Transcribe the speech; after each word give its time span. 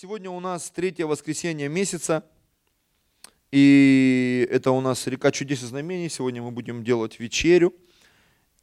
Сегодня 0.00 0.30
у 0.30 0.38
нас 0.38 0.70
третье 0.70 1.06
воскресенье 1.06 1.68
месяца, 1.68 2.24
и 3.50 4.46
это 4.48 4.70
у 4.70 4.80
нас 4.80 5.08
река 5.08 5.32
чудес 5.32 5.64
и 5.64 5.66
знамений. 5.66 6.08
Сегодня 6.08 6.40
мы 6.40 6.52
будем 6.52 6.84
делать 6.84 7.18
вечерю. 7.18 7.74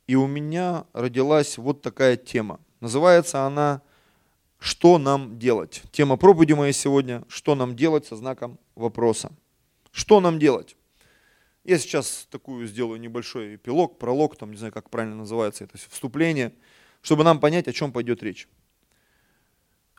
И 0.07 0.15
у 0.15 0.27
меня 0.27 0.85
родилась 0.93 1.57
вот 1.57 1.81
такая 1.81 2.15
тема. 2.15 2.61
Называется 2.79 3.41
она 3.41 3.81
«Что 4.59 4.97
нам 4.97 5.37
делать?». 5.37 5.83
Тема 5.91 6.15
проповеди 6.15 6.53
моей 6.53 6.71
сегодня 6.71 7.25
«Что 7.27 7.53
нам 7.55 7.75
делать?» 7.75 8.05
со 8.05 8.15
знаком 8.15 8.57
вопроса. 8.73 9.29
Что 9.91 10.21
нам 10.21 10.39
делать? 10.39 10.77
Я 11.65 11.79
сейчас 11.79 12.29
такую 12.31 12.65
сделаю 12.65 12.97
небольшой 12.97 13.57
эпилог, 13.57 13.99
пролог, 13.99 14.37
там 14.37 14.51
не 14.51 14.57
знаю, 14.57 14.71
как 14.71 14.89
правильно 14.89 15.17
называется 15.17 15.65
это 15.65 15.77
вступление, 15.89 16.53
чтобы 17.01 17.25
нам 17.25 17.41
понять, 17.41 17.67
о 17.67 17.73
чем 17.73 17.91
пойдет 17.91 18.23
речь. 18.23 18.47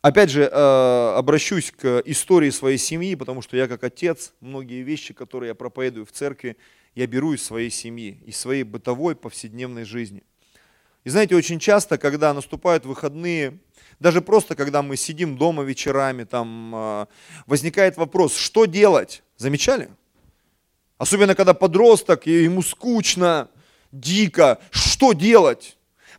Опять 0.07 0.31
же, 0.31 0.43
э, 0.43 1.15
обращусь 1.17 1.73
к 1.73 2.01
истории 2.05 2.51
своей 2.51 2.79
семьи, 2.79 3.17
потому 3.17 3.43
что 3.43 3.57
я 3.57 3.67
как 3.67 3.83
отец, 3.83 4.35
многие 4.41 4.83
вещи, 4.83 5.13
которые 5.13 5.49
я 5.49 5.57
проповедую 5.57 6.07
в 6.07 6.13
церкви, 6.13 6.57
я 6.95 7.09
беру 7.09 7.33
из 7.33 7.43
своей 7.43 7.71
семьи, 7.71 8.23
из 8.25 8.37
своей 8.37 8.63
бытовой 8.63 9.17
повседневной 9.17 9.83
жизни. 9.83 10.23
И 11.03 11.11
знаете, 11.11 11.35
очень 11.35 11.59
часто, 11.59 11.99
когда 11.99 12.33
наступают 12.35 12.87
выходные, 12.87 13.59
даже 13.99 14.21
просто 14.21 14.55
когда 14.55 14.81
мы 14.81 14.97
сидим 14.97 15.37
дома 15.37 15.65
вечерами, 15.65 16.23
там 16.23 16.73
э, 16.73 17.07
возникает 17.49 17.97
вопрос, 17.97 18.37
что 18.37 18.67
делать? 18.67 19.25
Замечали? 19.37 19.91
Особенно, 20.99 21.35
когда 21.35 21.53
подросток, 21.53 22.29
и 22.29 22.45
ему 22.45 22.63
скучно, 22.63 23.49
дико, 23.91 24.61
что 24.71 25.15
делать? 25.15 25.77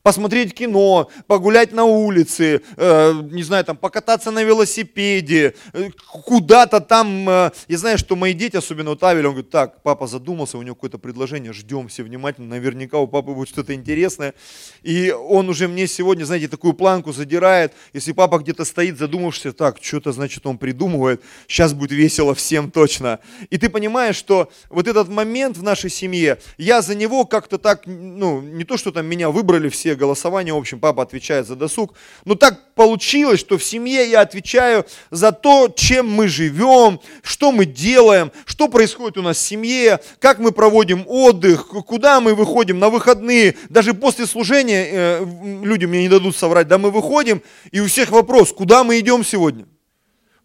Посмотреть 0.07 0.53
кино, 0.53 1.09
погулять 1.27 1.73
на 1.73 1.83
улице, 1.83 2.61
э, 2.77 3.13
не 3.29 3.43
знаю, 3.43 3.65
там, 3.65 3.75
покататься 3.75 4.31
на 4.31 4.41
велосипеде, 4.41 5.53
э, 5.73 5.89
куда-то 6.23 6.79
там. 6.79 7.29
Э, 7.29 7.51
я 7.67 7.77
знаю, 7.77 7.97
что 7.97 8.15
мои 8.15 8.33
дети, 8.33 8.55
особенно 8.55 8.91
вот 8.91 9.03
Авель, 9.03 9.25
он 9.25 9.33
говорит, 9.33 9.51
так, 9.51 9.83
папа 9.83 10.07
задумался, 10.07 10.57
у 10.57 10.61
него 10.61 10.75
какое-то 10.75 10.97
предложение, 10.97 11.51
ждем 11.51 11.89
все 11.89 12.03
внимательно, 12.03 12.47
наверняка 12.47 12.99
у 12.99 13.07
папы 13.07 13.33
будет 13.33 13.49
что-то 13.49 13.73
интересное. 13.73 14.33
И 14.81 15.11
он 15.11 15.49
уже 15.49 15.67
мне 15.67 15.87
сегодня, 15.87 16.23
знаете, 16.23 16.47
такую 16.47 16.73
планку 16.73 17.11
задирает, 17.11 17.73
если 17.91 18.13
папа 18.13 18.37
где-то 18.37 18.63
стоит, 18.63 18.97
задумавшись, 18.97 19.53
так, 19.55 19.79
что-то, 19.81 20.13
значит, 20.13 20.45
он 20.45 20.57
придумывает, 20.57 21.21
сейчас 21.49 21.73
будет 21.73 21.91
весело 21.91 22.33
всем 22.33 22.71
точно. 22.71 23.19
И 23.49 23.57
ты 23.57 23.67
понимаешь, 23.67 24.15
что 24.15 24.49
вот 24.69 24.87
этот 24.87 25.09
момент 25.09 25.57
в 25.57 25.63
нашей 25.63 25.89
семье, 25.89 26.37
я 26.57 26.81
за 26.81 26.95
него 26.95 27.25
как-то 27.25 27.57
так, 27.57 27.81
ну, 27.85 28.39
не 28.39 28.63
то, 28.63 28.77
что 28.77 28.93
там 28.93 29.05
меня 29.05 29.29
выбрали 29.31 29.67
все 29.67 29.96
голосование, 29.97 30.53
в 30.53 30.57
общем, 30.57 30.79
папа 30.79 31.03
отвечает 31.03 31.47
за 31.47 31.55
досуг. 31.55 31.93
Но 32.23 32.35
так 32.35 32.73
получилось, 32.75 33.39
что 33.39 33.57
в 33.57 33.63
семье 33.63 34.09
я 34.09 34.21
отвечаю 34.21 34.85
за 35.11 35.31
то, 35.31 35.67
чем 35.67 36.09
мы 36.09 36.27
живем, 36.27 36.99
что 37.23 37.51
мы 37.51 37.65
делаем, 37.65 38.31
что 38.45 38.67
происходит 38.67 39.17
у 39.17 39.21
нас 39.21 39.37
в 39.37 39.41
семье, 39.41 39.99
как 40.19 40.39
мы 40.39 40.51
проводим 40.51 41.03
отдых, 41.07 41.67
куда 41.67 42.21
мы 42.21 42.35
выходим 42.35 42.79
на 42.79 42.89
выходные. 42.89 43.55
Даже 43.69 43.93
после 43.93 44.25
служения, 44.25 44.87
э, 44.89 45.25
люди 45.63 45.85
мне 45.85 46.03
не 46.03 46.09
дадут 46.09 46.35
соврать, 46.35 46.67
да 46.67 46.77
мы 46.77 46.91
выходим, 46.91 47.41
и 47.71 47.79
у 47.79 47.87
всех 47.87 48.11
вопрос, 48.11 48.53
куда 48.53 48.83
мы 48.83 48.99
идем 48.99 49.25
сегодня? 49.25 49.65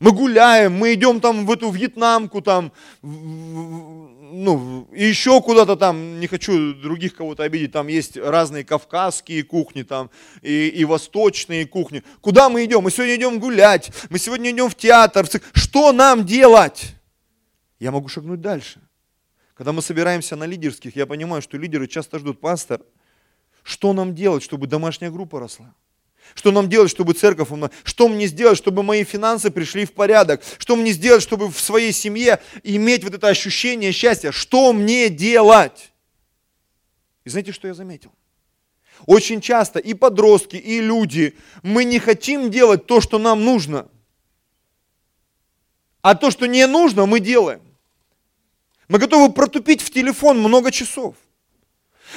Мы 0.01 0.11
гуляем, 0.11 0.77
мы 0.77 0.95
идем 0.95 1.21
там 1.21 1.47
в 1.47 1.53
эту 1.53 1.71
вьетнамку, 1.71 2.41
там, 2.41 2.73
ну, 4.33 4.89
еще 4.93 5.41
куда-то 5.43 5.77
там, 5.77 6.19
не 6.19 6.27
хочу 6.27 6.75
других 6.75 7.15
кого-то 7.15 7.43
обидеть, 7.45 7.73
там 7.73 7.87
есть 7.89 8.17
разные 8.17 8.65
кавказские 8.65 9.43
кухни 9.43 9.83
там 9.83 10.11
и, 10.41 10.69
и 10.69 10.85
восточные 10.85 11.67
кухни. 11.67 12.03
Куда 12.21 12.49
мы 12.49 12.65
идем? 12.65 12.83
Мы 12.83 12.91
сегодня 12.91 13.17
идем 13.17 13.39
гулять, 13.39 13.93
мы 14.11 14.19
сегодня 14.19 14.51
идем 14.51 14.69
в 14.69 14.75
театр. 14.75 15.27
Что 15.53 15.93
нам 15.93 16.25
делать? 16.25 16.95
Я 17.79 17.91
могу 17.91 18.09
шагнуть 18.09 18.41
дальше. 18.41 18.81
Когда 19.55 19.73
мы 19.73 19.83
собираемся 19.83 20.35
на 20.35 20.45
лидерских, 20.45 20.97
я 20.97 21.07
понимаю, 21.07 21.43
что 21.43 21.59
лидеры 21.59 21.87
часто 21.87 22.19
ждут, 22.19 22.41
пастор, 22.41 22.81
что 23.63 23.93
нам 23.93 24.15
делать, 24.15 24.43
чтобы 24.43 24.67
домашняя 24.67 25.11
группа 25.11 25.39
росла? 25.39 25.75
Что 26.35 26.51
нам 26.51 26.69
делать, 26.69 26.91
чтобы 26.91 27.13
церковь 27.13 27.51
умна? 27.51 27.71
Что 27.85 28.09
мне 28.09 28.27
сделать, 28.27 28.57
чтобы 28.57 28.83
мои 28.83 29.05
финансы 29.05 29.51
пришли 29.51 29.85
в 29.85 29.93
порядок? 29.93 30.43
Что 30.59 30.77
мне 30.77 30.93
сделать, 30.93 31.23
чтобы 31.23 31.49
в 31.51 31.61
своей 31.61 31.93
семье 31.93 32.41
иметь 32.63 33.05
вот 33.05 33.15
это 33.15 33.29
ощущение 33.29 33.93
счастья? 33.93 34.33
Что 34.33 34.73
мне 34.73 35.09
делать? 35.09 35.93
И 37.25 37.31
знаете, 37.31 37.53
что 37.53 37.69
я 37.69 37.75
заметил? 37.75 38.13
Очень 39.07 39.41
часто 39.41 39.79
и 39.79 39.95
подростки, 39.95 40.57
и 40.57 40.81
люди, 40.81 41.37
мы 41.63 41.85
не 41.85 41.99
хотим 41.99 42.51
делать 42.51 42.87
то, 42.87 43.01
что 43.01 43.19
нам 43.19 43.45
нужно. 43.45 43.89
А 46.03 46.15
то, 46.15 46.31
что 46.31 46.47
не 46.47 46.67
нужно, 46.67 47.07
мы 47.07 47.21
делаем. 47.21 47.63
Мы 48.89 48.99
готовы 48.99 49.33
протупить 49.33 49.81
в 49.81 49.91
телефон 49.91 50.39
много 50.39 50.71
часов. 50.71 51.17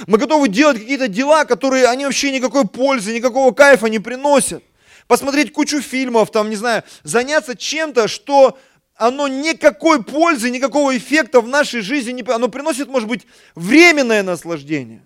Мы 0.07 0.17
готовы 0.17 0.49
делать 0.49 0.79
какие-то 0.79 1.07
дела, 1.07 1.45
которые 1.45 1.87
они 1.87 2.05
вообще 2.05 2.31
никакой 2.31 2.67
пользы, 2.67 3.13
никакого 3.13 3.53
кайфа 3.53 3.87
не 3.87 3.99
приносят. 3.99 4.63
Посмотреть 5.07 5.53
кучу 5.53 5.81
фильмов, 5.81 6.31
там, 6.31 6.49
не 6.49 6.55
знаю, 6.55 6.83
заняться 7.03 7.55
чем-то, 7.55 8.07
что 8.07 8.57
оно 8.95 9.27
никакой 9.27 10.03
пользы, 10.03 10.49
никакого 10.49 10.97
эффекта 10.97 11.41
в 11.41 11.47
нашей 11.47 11.81
жизни 11.81 12.11
не 12.11 12.23
Оно 12.23 12.47
приносит, 12.47 12.87
может 12.87 13.07
быть, 13.07 13.27
временное 13.53 14.23
наслаждение. 14.23 15.05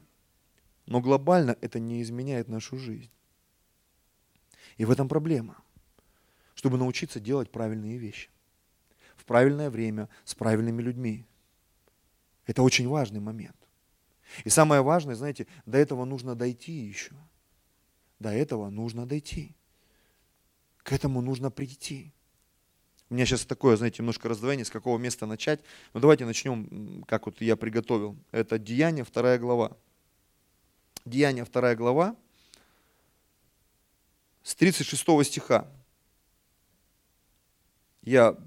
Но 0.86 1.02
глобально 1.02 1.58
это 1.62 1.80
не 1.80 2.02
изменяет 2.02 2.48
нашу 2.48 2.78
жизнь. 2.78 3.12
И 4.78 4.86
в 4.86 4.92
этом 4.92 5.08
проблема. 5.08 5.58
Чтобы 6.56 6.78
научиться 6.78 7.20
делать 7.20 7.52
правильные 7.52 7.98
вещи. 7.98 8.30
В 9.18 9.26
правильное 9.26 9.70
время, 9.70 10.08
с 10.24 10.34
правильными 10.34 10.82
людьми. 10.82 11.26
Это 12.46 12.64
очень 12.64 12.88
важный 12.88 13.20
момент. 13.20 13.59
И 14.44 14.50
самое 14.50 14.82
важное, 14.82 15.16
знаете, 15.16 15.48
до 15.66 15.78
этого 15.78 16.06
нужно 16.06 16.36
дойти 16.36 16.72
еще. 16.72 17.14
До 18.20 18.30
этого 18.30 18.70
нужно 18.70 19.06
дойти. 19.06 19.56
К 20.84 20.94
этому 20.94 21.22
нужно 21.22 21.52
прийти. 21.52 22.12
У 23.10 23.16
меня 23.16 23.26
сейчас 23.26 23.46
такое, 23.46 23.76
знаете, 23.76 23.98
немножко 24.00 24.30
раздвоение, 24.30 24.66
с 24.66 24.70
какого 24.70 24.98
места 24.98 25.26
начать. 25.26 25.62
Но 25.94 26.00
давайте 26.00 26.26
начнем, 26.26 27.04
как 27.08 27.26
вот 27.26 27.42
я 27.42 27.56
приготовил. 27.56 28.16
Это 28.32 28.60
Деяние, 28.60 29.04
вторая 29.04 29.40
глава. 29.40 29.76
Деяние, 31.06 31.44
вторая 31.44 31.76
глава, 31.76 32.16
с 34.44 34.54
36 34.56 35.26
стиха. 35.26 35.68
Я 38.04 38.38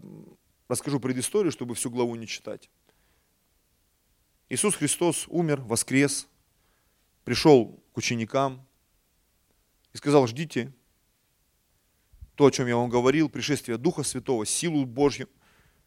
расскажу 0.69 1.01
предысторию, 1.01 1.51
чтобы 1.51 1.75
всю 1.75 1.91
главу 1.91 2.15
не 2.15 2.27
читать. 2.27 2.71
Иисус 4.53 4.75
Христос 4.75 5.25
умер, 5.29 5.63
воскрес, 5.63 6.29
пришел 7.25 7.83
к 7.95 7.97
ученикам 7.97 8.63
и 9.95 9.97
сказал, 9.97 10.27
ждите 10.27 10.75
то, 12.35 12.45
о 12.45 12.51
чем 12.51 12.67
я 12.67 12.77
вам 12.77 12.91
говорил, 12.91 13.31
пришествие 13.31 13.79
Духа 13.79 14.03
Святого, 14.03 14.45
силу 14.45 14.85
Божью, 14.85 15.31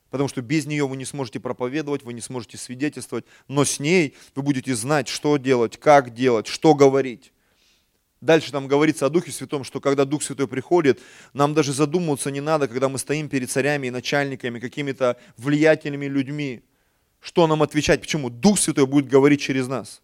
потому 0.10 0.28
что 0.30 0.42
без 0.42 0.66
нее 0.66 0.88
вы 0.88 0.98
не 0.98 1.06
сможете 1.06 1.40
проповедовать, 1.40 2.02
вы 2.02 2.14
не 2.14 2.22
сможете 2.22 2.58
свидетельствовать, 2.58 3.26
но 3.48 3.66
с 3.66 3.80
ней 3.80 4.16
вы 4.34 4.42
будете 4.42 4.74
знать, 4.74 5.10
что 5.10 5.38
делать, 5.38 5.78
как 5.78 6.16
делать, 6.16 6.48
что 6.48 6.74
говорить. 6.74 7.34
Дальше 8.20 8.52
там 8.52 8.68
говорится 8.68 9.06
о 9.06 9.10
Духе 9.12 9.32
Святом, 9.32 9.64
что 9.64 9.80
когда 9.80 10.06
Дух 10.06 10.24
Святой 10.24 10.48
приходит, 10.48 11.00
нам 11.34 11.54
даже 11.54 11.72
задумываться 11.72 12.32
не 12.32 12.42
надо, 12.42 12.68
когда 12.68 12.90
мы 12.90 12.98
стоим 12.98 13.30
перед 13.30 13.52
царями 13.52 13.86
и 13.86 13.92
начальниками, 13.92 14.60
какими-то 14.60 15.20
влиятельными 15.38 16.08
людьми 16.08 16.64
что 17.26 17.48
нам 17.48 17.64
отвечать, 17.64 18.02
почему 18.02 18.30
Дух 18.30 18.60
Святой 18.60 18.86
будет 18.86 19.08
говорить 19.08 19.42
через 19.42 19.68
нас. 19.68 20.04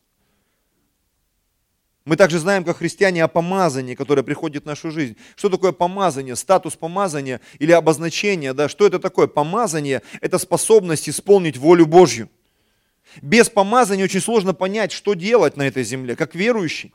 Мы 2.03 2.15
также 2.15 2.39
знаем, 2.39 2.63
как 2.63 2.77
христиане, 2.77 3.23
о 3.23 3.27
помазании, 3.27 3.93
которое 3.93 4.23
приходит 4.23 4.63
в 4.63 4.65
нашу 4.65 4.89
жизнь. 4.89 5.15
Что 5.35 5.49
такое 5.49 5.71
помазание, 5.71 6.35
статус 6.35 6.75
помазания 6.75 7.39
или 7.59 7.73
обозначение? 7.73 8.53
Да? 8.53 8.67
Что 8.67 8.87
это 8.87 8.97
такое? 8.97 9.27
Помазание– 9.27 10.01
это 10.21 10.39
способность 10.39 11.07
исполнить 11.07 11.57
волю 11.57 11.85
Божью. 11.85 12.27
Без 13.21 13.51
помазания 13.51 14.05
очень 14.05 14.19
сложно 14.19 14.55
понять, 14.55 14.91
что 14.91 15.13
делать 15.13 15.57
на 15.57 15.67
этой 15.67 15.83
земле, 15.83 16.15
как 16.15 16.33
верующий. 16.33 16.91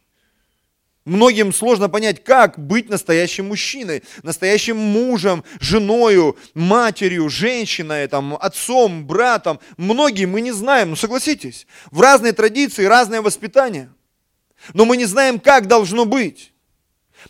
Многим 1.06 1.52
сложно 1.52 1.88
понять, 1.88 2.24
как 2.24 2.58
быть 2.58 2.88
настоящим 2.88 3.46
мужчиной, 3.46 4.02
настоящим 4.24 4.76
мужем, 4.76 5.44
женою, 5.60 6.36
матерью, 6.52 7.28
женщиной, 7.28 8.08
там, 8.08 8.36
отцом, 8.40 9.06
братом. 9.06 9.60
Многие 9.76 10.24
мы 10.24 10.40
не 10.40 10.50
знаем, 10.50 10.90
ну 10.90 10.96
согласитесь, 10.96 11.68
в 11.92 12.00
разные 12.00 12.32
традиции, 12.32 12.84
разное 12.84 13.22
воспитание. 13.22 13.88
Но 14.74 14.84
мы 14.84 14.96
не 14.96 15.04
знаем, 15.04 15.38
как 15.38 15.68
должно 15.68 16.06
быть. 16.06 16.52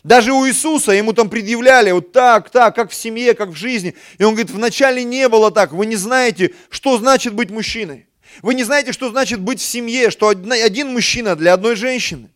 Даже 0.03 0.33
у 0.33 0.47
Иисуса 0.47 0.93
ему 0.93 1.13
там 1.13 1.29
предъявляли 1.29 1.91
вот 1.91 2.11
так, 2.11 2.49
так, 2.49 2.75
как 2.75 2.89
в 2.89 2.95
семье, 2.95 3.35
как 3.35 3.49
в 3.49 3.55
жизни. 3.55 3.93
И 4.17 4.23
он 4.23 4.33
говорит, 4.33 4.49
вначале 4.49 5.03
не 5.03 5.29
было 5.29 5.51
так, 5.51 5.71
вы 5.71 5.85
не 5.85 5.97
знаете, 5.97 6.55
что 6.71 6.97
значит 6.97 7.35
быть 7.35 7.51
мужчиной. 7.51 8.07
Вы 8.41 8.55
не 8.55 8.63
знаете, 8.63 8.91
что 8.91 9.11
значит 9.11 9.39
быть 9.39 9.59
в 9.59 9.65
семье, 9.65 10.09
что 10.09 10.29
один 10.29 10.93
мужчина 10.93 11.35
для 11.35 11.53
одной 11.53 11.75
женщины. 11.75 12.31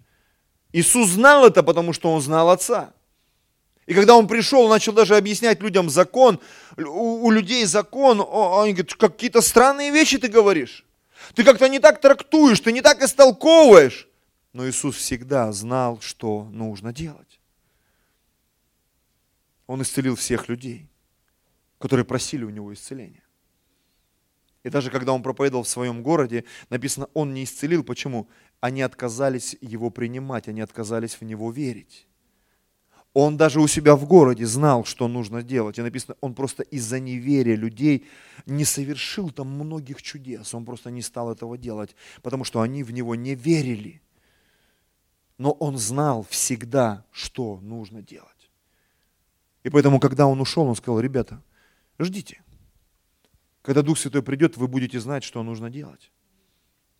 Иисус 0.73 1.09
знал 1.09 1.45
это, 1.45 1.63
потому 1.63 1.93
что 1.93 2.11
Он 2.11 2.21
знал 2.21 2.49
Отца. 2.49 2.93
И 3.87 3.93
когда 3.93 4.15
он 4.15 4.27
пришел, 4.27 4.69
начал 4.69 4.93
даже 4.93 5.17
объяснять 5.17 5.61
людям 5.61 5.89
закон, 5.89 6.39
у, 6.77 7.25
у 7.25 7.31
людей 7.31 7.65
закон, 7.65 8.21
они 8.21 8.73
говорят, 8.73 8.93
какие-то 8.93 9.41
странные 9.41 9.91
вещи 9.91 10.17
ты 10.17 10.27
говоришь. 10.27 10.85
Ты 11.35 11.43
как-то 11.43 11.67
не 11.67 11.79
так 11.79 11.99
трактуешь, 11.99 12.59
ты 12.59 12.71
не 12.71 12.81
так 12.81 13.01
истолковываешь. 13.01 14.07
Но 14.53 14.69
Иисус 14.69 14.95
всегда 14.95 15.51
знал, 15.51 15.99
что 15.99 16.45
нужно 16.51 16.93
делать. 16.93 17.39
Он 19.67 19.81
исцелил 19.81 20.15
всех 20.15 20.47
людей, 20.49 20.87
которые 21.79 22.05
просили 22.05 22.43
у 22.43 22.49
него 22.49 22.73
исцеления. 22.73 23.23
И 24.63 24.69
даже 24.69 24.91
когда 24.91 25.11
он 25.13 25.23
проповедовал 25.23 25.63
в 25.63 25.69
своем 25.69 26.03
городе, 26.03 26.43
написано, 26.69 27.07
он 27.13 27.33
не 27.33 27.45
исцелил. 27.45 27.83
Почему? 27.83 28.29
Они 28.61 28.83
отказались 28.83 29.57
его 29.59 29.89
принимать, 29.89 30.47
они 30.47 30.61
отказались 30.61 31.15
в 31.15 31.23
него 31.23 31.51
верить. 31.51 32.07
Он 33.13 33.35
даже 33.35 33.59
у 33.59 33.67
себя 33.67 33.95
в 33.95 34.05
городе 34.05 34.45
знал, 34.45 34.85
что 34.85 35.07
нужно 35.07 35.43
делать. 35.43 35.77
И 35.77 35.81
написано, 35.81 36.15
он 36.21 36.33
просто 36.33 36.63
из-за 36.63 36.99
неверия 36.99 37.55
людей 37.55 38.07
не 38.45 38.63
совершил 38.63 39.31
там 39.31 39.49
многих 39.49 40.01
чудес. 40.01 40.53
Он 40.53 40.63
просто 40.63 40.91
не 40.91 41.01
стал 41.01 41.31
этого 41.31 41.57
делать, 41.57 41.95
потому 42.21 42.45
что 42.45 42.61
они 42.61 42.83
в 42.83 42.91
него 42.91 43.15
не 43.15 43.35
верили. 43.35 44.01
Но 45.37 45.51
он 45.51 45.77
знал 45.77 46.25
всегда, 46.29 47.03
что 47.11 47.59
нужно 47.61 48.01
делать. 48.01 48.51
И 49.63 49.69
поэтому, 49.69 49.99
когда 49.99 50.27
он 50.27 50.39
ушел, 50.39 50.67
он 50.67 50.75
сказал, 50.75 50.99
ребята, 51.01 51.43
ждите. 51.99 52.41
Когда 53.61 53.81
Дух 53.81 53.97
Святой 53.97 54.23
придет, 54.23 54.55
вы 54.55 54.67
будете 54.67 54.99
знать, 54.99 55.23
что 55.23 55.43
нужно 55.43 55.69
делать. 55.69 56.11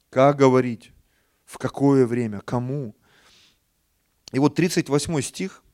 Как 0.09 0.35
говорить, 0.37 0.91
в 1.51 1.57
какое 1.57 2.05
время, 2.05 2.39
кому. 2.41 2.95
И 4.31 4.39
вот 4.39 4.55
38 4.55 5.21
стих– 5.21 5.63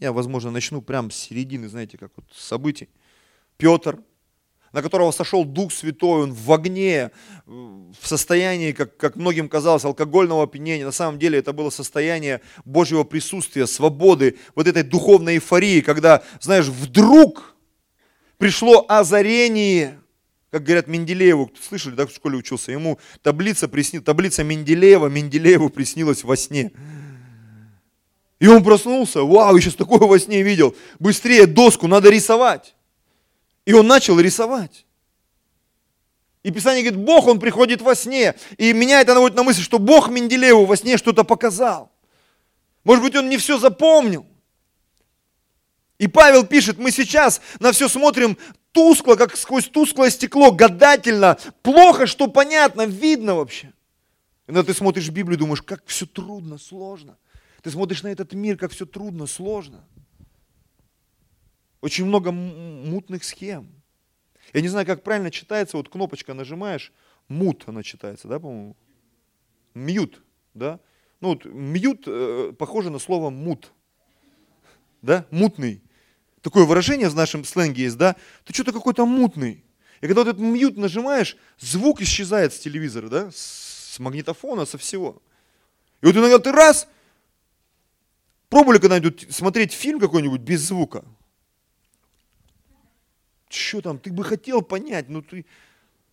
я, 0.00 0.12
возможно, 0.12 0.50
начну 0.50 0.80
прямо 0.80 1.10
с 1.10 1.16
середины, 1.16 1.68
знаете, 1.68 1.98
как 1.98 2.12
вот 2.16 2.24
событий. 2.32 2.88
Петр, 3.56 3.98
на 4.72 4.80
которого 4.80 5.10
сошел 5.10 5.44
Дух 5.44 5.72
Святой, 5.72 6.22
он 6.22 6.32
в 6.32 6.52
огне, 6.52 7.10
в 7.46 8.06
состоянии, 8.06 8.70
как, 8.72 8.96
как 8.96 9.16
многим 9.16 9.48
казалось, 9.48 9.84
алкогольного 9.84 10.44
опьянения. 10.44 10.84
На 10.84 10.92
самом 10.92 11.18
деле 11.18 11.38
это 11.38 11.52
было 11.52 11.70
состояние 11.70 12.40
Божьего 12.64 13.02
присутствия, 13.02 13.66
свободы, 13.66 14.38
вот 14.54 14.68
этой 14.68 14.84
духовной 14.84 15.34
эйфории, 15.34 15.80
когда, 15.80 16.22
знаешь, 16.40 16.66
вдруг 16.66 17.56
пришло 18.36 18.84
озарение, 18.88 19.97
как 20.50 20.62
говорят 20.62 20.86
Менделееву, 20.86 21.50
слышали, 21.60 21.94
да, 21.94 22.06
в 22.06 22.10
школе 22.10 22.38
учился, 22.38 22.72
ему 22.72 22.98
таблица, 23.22 23.68
присни, 23.68 23.98
таблица 23.98 24.44
Менделеева, 24.44 25.08
Менделееву 25.08 25.68
приснилась 25.68 26.24
во 26.24 26.36
сне. 26.36 26.72
И 28.38 28.46
он 28.46 28.62
проснулся, 28.62 29.22
вау, 29.22 29.56
я 29.56 29.60
сейчас 29.60 29.74
такое 29.74 29.98
во 29.98 30.18
сне 30.18 30.42
видел. 30.42 30.74
Быстрее 30.98 31.46
доску, 31.46 31.86
надо 31.86 32.08
рисовать. 32.08 32.74
И 33.66 33.72
он 33.72 33.86
начал 33.86 34.18
рисовать. 34.18 34.86
И 36.44 36.50
Писание 36.50 36.82
говорит, 36.82 37.04
Бог, 37.04 37.26
он 37.26 37.40
приходит 37.40 37.82
во 37.82 37.94
сне. 37.94 38.34
И 38.56 38.72
меня 38.72 39.00
это 39.00 39.14
наводит 39.14 39.36
на 39.36 39.42
мысль, 39.42 39.60
что 39.60 39.78
Бог 39.78 40.08
Менделееву 40.08 40.64
во 40.64 40.76
сне 40.76 40.96
что-то 40.96 41.24
показал. 41.24 41.92
Может 42.84 43.04
быть, 43.04 43.16
он 43.16 43.28
не 43.28 43.36
все 43.36 43.58
запомнил. 43.58 44.24
И 45.98 46.06
Павел 46.06 46.46
пишет, 46.46 46.78
мы 46.78 46.92
сейчас 46.92 47.42
на 47.58 47.72
все 47.72 47.88
смотрим 47.88 48.38
тускло, 48.78 49.16
как 49.16 49.36
сквозь 49.36 49.68
тусклое 49.68 50.08
стекло, 50.08 50.52
гадательно, 50.52 51.36
плохо, 51.62 52.06
что 52.06 52.28
понятно, 52.28 52.86
видно 52.86 53.34
вообще. 53.34 53.72
Иногда 54.46 54.72
ты 54.72 54.78
смотришь 54.78 55.10
Библию 55.10 55.36
думаешь, 55.36 55.62
как 55.62 55.84
все 55.86 56.06
трудно, 56.06 56.58
сложно. 56.58 57.18
Ты 57.60 57.72
смотришь 57.72 58.04
на 58.04 58.08
этот 58.08 58.34
мир, 58.34 58.56
как 58.56 58.70
все 58.70 58.86
трудно, 58.86 59.26
сложно. 59.26 59.84
Очень 61.80 62.04
много 62.04 62.30
мутных 62.30 63.24
схем. 63.24 63.68
Я 64.52 64.60
не 64.60 64.68
знаю, 64.68 64.86
как 64.86 65.02
правильно 65.02 65.32
читается, 65.32 65.76
вот 65.76 65.88
кнопочка 65.88 66.32
нажимаешь, 66.32 66.92
мут 67.26 67.64
она 67.66 67.82
читается, 67.82 68.28
да, 68.28 68.38
по-моему? 68.38 68.76
Мьют, 69.74 70.22
да? 70.54 70.78
Ну 71.20 71.30
вот 71.30 71.44
мьют 71.46 72.04
э, 72.06 72.52
похоже 72.56 72.90
на 72.90 73.00
слово 73.00 73.30
мут, 73.30 73.72
да, 75.02 75.26
мутный. 75.32 75.82
Такое 76.42 76.64
выражение 76.64 77.08
в 77.08 77.14
нашем 77.14 77.44
сленге 77.44 77.84
есть, 77.84 77.96
да? 77.96 78.16
Ты 78.44 78.54
что-то 78.54 78.72
какой-то 78.72 79.06
мутный. 79.06 79.64
И 80.00 80.06
когда 80.06 80.22
вот 80.22 80.28
этот 80.28 80.40
мьют 80.40 80.76
нажимаешь, 80.76 81.36
звук 81.58 82.00
исчезает 82.00 82.52
с 82.52 82.58
телевизора, 82.58 83.08
да, 83.08 83.30
с 83.32 83.98
магнитофона, 83.98 84.64
со 84.64 84.78
всего. 84.78 85.20
И 86.00 86.06
вот 86.06 86.16
иногда 86.16 86.38
ты 86.38 86.52
раз, 86.52 86.86
Пробовали 88.48 88.78
когда-нибудь 88.78 89.26
смотреть 89.30 89.72
фильм 89.72 90.00
какой-нибудь 90.00 90.40
без 90.40 90.62
звука? 90.62 91.04
Что 93.50 93.80
там, 93.80 93.98
ты 93.98 94.10
бы 94.12 94.24
хотел 94.24 94.62
понять, 94.62 95.08
но 95.08 95.22
ты... 95.22 95.44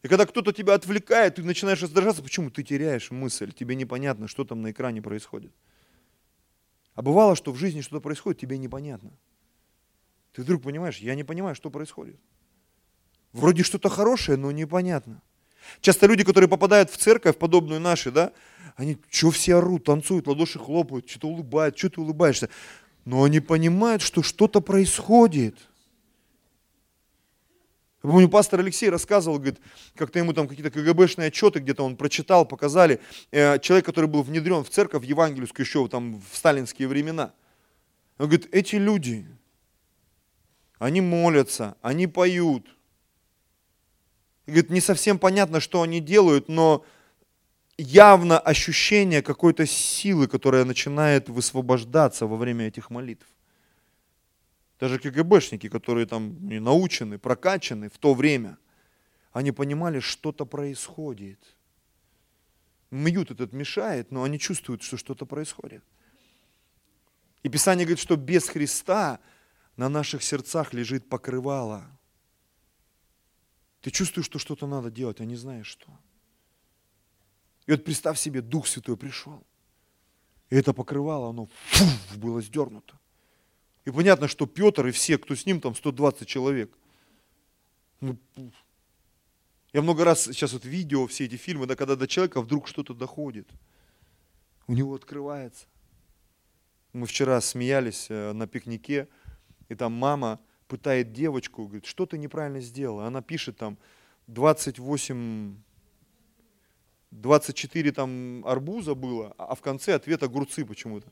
И 0.03 0.07
когда 0.07 0.25
кто-то 0.25 0.51
тебя 0.51 0.75
отвлекает, 0.75 1.35
ты 1.35 1.43
начинаешь 1.43 1.81
раздражаться, 1.81 2.21
почему? 2.21 2.51
Ты 2.51 2.63
теряешь 2.63 3.09
мысль, 3.09 3.51
тебе 3.51 3.75
непонятно, 3.75 4.27
что 4.27 4.43
там 4.43 4.61
на 4.61 4.71
экране 4.71 5.01
происходит. 5.01 5.51
А 6.93 7.01
бывало, 7.01 7.35
что 7.35 7.51
в 7.51 7.57
жизни 7.57 7.81
что-то 7.81 8.01
происходит, 8.01 8.39
тебе 8.39 8.57
непонятно. 8.57 9.11
Ты 10.35 10.41
вдруг 10.41 10.63
понимаешь, 10.63 10.97
я 10.97 11.15
не 11.15 11.23
понимаю, 11.23 11.55
что 11.55 11.69
происходит. 11.69 12.19
Вроде 13.31 13.63
что-то 13.63 13.89
хорошее, 13.89 14.37
но 14.37 14.51
непонятно. 14.51 15.21
Часто 15.79 16.07
люди, 16.07 16.23
которые 16.25 16.49
попадают 16.49 16.91
в 16.91 16.97
церковь, 16.97 17.37
подобную 17.37 17.79
нашей, 17.79 18.11
да, 18.11 18.33
они 18.75 18.97
что 19.09 19.31
все 19.31 19.55
орут, 19.55 19.85
танцуют, 19.85 20.27
ладоши 20.27 20.59
хлопают, 20.59 21.09
что-то 21.09 21.29
улыбают, 21.29 21.77
что 21.77 21.89
ты 21.89 22.01
улыбаешься. 22.01 22.49
Но 23.05 23.23
они 23.23 23.39
понимают, 23.39 24.01
что 24.01 24.23
что-то 24.23 24.59
происходит. 24.59 25.57
Я 28.03 28.09
помню, 28.11 28.27
пастор 28.27 28.59
Алексей 28.59 28.89
рассказывал, 28.89 29.37
говорит, 29.37 29.59
как-то 29.95 30.19
ему 30.19 30.33
там 30.33 30.47
какие-то 30.47 30.69
КГБшные 30.69 31.29
отчеты 31.29 31.59
где-то 31.59 31.83
он 31.83 31.95
прочитал, 31.95 32.45
показали. 32.45 32.99
Э, 33.31 33.57
человек, 33.59 33.85
который 33.85 34.07
был 34.07 34.21
внедрен 34.21 34.63
в 34.63 34.69
церковь 34.69 35.05
евангельскую 35.05 35.65
еще 35.65 35.87
там 35.87 36.21
в 36.29 36.35
сталинские 36.35 36.89
времена. 36.89 37.33
Он 38.17 38.27
говорит, 38.27 38.49
эти 38.51 38.75
люди, 38.75 39.25
они 40.85 41.01
молятся, 41.01 41.75
они 41.81 42.05
поют. 42.05 42.67
Говорит, 44.45 44.69
не 44.69 44.81
совсем 44.81 45.17
понятно, 45.17 45.59
что 45.59 45.81
они 45.81 45.99
делают, 45.99 46.47
но 46.47 46.85
явно 47.75 48.39
ощущение 48.39 49.23
какой-то 49.23 49.65
силы, 49.65 50.27
которая 50.27 50.63
начинает 50.63 51.27
высвобождаться 51.27 52.27
во 52.27 52.37
время 52.37 52.67
этих 52.67 52.91
молитв. 52.91 53.25
Даже 54.79 54.99
КГБшники, 54.99 55.69
которые 55.69 56.05
там 56.05 56.37
научены, 56.41 57.17
прокачаны 57.17 57.89
в 57.89 57.97
то 57.97 58.13
время, 58.13 58.59
они 59.33 59.51
понимали, 59.51 59.99
что-то 59.99 60.45
происходит. 60.45 61.39
Мьют 62.91 63.31
этот 63.31 63.53
мешает, 63.53 64.11
но 64.11 64.21
они 64.21 64.37
чувствуют, 64.37 64.83
что 64.83 64.97
что-то 64.97 65.25
происходит. 65.25 65.83
И 67.41 67.49
Писание 67.49 67.85
говорит, 67.85 68.03
что 68.03 68.15
без 68.17 68.47
Христа 68.47 69.19
на 69.77 69.89
наших 69.89 70.23
сердцах 70.23 70.73
лежит 70.73 71.09
покрывало. 71.09 71.85
Ты 73.81 73.91
чувствуешь, 73.91 74.25
что 74.25 74.39
что-то 74.39 74.67
надо 74.67 74.89
делать, 74.89 75.21
а 75.21 75.25
не 75.25 75.35
знаешь 75.35 75.67
что. 75.67 75.87
И 77.65 77.71
вот 77.71 77.83
представь 77.83 78.19
себе, 78.19 78.41
Дух 78.41 78.67
Святой 78.67 78.97
пришел. 78.97 79.43
И 80.49 80.55
это 80.55 80.73
покрывало, 80.73 81.29
оно 81.29 81.47
фу, 81.67 81.85
было 82.17 82.41
сдернуто. 82.41 82.99
И 83.85 83.91
понятно, 83.91 84.27
что 84.27 84.45
Петр 84.45 84.87
и 84.87 84.91
все, 84.91 85.17
кто 85.17 85.35
с 85.35 85.45
ним, 85.45 85.61
там 85.61 85.75
120 85.75 86.27
человек. 86.27 86.75
Ну, 88.01 88.17
я 89.73 89.81
много 89.81 90.05
раз 90.05 90.23
сейчас 90.23 90.53
вот 90.53 90.65
видео, 90.65 91.05
все 91.07 91.25
эти 91.25 91.35
фильмы, 91.35 91.65
да, 91.65 91.75
когда 91.75 91.95
до 91.95 92.07
человека 92.07 92.41
вдруг 92.41 92.67
что-то 92.67 92.93
доходит. 92.93 93.47
У 94.67 94.73
него 94.73 94.95
открывается. 94.95 95.65
Мы 96.93 97.05
вчера 97.07 97.41
смеялись 97.41 98.07
э, 98.09 98.31
на 98.31 98.47
пикнике, 98.47 99.07
и 99.69 99.75
там 99.75 99.93
мама 99.93 100.39
пытает 100.67 101.13
девочку, 101.13 101.63
говорит, 101.63 101.85
что 101.85 102.05
ты 102.05 102.17
неправильно 102.17 102.59
сделала. 102.59 103.05
Она 103.05 103.21
пишет 103.21 103.57
там 103.57 103.77
28 104.27 105.55
24 107.11 107.91
там 107.91 108.45
арбуза 108.45 108.93
было, 108.93 109.33
а 109.37 109.55
в 109.55 109.61
конце 109.61 109.93
ответ 109.93 110.21
огурцы 110.23 110.65
почему-то. 110.65 111.07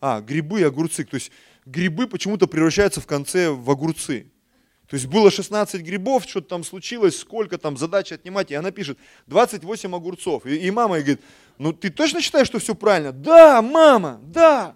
А, 0.00 0.20
грибы 0.20 0.60
и 0.60 0.64
огурцы. 0.64 1.04
То 1.04 1.16
есть 1.16 1.30
грибы 1.66 2.06
почему-то 2.06 2.46
превращаются 2.46 3.00
в 3.00 3.06
конце 3.06 3.50
в 3.50 3.70
огурцы. 3.70 4.30
То 4.88 4.94
есть 4.94 5.06
было 5.06 5.30
16 5.30 5.82
грибов, 5.82 6.24
что-то 6.24 6.48
там 6.48 6.64
случилось, 6.64 7.16
сколько 7.16 7.58
там, 7.58 7.76
задача 7.76 8.16
отнимать. 8.16 8.50
И 8.50 8.54
она 8.54 8.72
пишет, 8.72 8.98
28 9.26 9.94
огурцов. 9.94 10.46
И, 10.46 10.56
и 10.56 10.70
мама 10.70 10.96
ей 10.96 11.02
говорит, 11.02 11.24
ну 11.58 11.72
ты 11.72 11.90
точно 11.90 12.20
считаешь, 12.20 12.48
что 12.48 12.58
все 12.58 12.74
правильно? 12.74 13.12
Да, 13.12 13.62
мама, 13.62 14.20
да. 14.24 14.74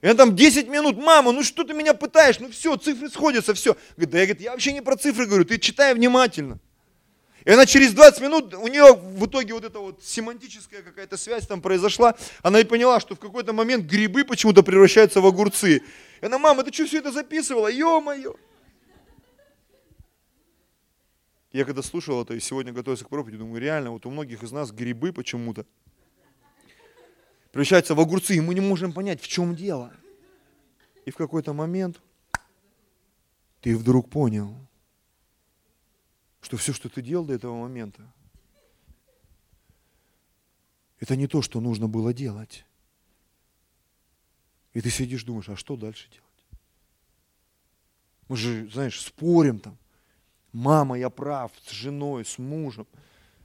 Она 0.00 0.14
там 0.14 0.36
10 0.36 0.68
минут, 0.68 0.96
мама, 0.96 1.32
ну 1.32 1.42
что 1.42 1.64
ты 1.64 1.74
меня 1.74 1.92
пытаешь? 1.92 2.38
Ну 2.38 2.50
все, 2.50 2.76
цифры 2.76 3.10
сходятся, 3.10 3.52
все. 3.54 3.76
Говорит, 3.96 4.10
да 4.10 4.18
я, 4.18 4.26
говорит, 4.26 4.42
я 4.42 4.52
вообще 4.52 4.72
не 4.72 4.80
про 4.80 4.96
цифры 4.96 5.26
говорю, 5.26 5.44
ты 5.44 5.58
читай 5.58 5.92
внимательно. 5.94 6.60
И 7.44 7.50
она 7.50 7.66
через 7.66 7.94
20 7.94 8.20
минут, 8.20 8.54
у 8.54 8.68
нее 8.68 8.94
в 8.94 9.26
итоге 9.26 9.54
вот 9.54 9.64
эта 9.64 9.78
вот 9.80 10.04
семантическая 10.04 10.82
какая-то 10.82 11.16
связь 11.16 11.46
там 11.46 11.60
произошла, 11.60 12.14
она 12.42 12.60
и 12.60 12.64
поняла, 12.64 13.00
что 13.00 13.16
в 13.16 13.18
какой-то 13.18 13.52
момент 13.52 13.86
грибы 13.86 14.24
почему-то 14.24 14.62
превращаются 14.62 15.20
в 15.20 15.26
огурцы. 15.26 15.82
И 16.20 16.26
она, 16.26 16.38
мама, 16.38 16.62
ты 16.62 16.72
что 16.72 16.86
все 16.86 16.98
это 16.98 17.10
записывала? 17.10 17.68
Ё-моё! 17.68 18.36
Я 21.50 21.64
когда 21.64 21.82
слушал 21.82 22.22
это 22.22 22.34
и 22.34 22.40
сегодня 22.40 22.72
готовился 22.72 23.04
к 23.04 23.08
проповеди, 23.08 23.38
думаю, 23.38 23.60
реально, 23.60 23.92
вот 23.92 24.04
у 24.04 24.10
многих 24.10 24.42
из 24.42 24.52
нас 24.52 24.70
грибы 24.70 25.12
почему-то 25.12 25.64
превращаются 27.58 27.96
в 27.96 28.00
огурцы, 28.00 28.36
и 28.36 28.40
мы 28.40 28.54
не 28.54 28.60
можем 28.60 28.92
понять, 28.92 29.20
в 29.20 29.26
чем 29.26 29.56
дело. 29.56 29.92
И 31.04 31.10
в 31.10 31.16
какой-то 31.16 31.52
момент 31.52 32.00
ты 33.60 33.76
вдруг 33.76 34.08
понял, 34.08 34.54
что 36.40 36.56
все, 36.56 36.72
что 36.72 36.88
ты 36.88 37.02
делал 37.02 37.24
до 37.24 37.34
этого 37.34 37.60
момента, 37.60 38.06
это 41.00 41.16
не 41.16 41.26
то, 41.26 41.42
что 41.42 41.60
нужно 41.60 41.88
было 41.88 42.14
делать. 42.14 42.64
И 44.72 44.80
ты 44.80 44.88
сидишь, 44.88 45.24
думаешь, 45.24 45.48
а 45.48 45.56
что 45.56 45.74
дальше 45.74 46.08
делать? 46.10 46.60
Мы 48.28 48.36
же, 48.36 48.70
знаешь, 48.70 49.00
спорим 49.00 49.58
там. 49.58 49.76
Мама, 50.52 50.96
я 50.96 51.10
прав, 51.10 51.50
с 51.66 51.72
женой, 51.72 52.24
с 52.24 52.38
мужем, 52.38 52.86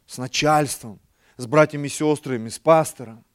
с 0.06 0.20
начальством, 0.20 1.00
с 1.38 1.48
братьями 1.48 1.88
и 1.88 1.90
сестрами, 1.90 2.50
с 2.50 2.60
пастором. 2.60 3.26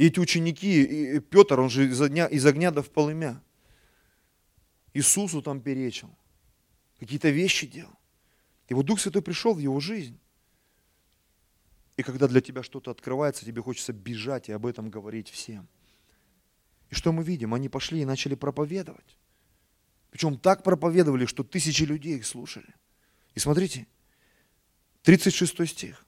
И 0.00 0.06
эти 0.06 0.18
ученики, 0.18 0.82
и 0.82 1.20
Петр, 1.20 1.60
он 1.60 1.68
же 1.68 1.86
из 1.86 2.00
огня, 2.00 2.24
из 2.24 2.46
огня 2.46 2.70
до 2.70 2.82
в 2.82 2.88
полымя. 2.88 3.42
Иисусу 4.94 5.42
там 5.42 5.60
перечил. 5.60 6.08
Какие-то 6.98 7.28
вещи 7.28 7.66
делал. 7.66 7.92
И 8.70 8.72
вот 8.72 8.86
Дух 8.86 8.98
Святой 8.98 9.20
пришел 9.20 9.52
в 9.52 9.58
его 9.58 9.78
жизнь. 9.78 10.18
И 11.98 12.02
когда 12.02 12.28
для 12.28 12.40
тебя 12.40 12.62
что-то 12.62 12.90
открывается, 12.90 13.44
тебе 13.44 13.60
хочется 13.60 13.92
бежать 13.92 14.48
и 14.48 14.52
об 14.52 14.64
этом 14.64 14.88
говорить 14.88 15.28
всем. 15.28 15.68
И 16.88 16.94
что 16.94 17.12
мы 17.12 17.22
видим? 17.22 17.52
Они 17.52 17.68
пошли 17.68 18.00
и 18.00 18.06
начали 18.06 18.34
проповедовать. 18.34 19.18
Причем 20.10 20.38
так 20.38 20.62
проповедовали, 20.62 21.26
что 21.26 21.44
тысячи 21.44 21.82
людей 21.82 22.16
их 22.16 22.24
слушали. 22.24 22.74
И 23.34 23.38
смотрите, 23.38 23.86
36 25.02 25.68
стих. 25.68 26.06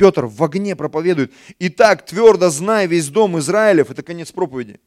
Петр 0.00 0.24
в 0.24 0.42
огне 0.42 0.74
проповедует. 0.74 1.30
И 1.58 1.68
так 1.68 2.06
твердо 2.06 2.48
зная 2.48 2.86
весь 2.86 3.08
дом 3.08 3.38
Израилев, 3.38 3.90
это 3.90 4.02
конец 4.02 4.32
проповеди, 4.32 4.80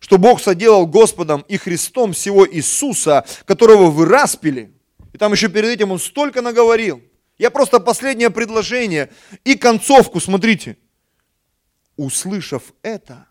что 0.00 0.18
Бог 0.18 0.42
соделал 0.42 0.88
Господом 0.88 1.44
и 1.46 1.56
Христом 1.56 2.12
всего 2.14 2.44
Иисуса, 2.44 3.24
которого 3.44 3.92
вы 3.92 4.06
распили. 4.06 4.72
И 5.12 5.18
там 5.18 5.30
еще 5.30 5.48
перед 5.48 5.68
этим 5.68 5.92
он 5.92 6.00
столько 6.00 6.42
наговорил. 6.42 7.00
Я 7.38 7.52
просто 7.52 7.78
последнее 7.78 8.28
предложение 8.28 9.12
и 9.44 9.54
концовку, 9.54 10.18
смотрите. 10.18 10.76
Услышав 11.96 12.64
это, 12.82 13.28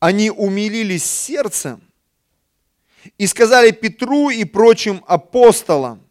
они 0.00 0.30
умилились 0.30 1.06
сердцем 1.06 1.80
и 3.16 3.26
сказали 3.26 3.70
Петру 3.70 4.28
и 4.28 4.44
прочим 4.44 5.02
апостолам. 5.06 6.07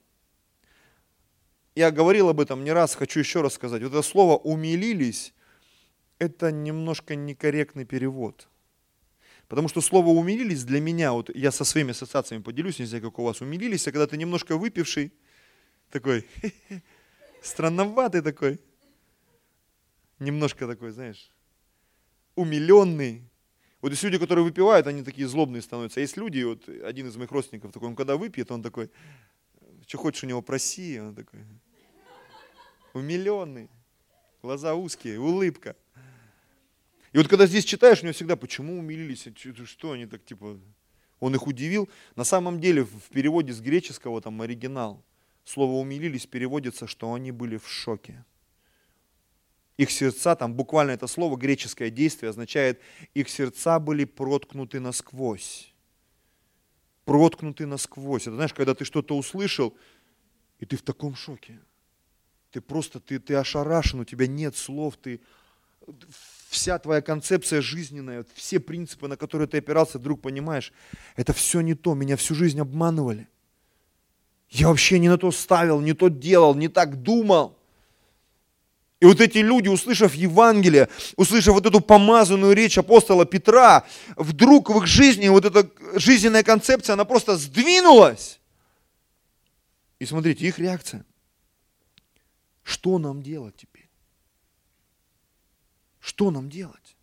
Я 1.78 1.92
говорил 1.92 2.28
об 2.30 2.40
этом 2.40 2.64
не 2.64 2.72
раз, 2.72 2.96
хочу 2.96 3.20
еще 3.20 3.42
раз 3.42 3.54
сказать. 3.54 3.84
Вот 3.84 3.90
это 3.92 4.02
слово 4.02 4.36
«умилились»– 4.36 5.32
это 6.18 6.52
немножко 6.52 7.16
некорректный 7.16 7.86
перевод. 7.86 8.48
Потому 9.48 9.68
что 9.68 9.80
слово 9.82 10.08
«умилились» 10.08 10.64
для 10.64 10.82
меня, 10.82 11.14
вот 11.14 11.30
я 11.36 11.52
со 11.52 11.64
своими 11.64 11.92
ассоциациями 11.92 12.42
поделюсь, 12.42 12.80
не 12.80 12.86
знаю, 12.86 13.04
как 13.04 13.20
у 13.20 13.24
вас, 13.24 13.42
«умилились», 13.42 13.88
а 13.88 13.92
когда 13.92 14.08
ты 14.08 14.18
немножко 14.18 14.58
выпивший, 14.58 15.14
такой, 15.92 16.26
странноватый 17.44 18.24
такой, 18.24 18.60
немножко 20.18 20.66
такой, 20.66 20.90
знаешь, 20.90 21.32
умиленный, 22.34 23.30
вот 23.82 23.92
есть 23.92 24.02
люди, 24.02 24.18
которые 24.18 24.46
выпивают, 24.46 24.88
они 24.88 25.04
такие 25.04 25.28
злобные 25.28 25.62
становятся. 25.62 26.00
А 26.00 26.02
есть 26.02 26.18
люди, 26.18 26.42
вот 26.42 26.68
один 26.68 27.08
из 27.08 27.16
моих 27.18 27.30
родственников 27.30 27.72
такой, 27.72 27.90
он 27.90 27.96
когда 27.96 28.18
выпьет, 28.18 28.50
он 28.52 28.64
такой, 28.64 28.90
что 29.86 30.00
хочешь 30.00 30.24
у 30.24 30.28
него 30.28 30.42
проси, 30.42 31.00
он 31.00 31.14
такой, 31.14 31.42
умиленный, 32.94 33.70
глаза 34.42 34.76
узкие, 34.76 35.20
улыбка. 35.20 35.76
И 37.14 37.18
вот 37.18 37.28
когда 37.28 37.48
здесь 37.48 37.66
читаешь, 37.66 38.02
у 38.02 38.04
него 38.04 38.14
всегда, 38.14 38.36
почему 38.36 38.78
умилились, 38.78 39.28
что 39.66 39.92
они 39.92 40.06
так 40.06 40.24
типа, 40.26 40.60
он 41.20 41.36
их 41.36 41.48
удивил. 41.48 41.90
На 42.16 42.24
самом 42.24 42.60
деле 42.60 42.84
в 42.84 43.10
переводе 43.10 43.54
с 43.54 43.62
греческого 43.62 44.22
там 44.22 44.42
оригинал, 44.42 45.04
слово 45.44 45.74
умилились 45.74 46.26
переводится, 46.26 46.88
что 46.88 47.14
они 47.14 47.32
были 47.32 47.58
в 47.58 47.68
шоке 47.68 48.26
их 49.78 49.92
сердца, 49.92 50.36
там 50.36 50.54
буквально 50.56 50.92
это 50.92 51.08
слово, 51.08 51.38
греческое 51.38 51.92
действие, 51.92 52.32
означает, 52.32 52.82
их 53.14 53.30
сердца 53.30 53.80
были 53.80 54.06
проткнуты 54.06 54.80
насквозь. 54.80 55.72
Проткнуты 57.06 57.68
насквозь. 57.68 58.24
Это 58.24 58.36
знаешь, 58.36 58.54
когда 58.54 58.74
ты 58.74 58.84
что-то 58.86 59.16
услышал, 59.16 59.78
и 60.60 60.66
ты 60.66 60.76
в 60.76 60.82
таком 60.82 61.16
шоке. 61.16 61.60
Ты 62.58 62.62
просто, 62.62 63.00
ты, 63.00 63.20
ты 63.20 63.36
ошарашен, 63.36 64.00
у 64.00 64.04
тебя 64.04 64.26
нет 64.26 64.58
слов, 64.58 64.98
ты, 64.98 65.20
вся 66.50 66.80
твоя 66.80 67.02
концепция 67.04 67.62
жизненная, 67.62 68.26
все 68.34 68.60
принципы, 68.60 69.08
на 69.08 69.16
которые 69.16 69.48
ты 69.48 69.60
опирался, 69.60 70.00
вдруг 70.00 70.22
понимаешь, 70.22 70.74
это 71.18 71.34
все 71.34 71.62
не 71.62 71.76
то, 71.76 71.94
меня 71.94 72.18
всю 72.18 72.34
жизнь 72.34 72.60
обманывали. 72.60 73.28
Я 74.50 74.70
вообще 74.70 74.98
не 74.98 75.08
на 75.08 75.20
то 75.20 75.30
ставил, 75.30 75.82
не 75.82 75.94
то 75.94 76.08
делал, 76.08 76.56
не 76.56 76.68
так 76.68 77.04
думал. 77.04 77.56
И 79.00 79.06
вот 79.06 79.22
эти 79.22 79.38
люди, 79.38 79.68
услышав 79.68 80.16
Евангелие, 80.16 80.90
услышав 81.16 81.54
вот 81.54 81.68
эту 81.68 81.80
помазанную 81.80 82.56
речь 82.56 82.80
апостола 82.80 83.28
Петра, 83.28 83.86
вдруг 84.16 84.72
в 84.72 84.78
их 84.80 84.88
жизни 84.88 85.28
вот 85.28 85.46
эта 85.46 85.70
жизненная 85.94 86.42
концепция, 86.42 86.94
она 86.94 87.06
просто 87.06 87.38
сдвинулась. 87.38 88.40
И 90.00 90.08
смотрите, 90.08 90.48
их 90.48 90.58
реакция. 90.58 91.06
Что 92.68 93.00
нам 93.00 93.24
делать 93.24 93.56
теперь? 93.56 93.90
Что 96.02 96.32
нам 96.32 96.50
делать? 96.50 96.98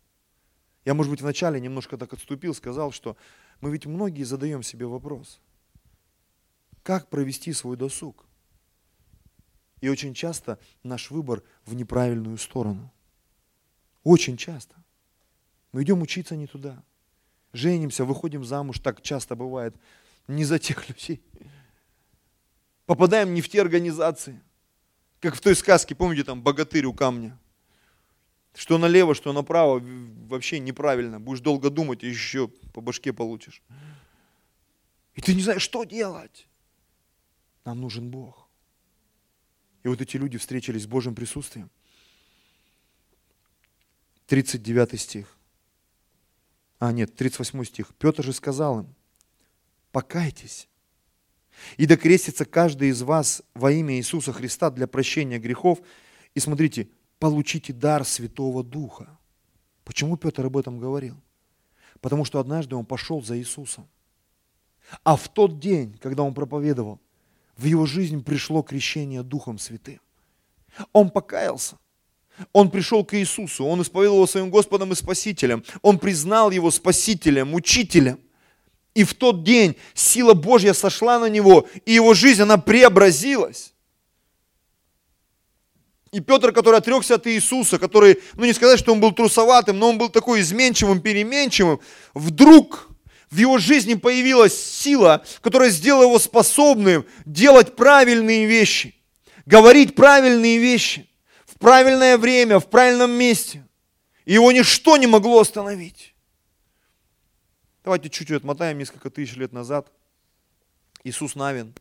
Я, 0.85 0.93
может 0.93 1.09
быть, 1.09 1.21
вначале 1.21 1.59
немножко 1.59 1.97
так 1.97 2.13
отступил, 2.13 2.53
сказал, 2.53 2.91
что 2.91 3.17
мы 3.61 3.71
ведь 3.71 3.87
многие 3.87 4.21
задаем 4.21 4.61
себе 4.61 4.85
вопрос. 4.85 5.41
Как 6.83 7.09
провести 7.09 7.51
свой 7.51 7.77
досуг? 7.77 8.27
И 9.81 9.89
очень 9.89 10.13
часто 10.13 10.59
наш 10.83 11.09
выбор 11.09 11.41
в 11.65 11.73
неправильную 11.73 12.37
сторону. 12.37 12.93
Очень 14.03 14.37
часто. 14.37 14.75
Мы 15.71 15.81
идем 15.81 16.03
учиться 16.03 16.35
не 16.35 16.45
туда. 16.45 16.83
Женимся, 17.53 18.05
выходим 18.05 18.45
замуж, 18.45 18.77
так 18.81 19.01
часто 19.01 19.35
бывает, 19.35 19.75
не 20.27 20.45
за 20.45 20.59
тех 20.59 20.87
людей. 20.89 21.23
Попадаем 22.85 23.33
не 23.33 23.41
в 23.41 23.49
те 23.49 23.61
организации. 23.61 24.39
Как 25.25 25.33
в 25.33 25.41
той 25.41 25.55
сказке, 25.55 25.95
помните, 25.95 26.23
там 26.23 26.43
богатырь 26.43 26.85
у 26.85 26.93
камня. 26.93 27.35
Что 28.53 28.77
налево, 28.77 29.15
что 29.15 29.33
направо, 29.33 29.81
вообще 30.29 30.59
неправильно. 30.59 31.19
Будешь 31.19 31.39
долго 31.39 31.71
думать, 31.71 32.03
и 32.03 32.07
еще 32.07 32.47
по 32.47 32.79
башке 32.79 33.11
получишь. 33.11 33.63
И 35.15 35.21
ты 35.21 35.33
не 35.33 35.41
знаешь, 35.41 35.63
что 35.63 35.83
делать. 35.83 36.47
Нам 37.63 37.81
нужен 37.81 38.11
Бог. 38.11 38.47
И 39.81 39.87
вот 39.87 39.99
эти 39.99 40.15
люди 40.15 40.37
встретились 40.37 40.83
с 40.83 40.85
Божьим 40.85 41.15
присутствием. 41.15 41.71
39 44.27 45.01
стих. 45.01 45.35
А, 46.77 46.91
нет, 46.91 47.15
38 47.15 47.63
стих. 47.63 47.95
Петр 47.97 48.23
же 48.23 48.31
сказал 48.31 48.81
им, 48.81 48.95
покайтесь, 49.91 50.67
и 51.77 51.85
докрестится 51.85 52.45
каждый 52.45 52.89
из 52.89 53.01
вас 53.01 53.43
во 53.53 53.71
имя 53.71 53.95
Иисуса 53.95 54.33
Христа 54.33 54.69
для 54.69 54.87
прощения 54.87 55.39
грехов. 55.39 55.79
И 56.33 56.39
смотрите, 56.39 56.89
получите 57.19 57.73
дар 57.73 58.05
Святого 58.05 58.63
Духа. 58.63 59.17
Почему 59.83 60.17
Петр 60.17 60.45
об 60.45 60.57
этом 60.57 60.79
говорил? 60.79 61.15
Потому 62.01 62.25
что 62.25 62.39
однажды 62.39 62.75
он 62.75 62.85
пошел 62.85 63.23
за 63.23 63.37
Иисусом. 63.37 63.87
А 65.03 65.15
в 65.15 65.27
тот 65.29 65.59
день, 65.59 65.97
когда 66.01 66.23
он 66.23 66.33
проповедовал, 66.33 66.99
в 67.57 67.65
его 67.65 67.85
жизнь 67.85 68.23
пришло 68.23 68.61
крещение 68.61 69.23
Духом 69.23 69.57
Святым. 69.57 69.99
Он 70.91 71.09
покаялся. 71.09 71.77
Он 72.51 72.69
пришел 72.69 73.05
к 73.05 73.17
Иисусу, 73.17 73.63
он 73.63 73.81
исповедовал 73.81 74.27
своим 74.27 74.49
Господом 74.49 74.91
и 74.91 74.95
Спасителем. 74.95 75.63
Он 75.81 75.97
признал 75.97 76.51
его 76.51 76.69
Спасителем, 76.69 77.53
Учителем. 77.53 78.19
И 78.95 79.03
в 79.03 79.13
тот 79.13 79.43
день 79.43 79.75
сила 79.93 80.33
Божья 80.33 80.73
сошла 80.73 81.19
на 81.19 81.25
него, 81.25 81.67
и 81.85 81.93
его 81.93 82.13
жизнь, 82.13 82.41
она 82.41 82.57
преобразилась. 82.57 83.73
И 86.13 86.21
Петр, 86.21 86.53
который 86.53 86.79
отрекся 86.79 87.15
от 87.15 87.27
Иисуса, 87.27 87.77
который, 87.77 88.21
ну 88.35 88.45
не 88.45 88.53
сказать, 88.53 88.79
что 88.79 88.93
он 88.93 89.01
был 89.01 89.11
трусоватым, 89.11 89.77
но 89.77 89.89
он 89.89 89.97
был 89.97 90.07
такой 90.07 90.39
изменчивым, 90.39 91.01
переменчивым, 91.01 91.81
вдруг 92.13 92.87
в 93.29 93.37
его 93.37 93.57
жизни 93.57 93.95
появилась 93.95 94.57
сила, 94.57 95.25
которая 95.41 95.71
сделала 95.71 96.03
его 96.03 96.17
способным 96.17 97.05
делать 97.25 97.75
правильные 97.75 98.45
вещи, 98.45 98.95
говорить 99.45 99.93
правильные 99.93 100.57
вещи 100.57 101.09
в 101.45 101.59
правильное 101.59 102.17
время, 102.17 102.59
в 102.59 102.69
правильном 102.69 103.11
месте. 103.11 103.65
И 104.23 104.33
его 104.33 104.53
ничто 104.53 104.95
не 104.95 105.07
могло 105.07 105.41
остановить. 105.41 106.14
Давайте 107.85 108.09
чуть-чуть 108.09 108.37
отмотаем 108.37 108.79
несколько 108.79 109.11
тысяч 109.11 109.35
лет 109.35 109.53
назад. 109.53 109.91
Иисус 111.03 111.35
Навин, 111.35 111.71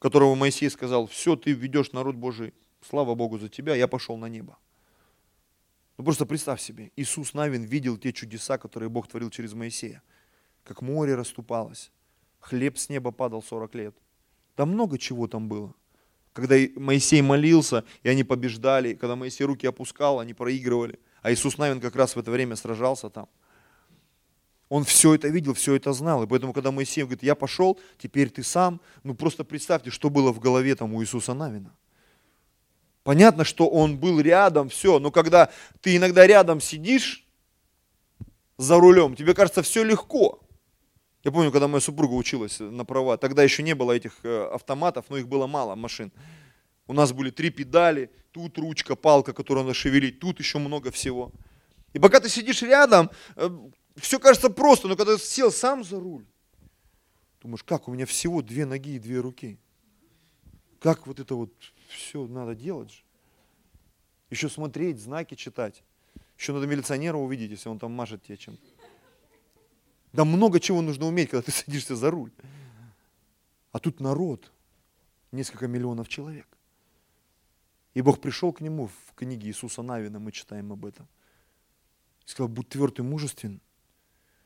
которого 0.00 0.34
Моисей 0.34 0.68
сказал, 0.68 1.06
все, 1.06 1.36
ты 1.36 1.52
ведешь 1.52 1.92
народ 1.92 2.16
Божий, 2.16 2.52
слава 2.82 3.14
Богу 3.14 3.38
за 3.38 3.48
тебя, 3.48 3.76
я 3.76 3.86
пошел 3.86 4.16
на 4.16 4.26
небо. 4.26 4.58
Ну 5.96 6.02
просто 6.02 6.26
представь 6.26 6.60
себе, 6.60 6.90
Иисус 6.96 7.34
Навин 7.34 7.62
видел 7.62 7.96
те 7.98 8.12
чудеса, 8.12 8.58
которые 8.58 8.88
Бог 8.88 9.06
творил 9.06 9.30
через 9.30 9.52
Моисея. 9.52 10.02
Как 10.64 10.82
море 10.82 11.14
расступалось, 11.14 11.92
хлеб 12.40 12.78
с 12.78 12.88
неба 12.88 13.12
падал 13.12 13.44
40 13.44 13.74
лет. 13.76 13.96
Да 14.56 14.66
много 14.66 14.98
чего 14.98 15.28
там 15.28 15.48
было. 15.48 15.72
Когда 16.32 16.56
Моисей 16.74 17.22
молился, 17.22 17.84
и 18.02 18.08
они 18.08 18.24
побеждали, 18.24 18.94
когда 18.94 19.14
Моисей 19.14 19.44
руки 19.44 19.68
опускал, 19.68 20.18
они 20.18 20.34
проигрывали. 20.34 20.98
А 21.22 21.32
Иисус 21.32 21.58
Навин 21.58 21.80
как 21.80 21.94
раз 21.94 22.16
в 22.16 22.18
это 22.18 22.32
время 22.32 22.56
сражался 22.56 23.08
там. 23.08 23.28
Он 24.70 24.84
все 24.84 25.16
это 25.16 25.26
видел, 25.28 25.52
все 25.52 25.74
это 25.74 25.92
знал. 25.92 26.22
И 26.22 26.26
поэтому, 26.28 26.52
когда 26.52 26.70
Моисей 26.70 27.02
говорит, 27.02 27.24
я 27.24 27.34
пошел, 27.34 27.78
теперь 27.98 28.30
ты 28.30 28.44
сам, 28.44 28.80
ну 29.02 29.14
просто 29.14 29.42
представьте, 29.42 29.90
что 29.90 30.10
было 30.10 30.32
в 30.32 30.38
голове 30.38 30.76
там 30.76 30.94
у 30.94 31.02
Иисуса 31.02 31.34
Навина. 31.34 31.74
Понятно, 33.02 33.44
что 33.44 33.68
он 33.68 33.98
был 33.98 34.20
рядом, 34.20 34.68
все, 34.68 35.00
но 35.00 35.10
когда 35.10 35.50
ты 35.80 35.96
иногда 35.96 36.24
рядом 36.24 36.60
сидишь 36.60 37.26
за 38.58 38.78
рулем, 38.78 39.16
тебе 39.16 39.34
кажется 39.34 39.62
все 39.62 39.82
легко. 39.82 40.38
Я 41.24 41.32
помню, 41.32 41.50
когда 41.50 41.66
моя 41.66 41.80
супруга 41.80 42.14
училась 42.14 42.60
на 42.60 42.84
права, 42.84 43.16
тогда 43.16 43.42
еще 43.42 43.64
не 43.64 43.74
было 43.74 43.90
этих 43.90 44.12
э, 44.22 44.50
автоматов, 44.52 45.06
но 45.08 45.16
их 45.16 45.26
было 45.26 45.48
мало, 45.48 45.74
машин. 45.74 46.12
У 46.86 46.92
нас 46.92 47.12
были 47.12 47.30
три 47.30 47.50
педали, 47.50 48.10
тут 48.30 48.56
ручка, 48.56 48.94
палка, 48.94 49.32
которую 49.32 49.64
надо 49.64 49.74
шевелить, 49.74 50.20
тут 50.20 50.38
еще 50.38 50.58
много 50.58 50.92
всего. 50.92 51.32
И 51.92 51.98
пока 51.98 52.20
ты 52.20 52.28
сидишь 52.28 52.62
рядом, 52.62 53.10
э, 53.34 53.50
все 54.00 54.18
кажется 54.18 54.50
просто, 54.50 54.88
но 54.88 54.96
когда 54.96 55.16
сел 55.18 55.52
сам 55.52 55.84
за 55.84 56.00
руль, 56.00 56.24
думаешь, 57.42 57.62
как 57.62 57.88
у 57.88 57.92
меня 57.92 58.06
всего 58.06 58.42
две 58.42 58.66
ноги 58.66 58.96
и 58.96 58.98
две 58.98 59.20
руки. 59.20 59.58
Как 60.80 61.06
вот 61.06 61.20
это 61.20 61.34
вот 61.34 61.52
все 61.88 62.26
надо 62.26 62.54
делать 62.54 62.90
же. 62.90 63.02
Еще 64.30 64.48
смотреть, 64.48 65.00
знаки 65.00 65.34
читать. 65.34 65.82
Еще 66.38 66.52
надо 66.52 66.66
милиционера 66.66 67.16
увидеть, 67.16 67.50
если 67.50 67.68
он 67.68 67.78
там 67.78 67.92
мажет 67.92 68.22
тебе 68.22 68.36
чем-то. 68.36 68.62
Да 70.12 70.24
много 70.24 70.58
чего 70.58 70.80
нужно 70.80 71.06
уметь, 71.06 71.30
когда 71.30 71.42
ты 71.42 71.50
садишься 71.52 71.96
за 71.96 72.10
руль. 72.10 72.32
А 73.72 73.78
тут 73.78 74.00
народ, 74.00 74.50
несколько 75.32 75.68
миллионов 75.68 76.08
человек. 76.08 76.46
И 77.94 78.02
Бог 78.02 78.20
пришел 78.20 78.52
к 78.52 78.60
нему 78.60 78.86
в 78.88 79.14
книге 79.14 79.48
Иисуса 79.48 79.82
Навина, 79.82 80.18
мы 80.18 80.32
читаем 80.32 80.72
об 80.72 80.86
этом. 80.86 81.08
И 82.26 82.30
сказал, 82.30 82.48
будь 82.48 82.68
тверд 82.68 82.98
и 83.00 83.02
мужествен. 83.02 83.60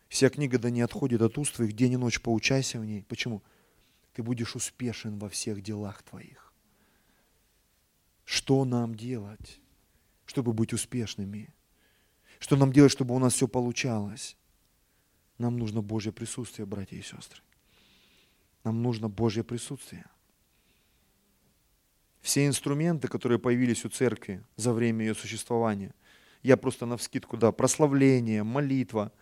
Вся 0.08 0.30
книга 0.30 0.58
да 0.58 0.70
не 0.70 0.80
отходит 0.80 1.23
от 1.23 1.38
уст 1.38 1.54
твоих, 1.54 1.73
день 1.73 1.92
и 1.92 1.96
ночь 1.96 2.20
поучайся 2.20 2.78
в 2.78 2.84
ней. 2.84 3.04
Почему? 3.04 3.42
Ты 4.12 4.23
будешь 4.23 4.54
успешен 4.54 5.18
во 5.18 5.28
всех 5.28 5.61
делах 5.61 6.02
твоих. 6.02 6.52
Что 8.25 8.64
нам 8.64 8.94
делать, 8.94 9.61
чтобы 10.25 10.52
быть 10.52 10.73
успешными? 10.73 11.52
Что 12.38 12.56
нам 12.56 12.73
делать, 12.73 12.92
чтобы 12.92 13.14
у 13.14 13.18
нас 13.18 13.34
все 13.34 13.49
получалось? 13.49 14.37
Нам 15.38 15.56
нужно 15.58 15.82
Божье 15.82 16.12
присутствие, 16.12 16.66
братья 16.66 16.96
и 16.96 17.02
сестры. 17.02 17.42
Нам 18.62 18.82
нужно 18.82 19.08
Божье 19.08 19.42
присутствие. 19.44 20.06
Все 22.20 22.46
инструменты, 22.46 23.08
которые 23.08 23.38
появились 23.38 23.84
у 23.84 23.90
церкви 23.90 24.42
за 24.56 24.73
время 24.73 25.04
ее 25.04 25.14
существования, 25.14 25.94
я 26.42 26.56
просто 26.56 26.87
на 26.87 26.96
вскидку, 26.96 27.37
да, 27.37 27.52
прославление, 27.52 28.42
молитва, 28.42 29.12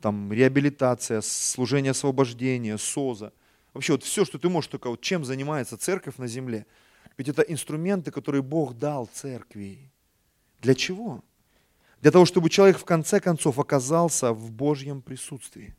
там, 0.00 0.32
реабилитация, 0.32 1.20
служение 1.20 1.90
освобождения, 1.90 2.78
СОЗа. 2.78 3.32
Вообще 3.74 3.92
вот 3.92 4.04
все, 4.04 4.24
что 4.24 4.38
ты 4.38 4.48
можешь 4.48 4.68
только, 4.68 4.90
вот 4.90 5.00
чем 5.00 5.24
занимается 5.24 5.76
церковь 5.76 6.16
на 6.18 6.26
земле– 6.26 6.66
ведь 7.18 7.28
это 7.28 7.42
инструменты, 7.42 8.12
которые 8.12 8.42
Бог 8.42 8.78
дал 8.78 9.10
церкви. 9.12 9.90
Для 10.60 10.74
чего? 10.74 11.22
Для 12.00 12.12
того, 12.12 12.24
чтобы 12.24 12.48
человек 12.48 12.78
в 12.78 12.84
конце 12.84 13.18
концов 13.18 13.58
оказался 13.58 14.32
в 14.32 14.52
Божьем 14.52 15.02
присутствии. 15.02 15.74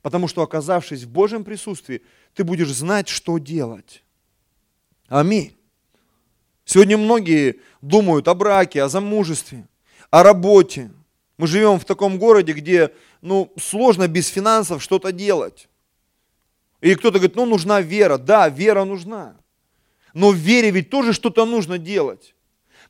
Потому 0.00 0.26
что 0.26 0.42
оказавшись 0.42 1.04
в 1.04 1.10
Божьем 1.10 1.44
присутствии, 1.44 2.02
ты 2.34 2.44
будешь 2.44 2.72
знать, 2.72 3.08
что 3.08 3.36
делать. 3.36 4.02
Аминь. 5.08 5.54
Сегодня 6.64 6.96
многие 6.96 7.60
думают 7.82 8.26
о 8.26 8.34
браке, 8.34 8.82
о 8.82 8.88
замужестве, 8.88 9.68
о 10.10 10.22
работе. 10.22 10.90
Мы 11.36 11.46
живем 11.46 11.78
в 11.78 11.84
таком 11.84 12.18
городе, 12.18 12.52
где 12.52 12.92
ну, 13.20 13.52
сложно 13.58 14.06
без 14.06 14.28
финансов 14.28 14.82
что-то 14.82 15.12
делать. 15.12 15.68
И 16.80 16.94
кто-то 16.94 17.18
говорит, 17.18 17.36
ну 17.36 17.46
нужна 17.46 17.80
вера. 17.80 18.18
Да, 18.18 18.48
вера 18.48 18.84
нужна. 18.84 19.36
Но 20.12 20.30
в 20.30 20.36
вере 20.36 20.70
ведь 20.70 20.90
тоже 20.90 21.12
что-то 21.12 21.44
нужно 21.44 21.78
делать. 21.78 22.34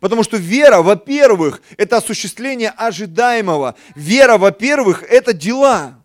Потому 0.00 0.22
что 0.22 0.36
вера, 0.36 0.82
во-первых, 0.82 1.62
это 1.78 1.96
осуществление 1.96 2.70
ожидаемого. 2.70 3.76
Вера, 3.94 4.36
во-первых, 4.36 5.02
это 5.04 5.32
дела. 5.32 6.02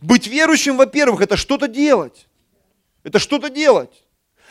Быть 0.00 0.26
верующим, 0.26 0.76
во-первых, 0.76 1.20
это 1.20 1.36
что-то 1.36 1.68
делать. 1.68 2.26
Это 3.04 3.18
что-то 3.18 3.50
делать. 3.50 4.01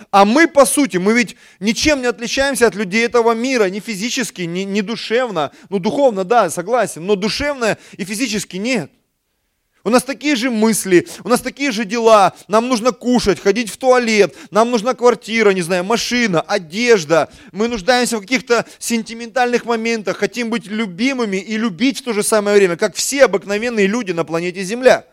А 0.09 0.25
мы, 0.25 0.47
по 0.47 0.65
сути, 0.65 0.97
мы 0.97 1.13
ведь 1.13 1.35
ничем 1.59 2.01
не 2.01 2.07
отличаемся 2.07 2.67
от 2.67 2.75
людей 2.75 3.05
этого 3.05 3.33
мира, 3.33 3.65
ни 3.65 3.79
физически, 3.79 4.41
ни, 4.41 4.61
ни 4.61 4.81
душевно. 4.81 5.51
Ну, 5.69 5.79
духовно, 5.79 6.23
да, 6.23 6.49
согласен, 6.49 7.05
но 7.05 7.15
душевно 7.15 7.77
и 7.97 8.03
физически 8.03 8.57
нет. 8.57 8.91
У 9.83 9.89
нас 9.89 10.03
такие 10.03 10.35
же 10.35 10.51
мысли, 10.51 11.07
у 11.23 11.27
нас 11.27 11.41
такие 11.41 11.71
же 11.71 11.85
дела. 11.85 12.33
Нам 12.47 12.67
нужно 12.67 12.91
кушать, 12.91 13.39
ходить 13.39 13.69
в 13.69 13.77
туалет, 13.77 14.35
нам 14.51 14.69
нужна 14.69 14.93
квартира, 14.93 15.49
не 15.51 15.63
знаю, 15.63 15.83
машина, 15.83 16.41
одежда. 16.41 17.29
Мы 17.51 17.67
нуждаемся 17.67 18.17
в 18.17 18.21
каких-то 18.21 18.65
сентиментальных 18.77 19.65
моментах, 19.65 20.17
хотим 20.17 20.51
быть 20.51 20.67
любимыми 20.67 21.37
и 21.37 21.57
любить 21.57 21.99
в 21.99 22.03
то 22.03 22.13
же 22.13 22.21
самое 22.21 22.57
время, 22.57 22.77
как 22.77 22.95
все 22.95 23.25
обыкновенные 23.25 23.87
люди 23.87 24.11
на 24.11 24.23
планете 24.23 24.63
Земля. 24.63 25.05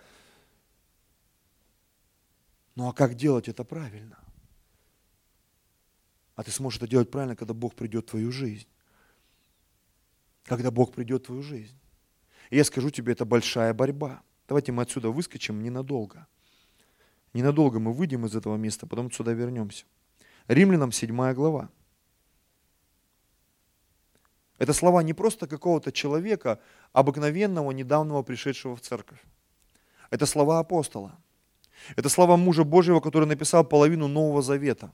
Ну 2.74 2.88
а 2.88 2.92
как 2.92 3.14
делать 3.14 3.48
это 3.48 3.64
правильно? 3.64 4.18
А 6.38 6.44
ты 6.44 6.52
сможешь 6.52 6.78
это 6.78 6.86
делать 6.86 7.10
правильно, 7.10 7.34
когда 7.34 7.52
Бог 7.52 7.74
придет 7.74 8.06
в 8.06 8.10
твою 8.10 8.30
жизнь. 8.30 8.68
Когда 10.44 10.70
Бог 10.70 10.92
придет 10.92 11.24
в 11.24 11.26
твою 11.26 11.42
жизнь. 11.42 11.76
И 12.50 12.56
я 12.56 12.62
скажу 12.62 12.90
тебе, 12.90 13.12
это 13.12 13.24
большая 13.24 13.74
борьба. 13.74 14.22
Давайте 14.46 14.70
мы 14.70 14.84
отсюда 14.84 15.10
выскочим 15.10 15.60
ненадолго. 15.60 16.28
Ненадолго 17.32 17.80
мы 17.80 17.92
выйдем 17.92 18.24
из 18.24 18.36
этого 18.36 18.56
места, 18.56 18.86
потом 18.86 19.10
сюда 19.10 19.32
вернемся. 19.32 19.84
Римлянам 20.46 20.92
7 20.92 21.34
глава. 21.34 21.70
Это 24.58 24.72
слова 24.72 25.02
не 25.02 25.14
просто 25.14 25.48
какого-то 25.48 25.90
человека, 25.90 26.60
обыкновенного, 26.92 27.72
недавнего 27.72 28.22
пришедшего 28.22 28.76
в 28.76 28.80
церковь. 28.80 29.20
Это 30.10 30.24
слова 30.24 30.60
апостола. 30.60 31.18
Это 31.96 32.08
слова 32.08 32.36
мужа 32.36 32.62
Божьего, 32.62 33.00
который 33.00 33.26
написал 33.26 33.64
половину 33.64 34.06
Нового 34.06 34.40
Завета. 34.40 34.92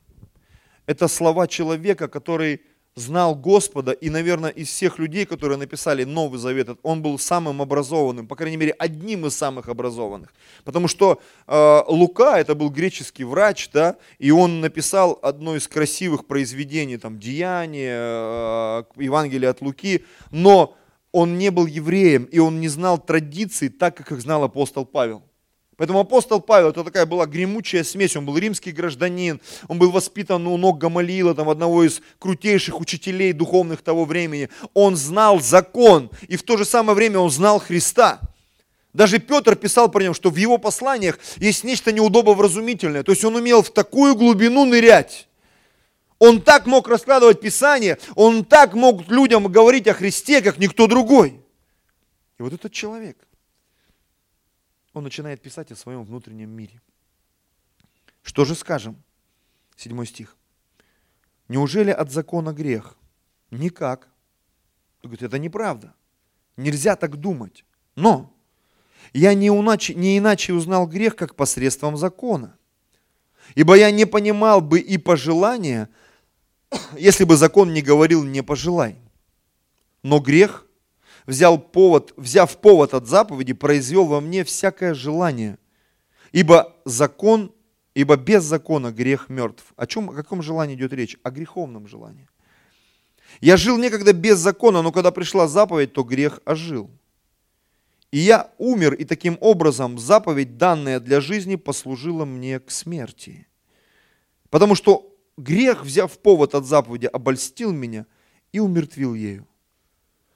Это 0.87 1.09
слова 1.09 1.47
человека, 1.47 2.09
который 2.09 2.61
знал 2.97 3.35
Господа, 3.35 3.93
и, 3.93 4.09
наверное, 4.09 4.51
из 4.51 4.69
всех 4.69 4.99
людей, 4.99 5.27
которые 5.27 5.59
написали 5.59 6.05
Новый 6.05 6.39
Завет, 6.39 6.79
он 6.83 7.03
был 7.03 7.19
самым 7.19 7.61
образованным, 7.61 8.29
по 8.29 8.37
крайней 8.37 8.57
мере, 8.57 8.73
одним 8.73 9.27
из 9.27 9.37
самых 9.37 9.69
образованных. 9.69 10.33
Потому 10.65 10.87
что 10.87 11.21
э, 11.47 11.83
Лука, 11.89 12.39
это 12.39 12.55
был 12.55 12.71
греческий 12.71 13.25
врач, 13.25 13.69
да, 13.73 13.97
и 14.19 14.31
он 14.31 14.61
написал 14.61 15.19
одно 15.23 15.57
из 15.57 15.67
красивых 15.67 16.27
произведений, 16.27 16.97
там, 16.97 17.19
Деяния, 17.19 17.97
э, 17.97 18.85
Евангелие 18.97 19.51
от 19.51 19.61
Луки, 19.61 20.05
но 20.31 20.77
он 21.11 21.37
не 21.39 21.51
был 21.51 21.67
евреем, 21.67 22.25
и 22.25 22.39
он 22.39 22.61
не 22.61 22.69
знал 22.69 22.99
традиций 22.99 23.69
так, 23.69 23.97
как 23.97 24.13
их 24.13 24.21
знал 24.21 24.45
апостол 24.45 24.85
Павел. 24.85 25.23
Поэтому 25.77 26.01
апостол 26.01 26.41
Павел, 26.41 26.69
это 26.69 26.85
такая 26.85 27.05
была 27.05 27.27
гремучая 27.27 27.83
смесь, 27.83 28.17
он 28.17 28.25
был 28.25 28.39
римский 28.39 28.71
гражданин, 28.71 29.41
он 29.67 29.79
был 29.79 29.91
воспитан 29.91 30.47
у 30.47 30.57
ног 30.57 30.79
Гамалиила, 30.79 31.35
там, 31.35 31.49
одного 31.49 31.85
из 31.85 32.01
крутейших 32.21 32.81
учителей 32.81 33.33
духовных 33.33 33.83
того 33.83 34.05
времени. 34.05 34.51
Он 34.73 34.97
знал 34.97 35.41
закон, 35.41 36.11
и 36.29 36.37
в 36.37 36.45
то 36.45 36.57
же 36.57 36.65
самое 36.65 36.95
время 36.95 37.19
он 37.19 37.31
знал 37.31 37.59
Христа. 37.59 38.21
Даже 38.93 39.19
Петр 39.19 39.57
писал 39.57 39.91
про 39.91 40.05
него, 40.05 40.15
что 40.15 40.31
в 40.31 40.37
его 40.37 40.59
посланиях 40.59 41.19
есть 41.39 41.65
нечто 41.65 41.91
неудобовразумительное. 41.91 43.03
То 43.03 43.11
есть 43.11 43.25
он 43.25 43.35
умел 43.35 43.63
в 43.63 43.71
такую 43.71 44.15
глубину 44.15 44.65
нырять. 44.67 45.27
Он 46.21 46.41
так 46.41 46.67
мог 46.67 46.87
раскладывать 46.87 47.41
Писание, 47.41 47.99
он 48.15 48.45
так 48.45 48.75
мог 48.75 49.09
людям 49.09 49.49
говорить 49.51 49.89
о 49.89 49.95
Христе, 49.95 50.41
как 50.41 50.59
никто 50.59 50.87
другой. 50.87 51.41
И 52.39 52.43
вот 52.43 52.53
этот 52.53 52.71
человек– 52.73 53.17
он 54.95 55.05
начинает 55.05 55.43
писать 55.43 55.73
о 55.73 55.77
своем 55.77 56.05
внутреннем 56.05 56.51
мире. 56.51 56.81
Что 58.23 58.45
же 58.45 58.55
скажем? 58.55 58.97
Седьмой 59.77 60.07
стих. 60.07 60.37
Неужели 61.49 61.91
от 61.91 62.11
закона 62.11 62.53
грех? 62.53 62.97
Никак. 63.51 64.09
Он 65.03 65.11
говорит, 65.11 65.23
это 65.23 65.39
неправда. 65.39 65.95
Нельзя 66.57 66.97
так 66.97 67.17
думать. 67.17 67.65
Но 67.97 68.33
я 69.13 69.35
не 69.35 69.49
иначе, 69.49 69.95
не 69.95 70.17
иначе 70.17 70.55
узнал 70.55 70.87
грех, 70.87 71.17
как 71.17 71.35
посредством 71.35 71.97
закона. 71.97 72.57
Ибо 73.57 73.75
я 73.77 73.91
не 73.91 74.07
понимал 74.07 74.61
бы 74.61 74.79
и 74.79 74.97
пожелания, 74.97 75.91
если 76.97 77.25
бы 77.25 77.37
закон 77.37 77.75
не 77.75 77.83
говорил 77.83 78.23
«не 78.25 78.43
пожелай». 78.43 78.97
Но 80.03 80.21
грех, 80.21 80.67
взял 81.27 81.59
повод, 81.59 82.13
взяв 82.17 82.57
повод 82.59 82.95
от 82.95 83.07
заповеди, 83.07 83.53
произвел 83.53 84.07
во 84.07 84.21
мне 84.21 84.45
всякое 84.45 84.95
желание. 84.95 85.59
Ибо 86.33 86.75
закон, 86.85 87.53
ибо 87.95 88.17
без 88.17 88.45
закона 88.45 88.91
грех 88.91 89.29
мертв. 89.29 89.73
О 89.77 89.87
чем, 89.87 90.11
о 90.11 90.15
каком 90.15 90.43
желании 90.43 90.75
идет 90.75 90.93
речь? 90.93 91.17
О 91.23 91.31
греховном 91.31 91.87
желании. 91.87 92.29
Я 93.41 93.57
жил 93.57 93.79
некогда 93.79 94.13
без 94.13 94.39
закона, 94.39 94.83
но 94.83 94.93
когда 94.93 95.11
пришла 95.11 95.49
заповедь, 95.49 95.93
то 95.93 96.03
грех 96.03 96.41
ожил. 96.45 96.91
И 98.11 98.19
я 98.19 98.53
умер, 98.59 98.95
и 98.95 99.05
таким 99.05 99.37
образом 99.41 99.99
заповедь, 99.99 100.57
данная 100.57 101.01
для 101.01 101.21
жизни, 101.21 101.57
послужила 101.57 102.25
мне 102.25 102.61
к 102.61 102.71
смерти. 102.71 103.49
Потому 104.51 104.77
что 104.77 105.13
грех, 105.37 105.85
взяв 105.85 106.17
повод 106.19 106.55
от 106.55 106.65
заповеди, 106.65 107.07
обольстил 107.07 107.73
меня 107.73 108.07
и 108.53 108.61
умертвил 108.61 109.15
ею. 109.15 109.49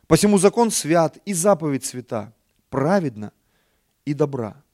Посему 0.08 0.38
закон 0.38 0.70
свят 0.70 1.18
и 1.26 1.34
заповедь 1.34 1.84
свята, 1.84 2.32
праведна 2.70 3.30
и 4.06 4.14
добра. 4.14 4.64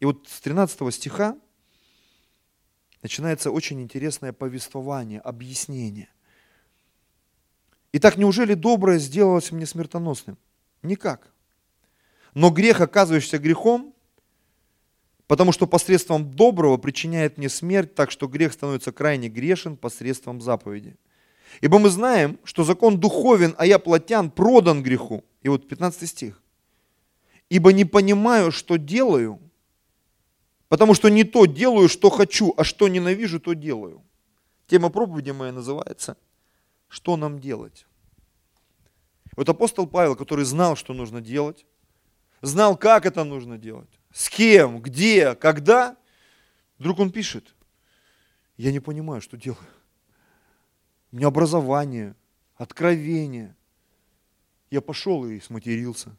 И 0.00 0.04
вот 0.04 0.26
с 0.28 0.40
13 0.40 0.92
стиха 0.92 1.38
начинается 3.00 3.52
очень 3.52 3.80
интересное 3.80 4.32
повествование, 4.32 5.20
объяснение. 5.20 6.08
Итак, 7.92 8.16
неужели 8.16 8.54
доброе 8.54 8.98
сделалось 8.98 9.52
мне 9.52 9.64
смертоносным? 9.64 10.36
Никак. 10.82 11.32
Но 12.34 12.50
грех, 12.50 12.80
оказывающийся 12.80 13.38
грехом, 13.38 13.94
потому 15.28 15.52
что 15.52 15.68
посредством 15.68 16.34
доброго 16.34 16.78
причиняет 16.78 17.38
мне 17.38 17.48
смерть, 17.48 17.94
так 17.94 18.10
что 18.10 18.26
грех 18.26 18.52
становится 18.52 18.90
крайне 18.90 19.28
грешен 19.28 19.76
посредством 19.76 20.40
заповеди. 20.40 20.96
Ибо 21.60 21.78
мы 21.78 21.88
знаем, 21.90 22.38
что 22.44 22.64
закон 22.64 22.98
духовен, 22.98 23.54
а 23.58 23.66
я 23.66 23.78
плотян, 23.78 24.30
продан 24.30 24.82
греху. 24.82 25.24
И 25.42 25.48
вот 25.48 25.68
15 25.68 26.08
стих. 26.08 26.42
Ибо 27.48 27.72
не 27.72 27.84
понимаю, 27.84 28.50
что 28.50 28.76
делаю, 28.76 29.38
потому 30.68 30.94
что 30.94 31.08
не 31.08 31.24
то 31.24 31.46
делаю, 31.46 31.88
что 31.88 32.10
хочу, 32.10 32.54
а 32.56 32.64
что 32.64 32.88
ненавижу, 32.88 33.40
то 33.40 33.52
делаю. 33.54 34.02
Тема 34.66 34.90
проповеди 34.90 35.30
моя 35.30 35.52
называется 35.52 36.16
«Что 36.88 37.16
нам 37.16 37.38
делать?». 37.38 37.86
Вот 39.36 39.48
апостол 39.48 39.86
Павел, 39.86 40.16
который 40.16 40.44
знал, 40.44 40.76
что 40.76 40.94
нужно 40.94 41.20
делать, 41.20 41.66
знал, 42.40 42.76
как 42.76 43.04
это 43.04 43.24
нужно 43.24 43.58
делать, 43.58 43.90
с 44.12 44.28
кем, 44.30 44.80
где, 44.80 45.34
когда, 45.34 45.96
вдруг 46.78 47.00
он 47.00 47.10
пишет, 47.10 47.54
я 48.56 48.72
не 48.72 48.80
понимаю, 48.80 49.20
что 49.20 49.36
делаю. 49.36 49.58
У 51.14 51.16
меня 51.16 51.28
образование, 51.28 52.16
откровение. 52.56 53.54
Я 54.68 54.80
пошел 54.80 55.24
и 55.24 55.38
сматерился. 55.38 56.16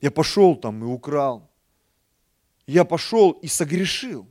Я 0.00 0.10
пошел 0.10 0.56
там 0.56 0.82
и 0.82 0.86
украл. 0.88 1.48
Я 2.66 2.84
пошел 2.84 3.30
и 3.30 3.46
согрешил. 3.46 4.26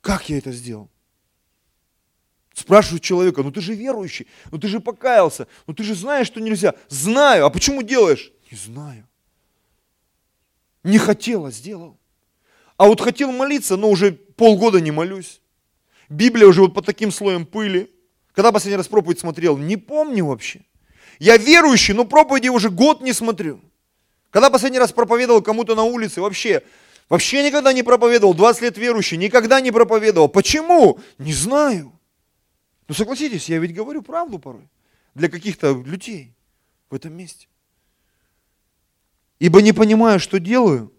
Как 0.00 0.30
я 0.30 0.38
это 0.38 0.50
сделал? 0.50 0.88
Спрашивают 2.54 3.02
человека, 3.02 3.42
ну 3.42 3.52
ты 3.52 3.60
же 3.60 3.74
верующий, 3.74 4.28
ну 4.50 4.58
ты 4.58 4.66
же 4.66 4.80
покаялся, 4.80 5.46
ну 5.66 5.74
ты 5.74 5.82
же 5.82 5.94
знаешь, 5.94 6.26
что 6.26 6.40
нельзя. 6.40 6.74
Знаю, 6.88 7.44
а 7.44 7.50
почему 7.50 7.82
делаешь? 7.82 8.32
Не 8.50 8.56
знаю. 8.56 9.06
Не 10.84 10.96
хотела, 10.96 11.50
сделал. 11.50 11.98
А 12.78 12.86
вот 12.86 13.02
хотел 13.02 13.30
молиться, 13.30 13.76
но 13.76 13.90
уже 13.90 14.12
полгода 14.12 14.80
не 14.80 14.90
молюсь. 14.90 15.42
Библия 16.08 16.46
уже 16.46 16.62
вот 16.62 16.74
под 16.74 16.86
таким 16.86 17.10
слоем 17.10 17.46
пыли. 17.46 17.90
Когда 18.32 18.52
последний 18.52 18.76
раз 18.76 18.88
проповедь 18.88 19.18
смотрел? 19.18 19.56
Не 19.56 19.76
помню 19.76 20.26
вообще. 20.26 20.60
Я 21.18 21.36
верующий, 21.36 21.94
но 21.94 22.04
проповеди 22.04 22.48
уже 22.48 22.70
год 22.70 23.00
не 23.00 23.12
смотрю. 23.12 23.60
Когда 24.30 24.50
последний 24.50 24.78
раз 24.78 24.92
проповедовал 24.92 25.42
кому-то 25.42 25.74
на 25.74 25.82
улице? 25.82 26.20
Вообще, 26.20 26.62
вообще 27.08 27.42
никогда 27.42 27.72
не 27.72 27.82
проповедовал. 27.82 28.34
20 28.34 28.62
лет 28.62 28.78
верующий, 28.78 29.16
никогда 29.16 29.60
не 29.60 29.72
проповедовал. 29.72 30.28
Почему? 30.28 31.00
Не 31.18 31.32
знаю. 31.32 31.92
Ну 32.86 32.94
согласитесь, 32.94 33.48
я 33.48 33.58
ведь 33.58 33.74
говорю 33.74 34.02
правду 34.02 34.38
порой. 34.38 34.68
Для 35.14 35.28
каких-то 35.28 35.72
людей 35.84 36.34
в 36.90 36.94
этом 36.94 37.12
месте 37.14 37.48
ибо 39.38 39.62
не 39.62 39.72
понимаю, 39.72 40.20
что 40.20 40.38
делаю. 40.38 40.92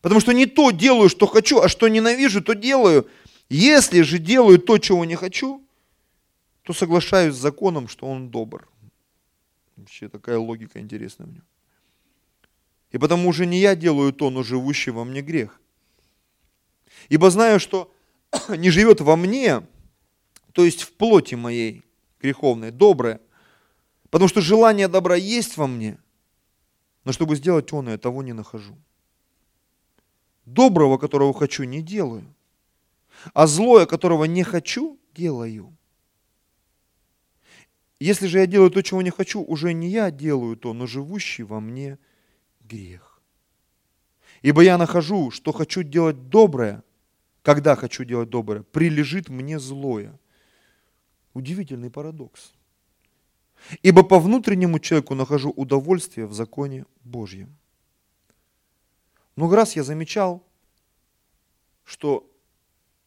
Потому 0.00 0.20
что 0.20 0.32
не 0.32 0.46
то 0.46 0.70
делаю, 0.70 1.08
что 1.08 1.26
хочу, 1.26 1.60
а 1.60 1.68
что 1.68 1.88
ненавижу, 1.88 2.42
то 2.42 2.54
делаю. 2.54 3.08
Если 3.48 4.02
же 4.02 4.18
делаю 4.18 4.58
то, 4.58 4.78
чего 4.78 5.04
не 5.04 5.16
хочу, 5.16 5.62
то 6.62 6.72
соглашаюсь 6.72 7.34
с 7.34 7.38
законом, 7.38 7.88
что 7.88 8.06
он 8.06 8.30
добр. 8.30 8.68
Вообще 9.76 10.08
такая 10.08 10.38
логика 10.38 10.80
интересная 10.80 11.26
в 11.26 11.32
нем. 11.32 11.44
И 12.90 12.98
потому 12.98 13.28
уже 13.28 13.46
не 13.46 13.58
я 13.58 13.74
делаю 13.74 14.12
то, 14.12 14.30
но 14.30 14.42
живущий 14.42 14.90
во 14.90 15.04
мне 15.04 15.22
грех. 15.22 15.60
Ибо 17.08 17.30
знаю, 17.30 17.58
что 17.58 17.92
не 18.48 18.70
живет 18.70 19.00
во 19.00 19.16
мне, 19.16 19.62
то 20.52 20.64
есть 20.64 20.82
в 20.82 20.92
плоти 20.92 21.34
моей 21.34 21.82
греховной, 22.20 22.70
доброе, 22.70 23.20
потому 24.10 24.28
что 24.28 24.40
желание 24.40 24.88
добра 24.88 25.16
есть 25.16 25.56
во 25.56 25.66
мне– 25.66 25.98
но 27.04 27.12
чтобы 27.12 27.36
сделать 27.36 27.72
он, 27.72 27.88
я 27.88 27.98
того 27.98 28.22
не 28.22 28.32
нахожу. 28.32 28.76
Доброго, 30.44 30.98
которого 30.98 31.34
хочу, 31.34 31.64
не 31.64 31.82
делаю. 31.82 32.24
А 33.34 33.46
злое, 33.46 33.86
которого 33.86 34.24
не 34.24 34.42
хочу, 34.42 34.98
делаю. 35.14 35.76
Если 38.00 38.26
же 38.26 38.38
я 38.38 38.46
делаю 38.46 38.70
то, 38.70 38.82
чего 38.82 39.00
не 39.00 39.10
хочу, 39.10 39.42
уже 39.42 39.72
не 39.72 39.88
я 39.88 40.10
делаю 40.10 40.56
то, 40.56 40.72
но 40.72 40.86
живущий 40.86 41.44
во 41.44 41.60
мне 41.60 41.98
грех. 42.60 43.22
Ибо 44.42 44.62
я 44.62 44.76
нахожу, 44.76 45.30
что 45.30 45.52
хочу 45.52 45.84
делать 45.84 46.28
доброе, 46.28 46.82
когда 47.42 47.76
хочу 47.76 48.04
делать 48.04 48.28
доброе, 48.28 48.64
прилежит 48.64 49.28
мне 49.28 49.60
злое. 49.60 50.18
Удивительный 51.32 51.90
парадокс. 51.90 52.52
Ибо 53.82 54.02
по 54.02 54.18
внутреннему 54.18 54.80
человеку 54.80 55.14
нахожу 55.14 55.50
удовольствие 55.50 56.26
в 56.26 56.32
законе 56.32 56.84
Божьем. 57.04 57.56
Много 59.36 59.56
раз 59.56 59.76
я 59.76 59.84
замечал, 59.84 60.44
что 61.84 62.28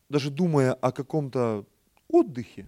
даже 0.09 0.29
думая 0.29 0.73
о 0.73 0.91
каком-то 0.91 1.65
отдыхе, 2.07 2.67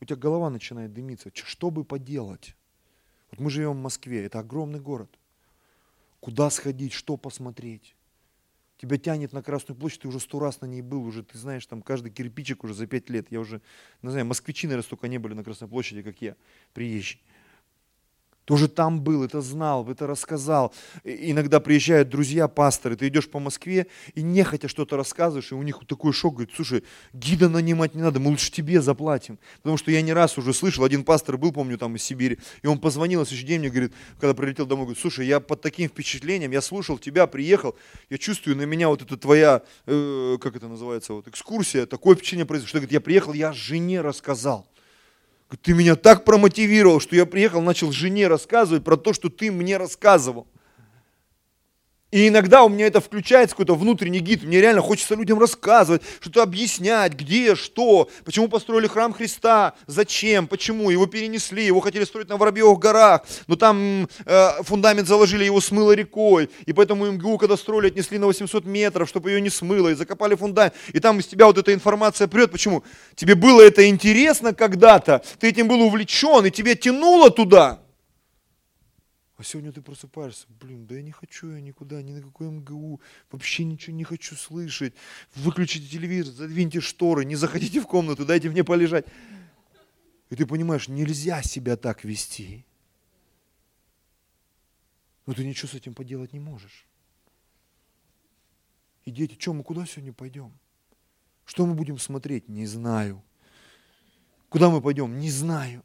у 0.00 0.04
тебя 0.04 0.16
голова 0.16 0.50
начинает 0.50 0.92
дымиться. 0.92 1.30
Что 1.34 1.70
бы 1.70 1.84
поделать? 1.84 2.56
Вот 3.30 3.40
мы 3.40 3.50
живем 3.50 3.72
в 3.72 3.82
Москве, 3.82 4.24
это 4.24 4.40
огромный 4.40 4.80
город. 4.80 5.18
Куда 6.20 6.50
сходить, 6.50 6.92
что 6.92 7.16
посмотреть? 7.16 7.94
тебя 8.80 8.96
тянет 8.96 9.34
на 9.34 9.42
Красную 9.42 9.78
площадь, 9.78 10.00
ты 10.00 10.08
уже 10.08 10.20
сто 10.20 10.38
раз 10.38 10.62
на 10.62 10.66
ней 10.66 10.80
был, 10.80 11.04
уже 11.04 11.22
ты 11.22 11.36
знаешь, 11.36 11.66
там 11.66 11.82
каждый 11.82 12.10
кирпичик 12.10 12.64
уже 12.64 12.72
за 12.72 12.86
пять 12.86 13.10
лет. 13.10 13.26
Я 13.30 13.40
уже, 13.40 13.60
не 14.00 14.10
знаю, 14.10 14.24
москвичи, 14.24 14.66
наверное, 14.66 14.84
столько 14.84 15.06
не 15.06 15.18
были 15.18 15.34
на 15.34 15.44
Красной 15.44 15.68
площади, 15.68 16.02
как 16.02 16.22
я, 16.22 16.34
приезжий 16.72 17.20
тоже 18.50 18.66
там 18.66 19.00
был, 19.00 19.22
это 19.22 19.42
знал, 19.42 19.88
это 19.88 20.08
рассказал. 20.08 20.74
иногда 21.04 21.60
приезжают 21.60 22.08
друзья, 22.08 22.48
пасторы, 22.48 22.96
ты 22.96 23.06
идешь 23.06 23.30
по 23.30 23.38
Москве 23.38 23.86
и 24.16 24.22
нехотя 24.22 24.66
что-то 24.66 24.96
рассказываешь, 24.96 25.52
и 25.52 25.54
у 25.54 25.62
них 25.62 25.78
такой 25.86 26.12
шок, 26.12 26.34
говорит, 26.34 26.52
слушай, 26.56 26.82
гида 27.12 27.48
нанимать 27.48 27.94
не 27.94 28.02
надо, 28.02 28.18
мы 28.18 28.30
лучше 28.30 28.50
тебе 28.50 28.82
заплатим. 28.82 29.38
Потому 29.58 29.76
что 29.76 29.92
я 29.92 30.02
не 30.02 30.12
раз 30.12 30.36
уже 30.36 30.52
слышал, 30.52 30.82
один 30.82 31.04
пастор 31.04 31.38
был, 31.38 31.52
помню, 31.52 31.78
там 31.78 31.94
из 31.94 32.02
Сибири, 32.02 32.40
и 32.62 32.66
он 32.66 32.80
позвонил 32.80 33.20
на 33.20 33.26
следующий 33.26 33.46
день 33.46 33.60
мне, 33.60 33.70
говорит, 33.70 33.92
когда 34.18 34.34
прилетел 34.34 34.66
домой, 34.66 34.86
говорит, 34.86 35.00
слушай, 35.00 35.28
я 35.28 35.38
под 35.38 35.60
таким 35.60 35.88
впечатлением, 35.88 36.50
я 36.50 36.60
слушал 36.60 36.98
тебя, 36.98 37.28
приехал, 37.28 37.76
я 38.08 38.18
чувствую 38.18 38.56
на 38.56 38.62
меня 38.62 38.88
вот 38.88 39.00
эта 39.00 39.16
твоя, 39.16 39.62
э, 39.86 40.38
как 40.40 40.56
это 40.56 40.66
называется, 40.66 41.12
вот 41.12 41.28
экскурсия, 41.28 41.86
такое 41.86 42.16
впечатление 42.16 42.46
произошло, 42.46 42.68
что, 42.70 42.78
говорит, 42.78 42.92
я 42.94 43.00
приехал, 43.00 43.32
я 43.32 43.52
жене 43.52 44.00
рассказал. 44.00 44.66
Ты 45.62 45.74
меня 45.74 45.96
так 45.96 46.24
промотивировал, 46.24 47.00
что 47.00 47.16
я 47.16 47.26
приехал, 47.26 47.60
начал 47.60 47.90
жене 47.92 48.28
рассказывать 48.28 48.84
про 48.84 48.96
то, 48.96 49.12
что 49.12 49.28
ты 49.28 49.50
мне 49.50 49.76
рассказывал. 49.76 50.46
И 52.10 52.26
иногда 52.26 52.64
у 52.64 52.68
меня 52.68 52.86
это 52.86 53.00
включается, 53.00 53.54
какой-то 53.54 53.76
внутренний 53.76 54.18
гид. 54.18 54.42
Мне 54.42 54.60
реально 54.60 54.82
хочется 54.82 55.14
людям 55.14 55.38
рассказывать, 55.38 56.02
что-то 56.20 56.42
объяснять, 56.42 57.12
где, 57.12 57.54
что, 57.54 58.08
почему 58.24 58.48
построили 58.48 58.88
храм 58.88 59.12
Христа, 59.12 59.74
зачем, 59.86 60.48
почему. 60.48 60.90
Его 60.90 61.06
перенесли, 61.06 61.64
его 61.64 61.80
хотели 61.80 62.04
строить 62.04 62.28
на 62.28 62.36
Воробьевых 62.36 62.78
горах, 62.80 63.22
но 63.46 63.54
там 63.54 64.08
э, 64.24 64.62
фундамент 64.62 65.06
заложили, 65.06 65.44
его 65.44 65.60
смыло 65.60 65.92
рекой. 65.92 66.50
И 66.66 66.72
поэтому 66.72 67.06
МГУ, 67.06 67.38
когда 67.38 67.56
строили, 67.56 67.88
отнесли 67.88 68.18
на 68.18 68.26
800 68.26 68.64
метров, 68.64 69.08
чтобы 69.08 69.30
ее 69.30 69.40
не 69.40 69.50
смыло, 69.50 69.88
и 69.88 69.94
закопали 69.94 70.34
фундамент. 70.34 70.74
И 70.92 70.98
там 70.98 71.20
из 71.20 71.26
тебя 71.26 71.46
вот 71.46 71.58
эта 71.58 71.72
информация 71.72 72.26
прет. 72.26 72.50
Почему? 72.50 72.82
Тебе 73.14 73.36
было 73.36 73.60
это 73.60 73.88
интересно 73.88 74.52
когда-то, 74.52 75.22
ты 75.38 75.48
этим 75.48 75.68
был 75.68 75.80
увлечен, 75.82 76.44
и 76.44 76.50
тебе 76.50 76.74
тянуло 76.74 77.30
туда. 77.30 77.80
А 79.40 79.42
сегодня 79.42 79.72
ты 79.72 79.80
просыпаешься, 79.80 80.46
блин, 80.60 80.86
да 80.86 80.96
я 80.96 81.02
не 81.02 81.12
хочу 81.12 81.50
я 81.50 81.62
никуда, 81.62 82.02
ни 82.02 82.12
на 82.12 82.20
какой 82.20 82.48
МГУ, 82.48 83.00
вообще 83.30 83.64
ничего 83.64 83.96
не 83.96 84.04
хочу 84.04 84.36
слышать. 84.36 84.92
Выключите 85.34 85.88
телевизор, 85.88 86.34
задвиньте 86.34 86.82
шторы, 86.82 87.24
не 87.24 87.36
заходите 87.36 87.80
в 87.80 87.86
комнату, 87.86 88.26
дайте 88.26 88.50
мне 88.50 88.64
полежать. 88.64 89.06
И 90.28 90.36
ты 90.36 90.44
понимаешь, 90.44 90.88
нельзя 90.88 91.42
себя 91.42 91.78
так 91.78 92.04
вести. 92.04 92.66
Но 95.24 95.32
ты 95.32 95.42
ничего 95.46 95.68
с 95.68 95.74
этим 95.74 95.94
поделать 95.94 96.34
не 96.34 96.40
можешь. 96.40 96.86
И 99.06 99.10
дети, 99.10 99.36
что 99.38 99.54
мы 99.54 99.64
куда 99.64 99.86
сегодня 99.86 100.12
пойдем? 100.12 100.52
Что 101.46 101.64
мы 101.64 101.72
будем 101.72 101.96
смотреть? 101.98 102.46
Не 102.50 102.66
знаю. 102.66 103.24
Куда 104.50 104.68
мы 104.68 104.82
пойдем? 104.82 105.18
Не 105.18 105.30
знаю. 105.30 105.82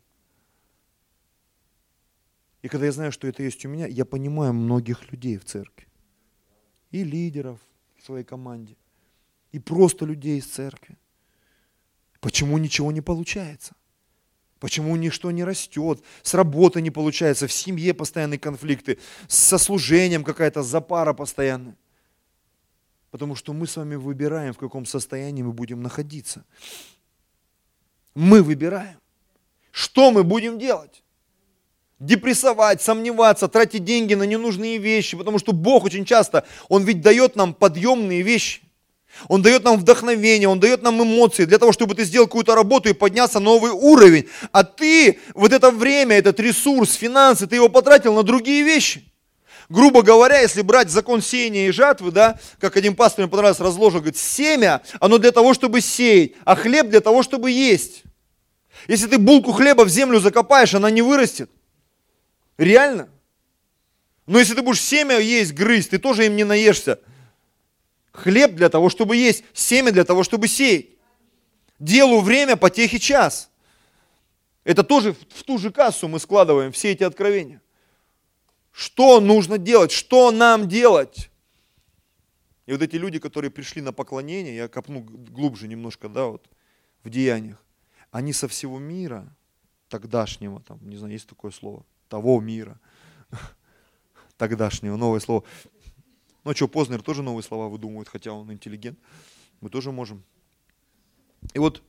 И 2.66 2.68
когда 2.68 2.88
я 2.88 2.92
знаю, 2.92 3.12
что 3.12 3.28
это 3.28 3.44
есть 3.44 3.64
у 3.66 3.70
меня, 3.70 3.86
я 3.86 4.06
понимаю 4.06 4.52
многих 4.52 5.12
людей 5.12 5.38
в 5.38 5.46
церкви. 5.46 5.86
И 6.90 7.04
лидеров 7.04 7.60
в 7.96 8.04
своей 8.04 8.24
команде. 8.24 8.76
И 9.52 9.60
просто 9.60 10.04
людей 10.04 10.40
из 10.40 10.48
церкви. 10.48 10.98
Почему 12.22 12.58
ничего 12.58 12.92
не 12.92 13.02
получается? 13.02 13.76
Почему 14.60 14.96
ничто 14.96 15.30
не 15.30 15.44
растет? 15.44 16.04
С 16.24 16.34
работы 16.34 16.82
не 16.82 16.90
получается, 16.90 17.46
в 17.46 17.52
семье 17.52 17.94
постоянные 17.94 18.40
конфликты, 18.40 18.98
со 19.28 19.60
служением 19.60 20.24
какая-то 20.24 20.64
запара 20.64 21.14
постоянная. 21.14 21.78
Потому 23.12 23.36
что 23.36 23.54
мы 23.54 23.68
с 23.68 23.78
вами 23.78 23.94
выбираем, 23.94 24.54
в 24.54 24.58
каком 24.58 24.88
состоянии 24.88 25.44
мы 25.44 25.54
будем 25.54 25.84
находиться. 25.84 26.44
Мы 28.16 28.42
выбираем, 28.42 29.00
что 29.72 30.10
мы 30.10 30.24
будем 30.24 30.58
делать 30.58 31.05
депрессовать, 32.00 32.82
сомневаться, 32.82 33.48
тратить 33.48 33.84
деньги 33.84 34.14
на 34.14 34.24
ненужные 34.24 34.78
вещи, 34.78 35.18
потому 35.18 35.40
что 35.40 35.54
Бог 35.54 35.86
очень 35.86 36.06
часто, 36.06 36.46
Он 36.70 36.84
ведь 36.84 37.02
дает 37.02 37.36
нам 37.36 37.54
подъемные 37.54 38.22
вещи. 38.22 38.62
Он 39.30 39.42
дает 39.42 39.64
нам 39.64 39.78
вдохновение, 39.78 40.50
Он 40.50 40.60
дает 40.60 40.84
нам 40.84 41.02
эмоции 41.02 41.46
для 41.46 41.58
того, 41.58 41.72
чтобы 41.72 41.96
ты 41.96 42.04
сделал 42.04 42.28
какую-то 42.28 42.54
работу 42.54 42.90
и 42.90 42.94
подняться 42.94 43.40
на 43.40 43.46
новый 43.46 43.72
уровень. 43.72 44.28
А 44.52 44.64
ты 44.64 45.20
вот 45.34 45.54
это 45.54 45.72
время, 45.72 46.18
этот 46.18 46.40
ресурс, 46.40 46.94
финансы, 46.94 47.48
ты 47.48 47.56
его 47.56 47.70
потратил 47.70 48.14
на 48.14 48.24
другие 48.24 48.64
вещи. 48.64 49.10
Грубо 49.70 50.04
говоря, 50.04 50.42
если 50.42 50.62
брать 50.62 50.92
закон 50.92 51.22
сеяния 51.22 51.70
и 51.70 51.72
жатвы, 51.72 52.12
да, 52.12 52.40
как 52.60 52.78
один 52.78 52.96
пастор 52.96 53.24
мне 53.24 53.32
понравился, 53.32 53.64
разложил, 53.64 54.00
говорит, 54.00 54.18
семя, 54.18 54.82
оно 55.00 55.18
для 55.18 55.32
того, 55.32 55.54
чтобы 55.54 55.82
сеять, 55.82 56.34
а 56.44 56.56
хлеб 56.56 56.90
для 56.90 57.00
того, 57.00 57.24
чтобы 57.24 57.50
есть. 57.50 58.04
Если 58.88 59.08
ты 59.08 59.18
булку 59.18 59.54
хлеба 59.54 59.84
в 59.84 59.90
землю 59.90 60.20
закопаешь, 60.20 60.76
она 60.76 60.92
не 60.92 61.02
вырастет. 61.02 61.50
Реально? 62.58 63.10
Но 64.26 64.40
если 64.40 64.56
ты 64.56 64.62
будешь 64.62 64.82
семя 64.82 65.20
есть, 65.20 65.54
грызть, 65.54 65.92
ты 65.92 66.00
тоже 66.00 66.26
им 66.26 66.36
не 66.36 66.44
наешься. 66.44 67.00
Хлеб 68.12 68.54
для 68.56 68.70
того, 68.70 68.90
чтобы 68.90 69.16
есть, 69.18 69.44
семя 69.54 69.92
для 69.92 70.04
того, 70.04 70.24
чтобы 70.24 70.48
сеять. 70.48 70.88
Делу 71.80 72.22
время, 72.22 72.56
потехи 72.56 72.98
час. 72.98 73.50
Это 74.64 74.84
тоже 74.84 75.14
в 75.14 75.44
ту 75.44 75.58
же 75.58 75.72
кассу 75.72 76.08
мы 76.08 76.20
складываем 76.20 76.72
все 76.72 76.92
эти 76.92 77.04
откровения. 77.04 77.62
Что 78.72 79.20
нужно 79.20 79.58
делать? 79.58 79.92
Что 79.92 80.32
нам 80.32 80.68
делать? 80.68 81.30
И 82.66 82.72
вот 82.72 82.82
эти 82.82 82.96
люди, 82.96 83.20
которые 83.20 83.52
пришли 83.52 83.82
на 83.82 83.94
поклонение, 83.94 84.56
я 84.56 84.68
копну 84.68 85.02
глубже 85.02 85.68
немножко, 85.68 86.10
да, 86.10 86.26
вот, 86.26 86.50
в 87.04 87.10
деяниях, 87.10 87.64
они 88.10 88.34
со 88.34 88.48
всего 88.48 88.80
мира, 88.80 89.32
тогдашнего, 89.88 90.60
там, 90.62 90.80
не 90.82 90.98
знаю, 90.98 91.14
есть 91.14 91.28
такое 91.28 91.52
слово, 91.52 91.86
того 92.08 92.40
мира, 92.42 92.80
тогдашнего, 94.38 94.96
новое 94.96 95.20
слово. 95.20 95.44
Ну 96.44 96.52
а 96.52 96.56
что, 96.56 96.68
Познер 96.68 97.02
тоже 97.02 97.24
новые 97.24 97.44
слова 97.44 97.68
выдумывает, 97.68 98.08
хотя 98.08 98.32
он 98.32 98.52
интеллигент. 98.52 99.00
Мы 99.62 99.70
тоже 99.70 99.92
можем. 99.92 100.24
И 101.54 101.60
вот 101.60 101.84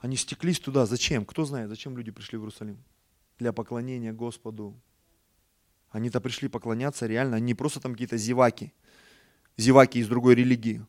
они 0.00 0.16
стеклись 0.16 0.58
туда. 0.58 0.86
Зачем? 0.86 1.24
Кто 1.24 1.44
знает, 1.44 1.68
зачем 1.68 1.96
люди 1.96 2.10
пришли 2.10 2.38
в 2.38 2.42
Иерусалим? 2.42 2.82
Для 3.38 3.52
поклонения 3.52 4.12
Господу. 4.12 4.74
Они-то 5.90 6.20
пришли 6.20 6.48
поклоняться 6.48 7.06
реально, 7.06 7.36
они 7.36 7.46
не 7.46 7.54
просто 7.54 7.80
там 7.80 7.92
какие-то 7.92 8.16
зеваки, 8.16 8.72
зеваки 9.56 9.98
из 9.98 10.08
другой 10.08 10.36
религии. 10.36 10.86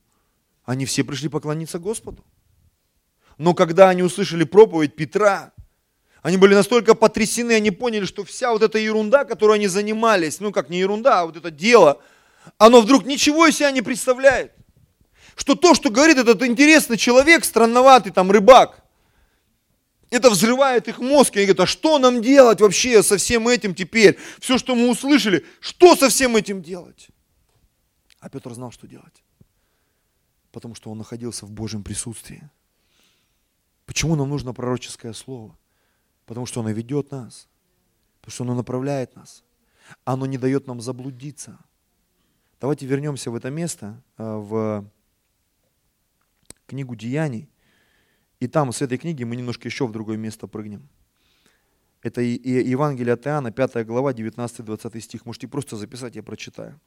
Они 0.63 0.85
все 0.85 1.03
пришли 1.03 1.27
поклониться 1.27 1.79
Господу. 1.79 2.23
Но 3.37 3.55
когда 3.55 3.89
они 3.89 4.03
услышали 4.03 4.43
проповедь 4.43 4.95
Петра, 4.95 5.53
они 6.21 6.37
были 6.37 6.53
настолько 6.53 6.93
потрясены, 6.93 7.53
они 7.53 7.71
поняли, 7.71 8.05
что 8.05 8.23
вся 8.23 8.51
вот 8.51 8.61
эта 8.61 8.77
ерунда, 8.77 9.25
которой 9.25 9.57
они 9.57 9.67
занимались, 9.67 10.39
ну 10.39 10.51
как 10.51 10.69
не 10.69 10.79
ерунда, 10.79 11.21
а 11.21 11.25
вот 11.25 11.37
это 11.37 11.49
дело, 11.49 12.01
оно 12.57 12.81
вдруг 12.81 13.05
ничего 13.05 13.47
из 13.47 13.57
себя 13.57 13.71
не 13.71 13.81
представляет. 13.81 14.53
Что 15.35 15.55
то, 15.55 15.73
что 15.73 15.89
говорит 15.89 16.17
этот 16.17 16.43
интересный 16.43 16.97
человек, 16.97 17.43
странноватый 17.43 18.11
там 18.11 18.29
рыбак, 18.29 18.83
это 20.11 20.29
взрывает 20.29 20.87
их 20.87 20.99
мозг. 20.99 21.35
И 21.35 21.39
они 21.39 21.47
говорят, 21.47 21.61
а 21.61 21.65
что 21.65 21.97
нам 21.97 22.21
делать 22.21 22.59
вообще 22.61 23.01
со 23.01 23.17
всем 23.17 23.47
этим 23.47 23.73
теперь? 23.73 24.19
Все, 24.39 24.57
что 24.57 24.75
мы 24.75 24.89
услышали, 24.89 25.45
что 25.61 25.95
со 25.95 26.09
всем 26.09 26.35
этим 26.35 26.61
делать? 26.61 27.07
А 28.19 28.29
Петр 28.29 28.53
знал, 28.53 28.71
что 28.71 28.87
делать. 28.87 29.23
Потому 30.51 30.75
что 30.75 30.91
он 30.91 30.97
находился 30.97 31.45
в 31.45 31.51
Божьем 31.51 31.81
присутствии. 31.81 32.47
Почему 33.85 34.15
нам 34.15 34.29
нужно 34.29 34.53
пророческое 34.53 35.13
слово? 35.13 35.57
Потому 36.31 36.45
что 36.45 36.61
оно 36.61 36.69
ведет 36.69 37.11
нас. 37.11 37.49
Потому 38.21 38.31
что 38.31 38.43
оно 38.45 38.55
направляет 38.55 39.17
нас. 39.17 39.43
Оно 40.05 40.25
не 40.25 40.37
дает 40.37 40.65
нам 40.65 40.79
заблудиться. 40.79 41.59
Давайте 42.61 42.85
вернемся 42.85 43.29
в 43.31 43.35
это 43.35 43.49
место, 43.49 44.01
э, 44.17 44.23
в 44.23 44.89
книгу 46.67 46.95
Деяний. 46.95 47.49
И 48.39 48.47
там, 48.47 48.71
с 48.71 48.81
этой 48.81 48.97
книги, 48.97 49.25
мы 49.25 49.35
немножко 49.35 49.67
еще 49.67 49.85
в 49.85 49.91
другое 49.91 50.15
место 50.15 50.47
прыгнем. 50.47 50.87
Это 52.01 52.21
и 52.21 52.69
Евангелие 52.69 53.15
от 53.15 53.27
Иоанна, 53.27 53.51
5 53.51 53.85
глава, 53.85 54.13
19-20 54.13 55.01
стих. 55.01 55.25
Можете 55.25 55.49
просто 55.49 55.75
записать, 55.75 56.15
я 56.15 56.23
прочитаю. 56.23 56.79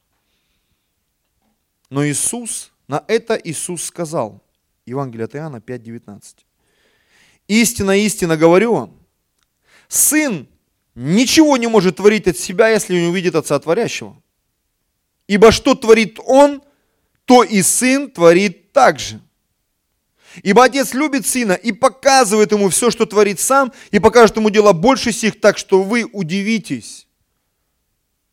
Но 1.91 2.03
Иисус, 2.03 2.73
на 2.87 3.05
это 3.07 3.35
Иисус 3.35 3.83
сказал, 3.83 4.43
Евангелие 4.87 5.25
от 5.25 5.35
Иоанна 5.35 5.61
5, 5.61 5.83
19. 5.83 6.47
Истина, 7.47 7.95
истина 7.95 8.37
говорю 8.37 8.73
вам, 8.73 9.04
Сын 9.87 10.47
ничего 10.95 11.57
не 11.57 11.67
может 11.67 11.97
творить 11.97 12.27
от 12.27 12.37
себя, 12.37 12.69
если 12.69 12.99
не 12.99 13.07
увидит 13.07 13.35
Отца 13.35 13.59
Творящего. 13.59 14.21
Ибо 15.27 15.51
что 15.51 15.75
творит 15.75 16.19
Он, 16.25 16.61
то 17.25 17.43
и 17.43 17.61
Сын 17.61 18.09
творит 18.09 18.71
так 18.71 18.99
же. 18.99 19.19
Ибо 20.43 20.65
Отец 20.65 20.93
любит 20.93 21.25
Сына 21.25 21.53
и 21.53 21.71
показывает 21.71 22.51
Ему 22.51 22.69
все, 22.69 22.91
что 22.91 23.05
творит 23.05 23.39
Сам, 23.39 23.71
и 23.91 23.99
покажет 23.99 24.35
Ему 24.37 24.49
дела 24.49 24.73
больше 24.73 25.11
сих, 25.11 25.39
так 25.39 25.57
что 25.57 25.81
вы 25.83 26.03
удивитесь. 26.03 27.07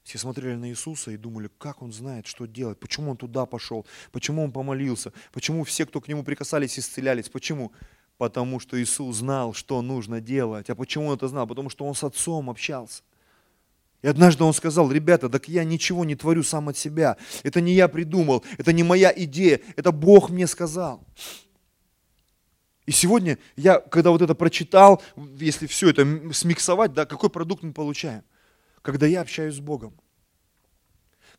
Все 0.02 0.18
смотрели 0.18 0.56
на 0.56 0.68
Иисуса 0.68 1.12
и 1.12 1.16
думали, 1.16 1.48
как 1.58 1.80
Он 1.80 1.92
знает, 1.92 2.26
что 2.26 2.46
делать, 2.46 2.78
почему 2.78 3.12
Он 3.12 3.16
туда 3.16 3.46
пошел, 3.46 3.86
почему 4.10 4.42
Он 4.42 4.52
помолился, 4.52 5.12
почему 5.32 5.64
все, 5.64 5.86
кто 5.86 6.00
к 6.00 6.08
Нему 6.08 6.24
прикасались, 6.24 6.78
исцелялись, 6.78 7.28
почему? 7.28 7.72
Потому 8.22 8.60
что 8.60 8.80
Иисус 8.80 9.16
знал, 9.16 9.52
что 9.52 9.82
нужно 9.82 10.20
делать. 10.20 10.70
А 10.70 10.76
почему 10.76 11.08
он 11.08 11.16
это 11.16 11.26
знал? 11.26 11.44
Потому 11.44 11.68
что 11.70 11.84
он 11.84 11.96
с 11.96 12.04
отцом 12.04 12.50
общался. 12.50 13.02
И 14.00 14.06
однажды 14.06 14.44
он 14.44 14.54
сказал, 14.54 14.92
ребята, 14.92 15.28
так 15.28 15.48
я 15.48 15.64
ничего 15.64 16.04
не 16.04 16.14
творю 16.14 16.44
сам 16.44 16.68
от 16.68 16.76
себя. 16.76 17.16
Это 17.42 17.60
не 17.60 17.72
я 17.72 17.88
придумал, 17.88 18.44
это 18.58 18.72
не 18.72 18.84
моя 18.84 19.12
идея, 19.16 19.60
это 19.74 19.90
Бог 19.90 20.30
мне 20.30 20.46
сказал. 20.46 21.04
И 22.86 22.92
сегодня 22.92 23.38
я, 23.56 23.80
когда 23.80 24.12
вот 24.12 24.22
это 24.22 24.36
прочитал, 24.36 25.02
если 25.36 25.66
все 25.66 25.90
это 25.90 26.06
смиксовать, 26.32 26.92
да, 26.92 27.06
какой 27.06 27.28
продукт 27.28 27.64
мы 27.64 27.72
получаем? 27.72 28.22
Когда 28.82 29.08
я 29.08 29.22
общаюсь 29.22 29.56
с 29.56 29.60
Богом. 29.60 29.94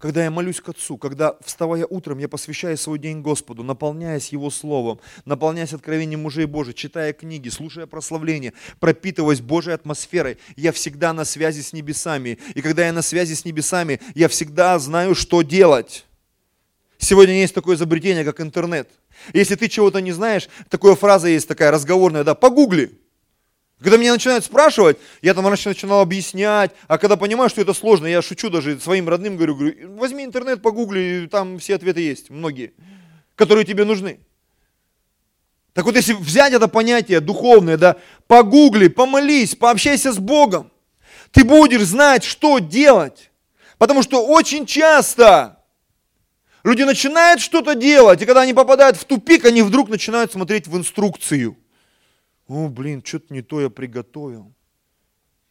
Когда 0.04 0.26
я 0.26 0.32
молюсь 0.32 0.60
к 0.60 0.68
Отцу, 0.68 0.98
когда, 0.98 1.38
вставая 1.46 1.86
утром, 1.86 2.18
я 2.18 2.28
посвящаю 2.28 2.78
свой 2.78 3.00
день 3.00 3.22
Господу, 3.22 3.64
наполняясь 3.64 4.34
Его 4.34 4.50
Словом, 4.50 5.00
наполняясь 5.24 5.72
откровением 5.72 6.24
мужей 6.24 6.46
Божьих, 6.46 6.76
читая 6.76 7.14
книги, 7.14 7.48
слушая 7.48 7.86
прославление, 7.86 8.52
пропитываясь 8.82 9.40
Божьей 9.40 9.72
атмосферой, 9.72 10.40
я 10.58 10.74
всегда 10.74 11.14
на 11.14 11.24
связи 11.24 11.62
с 11.62 11.72
небесами. 11.72 12.38
И 12.54 12.62
когда 12.62 12.86
я 12.86 12.92
на 12.92 13.02
связи 13.02 13.34
с 13.34 13.46
небесами, 13.46 14.02
я 14.14 14.28
всегда 14.28 14.78
знаю, 14.78 15.16
что 15.16 15.42
делать. 15.42 16.06
Сегодня 16.98 17.36
есть 17.36 17.56
такое 17.56 17.78
изобретение, 17.78 18.26
как 18.26 18.42
интернет. 18.42 18.90
Если 19.32 19.56
ты 19.56 19.70
чего-то 19.70 20.02
не 20.02 20.12
знаешь, 20.12 20.50
такая 20.68 20.96
фраза 20.96 21.30
есть 21.30 21.48
такая 21.48 21.72
разговорная, 21.72 22.26
да, 22.26 22.36
погугли. 22.36 22.92
Когда 23.84 23.98
меня 23.98 24.14
начинают 24.14 24.46
спрашивать, 24.46 24.98
я 25.22 25.34
там 25.34 25.46
раньше 25.46 25.68
начинал 25.68 26.00
объяснять, 26.00 26.72
а 26.88 26.98
когда 26.98 27.18
понимаю, 27.18 27.50
что 27.50 27.60
это 27.60 27.74
сложно, 27.74 28.08
я 28.08 28.22
шучу 28.22 28.50
даже 28.50 28.80
своим 28.80 29.10
родным, 29.10 29.36
говорю, 29.36 29.56
говорю 29.56 29.98
возьми 29.98 30.24
интернет, 30.24 30.62
погугли, 30.62 31.28
там 31.30 31.60
все 31.60 31.76
ответы 31.76 32.00
есть, 32.00 32.30
многие, 32.30 32.72
которые 33.36 33.66
тебе 33.66 33.84
нужны. 33.84 34.22
Так 35.74 35.84
вот, 35.84 35.98
если 35.98 36.14
взять 36.14 36.54
это 36.54 36.70
понятие 36.70 37.20
духовное, 37.20 37.76
да, 37.76 37.98
погугли, 38.28 38.88
помолись, 38.88 39.54
пообщайся 39.54 40.14
с 40.14 40.18
Богом, 40.18 40.72
ты 41.32 41.44
будешь 41.44 41.84
знать, 41.84 42.24
что 42.24 42.60
делать. 42.60 43.32
Потому 43.80 44.02
что 44.02 44.26
очень 44.26 44.66
часто 44.66 45.58
люди 46.64 46.84
начинают 46.84 47.42
что-то 47.42 47.76
делать, 47.76 48.22
и 48.22 48.26
когда 48.26 48.42
они 48.42 48.54
попадают 48.54 48.96
в 48.96 49.04
тупик, 49.04 49.44
они 49.44 49.62
вдруг 49.62 49.90
начинают 49.90 50.32
смотреть 50.32 50.68
в 50.68 50.78
инструкцию– 50.78 51.58
о, 52.48 52.68
блин, 52.70 53.04
что-то 53.04 53.34
не 53.34 53.42
то 53.42 53.62
я 53.62 53.70
приготовил. 53.70 54.54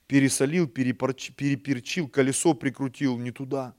Пересолил, 0.07 0.69
переперчил, 0.69 2.09
колесо 2.09 2.55
прикрутил 2.55 3.19
не 3.19 3.31
туда. 3.31 3.75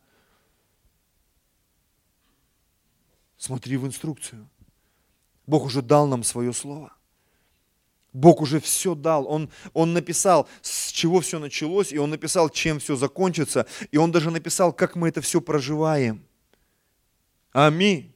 Смотри 3.38 3.78
в 3.78 3.86
инструкцию. 3.86 4.50
Бог 5.46 5.66
уже 5.66 5.82
дал 5.82 6.08
нам 6.08 6.24
свое 6.24 6.54
слово. 6.54 6.94
Бог 8.14 8.42
уже 8.42 8.60
все 8.60 8.96
дал. 8.96 9.28
Он, 9.28 9.50
он 9.74 9.94
написал, 9.94 10.48
с 10.62 10.92
чего 10.92 11.20
все 11.20 11.40
началось, 11.40 11.92
и 11.92 11.98
Он 11.98 12.12
написал, 12.12 12.50
чем 12.50 12.80
все 12.80 12.96
закончится, 12.96 13.66
и 13.92 13.98
Он 13.98 14.12
даже 14.12 14.30
написал, 14.30 14.72
как 14.72 14.96
мы 14.96 15.10
это 15.10 15.22
все 15.22 15.42
проживаем. 15.42 16.24
Аминь. 17.52 18.13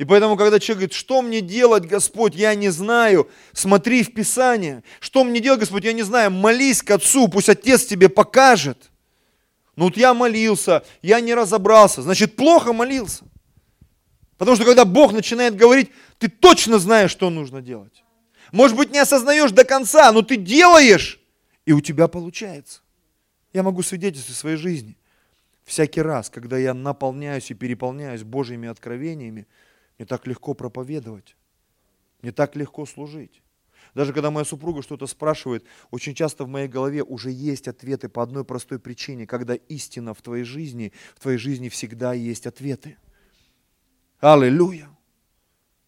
И 0.00 0.04
поэтому, 0.06 0.38
когда 0.38 0.58
человек 0.58 0.78
говорит, 0.78 0.94
что 0.94 1.20
мне 1.20 1.42
делать, 1.42 1.84
Господь, 1.84 2.34
я 2.34 2.54
не 2.54 2.70
знаю, 2.70 3.28
смотри 3.52 4.02
в 4.02 4.14
Писание. 4.14 4.82
Что 4.98 5.24
мне 5.24 5.40
делать, 5.40 5.60
Господь, 5.60 5.84
я 5.84 5.92
не 5.92 6.00
знаю, 6.00 6.30
молись 6.30 6.80
к 6.80 6.90
Отцу, 6.90 7.28
пусть 7.28 7.50
Отец 7.50 7.84
тебе 7.84 8.08
покажет. 8.08 8.90
Ну 9.76 9.84
вот 9.84 9.98
я 9.98 10.14
молился, 10.14 10.84
я 11.02 11.20
не 11.20 11.34
разобрался, 11.34 12.00
значит 12.00 12.34
плохо 12.34 12.72
молился. 12.72 13.24
Потому 14.38 14.56
что 14.56 14.64
когда 14.64 14.86
Бог 14.86 15.12
начинает 15.12 15.54
говорить, 15.54 15.90
ты 16.16 16.28
точно 16.28 16.78
знаешь, 16.78 17.10
что 17.10 17.28
нужно 17.28 17.60
делать. 17.60 18.02
Может 18.52 18.78
быть, 18.78 18.92
не 18.92 19.00
осознаешь 19.00 19.50
до 19.50 19.64
конца, 19.64 20.10
но 20.12 20.22
ты 20.22 20.36
делаешь, 20.36 21.20
и 21.66 21.72
у 21.72 21.82
тебя 21.82 22.08
получается. 22.08 22.80
Я 23.52 23.62
могу 23.62 23.82
свидетельствовать 23.82 24.38
своей 24.38 24.56
жизни. 24.56 24.96
Всякий 25.66 26.00
раз, 26.00 26.30
когда 26.30 26.56
я 26.56 26.72
наполняюсь 26.72 27.50
и 27.50 27.54
переполняюсь 27.54 28.22
Божьими 28.22 28.66
откровениями, 28.66 29.46
мне 30.00 30.06
так 30.06 30.26
легко 30.26 30.54
проповедовать. 30.54 31.36
Мне 32.22 32.32
так 32.32 32.56
легко 32.56 32.86
служить. 32.86 33.42
Даже 33.94 34.14
когда 34.14 34.30
моя 34.30 34.46
супруга 34.46 34.80
что-то 34.80 35.06
спрашивает, 35.06 35.62
очень 35.90 36.14
часто 36.14 36.44
в 36.44 36.48
моей 36.48 36.68
голове 36.68 37.02
уже 37.02 37.30
есть 37.30 37.68
ответы 37.68 38.08
по 38.08 38.22
одной 38.22 38.46
простой 38.46 38.78
причине. 38.78 39.26
Когда 39.26 39.56
истина 39.56 40.14
в 40.14 40.22
твоей 40.22 40.44
жизни, 40.44 40.94
в 41.14 41.20
твоей 41.20 41.36
жизни 41.36 41.68
всегда 41.68 42.14
есть 42.14 42.46
ответы. 42.46 42.96
Аллилуйя! 44.20 44.88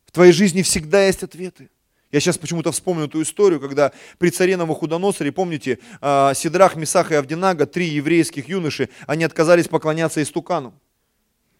В 0.04 0.12
твоей 0.12 0.32
жизни 0.32 0.60
всегда 0.60 1.06
есть 1.06 1.22
ответы. 1.22 1.70
Я 2.10 2.20
сейчас 2.20 2.36
почему-то 2.36 2.70
вспомню 2.70 3.06
эту 3.06 3.22
историю, 3.22 3.60
когда 3.60 3.92
при 4.18 4.28
царе 4.28 4.58
Новоходоносоре, 4.58 5.32
помните, 5.32 5.78
а, 6.02 6.34
Сидрах, 6.34 6.76
Месах 6.76 7.12
и 7.12 7.14
Авдинага, 7.14 7.64
три 7.64 7.86
еврейских 7.86 8.46
юноши, 8.50 8.90
они 9.06 9.24
отказались 9.24 9.68
поклоняться 9.68 10.22
истукану. 10.22 10.78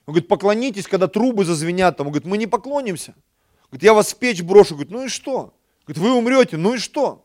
Он 0.07 0.15
говорит, 0.15 0.29
поклонитесь, 0.29 0.87
когда 0.87 1.07
трубы 1.07 1.45
зазвенят. 1.45 1.97
Там. 1.97 2.09
Он 2.09 2.13
говорит, 2.13 2.27
мы 2.27 2.39
не 2.39 2.47
поклонимся. 2.47 3.15
Говорит, 3.71 3.85
я 3.85 3.95
вас 3.95 4.13
в 4.13 4.17
печь 4.17 4.43
брошу. 4.43 4.75
Говорит, 4.75 4.93
ну 4.93 5.05
и 5.05 5.09
что? 5.09 5.55
Говорит, 5.87 6.03
вы 6.03 6.13
умрете, 6.13 6.57
ну 6.57 6.75
и 6.75 6.79
что? 6.79 7.25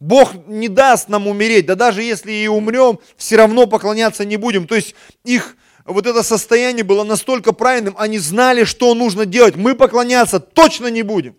Бог 0.00 0.34
не 0.46 0.68
даст 0.68 1.08
нам 1.08 1.26
умереть, 1.26 1.66
да 1.66 1.76
даже 1.76 2.02
если 2.02 2.32
и 2.32 2.46
умрем, 2.46 2.98
все 3.16 3.36
равно 3.36 3.66
поклоняться 3.66 4.24
не 4.24 4.36
будем. 4.36 4.66
То 4.66 4.74
есть 4.74 4.94
их 5.24 5.56
вот 5.84 6.06
это 6.06 6.22
состояние 6.22 6.84
было 6.84 7.04
настолько 7.04 7.52
правильным, 7.52 7.94
они 7.98 8.18
знали, 8.18 8.64
что 8.64 8.94
нужно 8.94 9.24
делать. 9.24 9.56
Мы 9.56 9.74
поклоняться 9.74 10.40
точно 10.40 10.88
не 10.88 11.02
будем. 11.02 11.36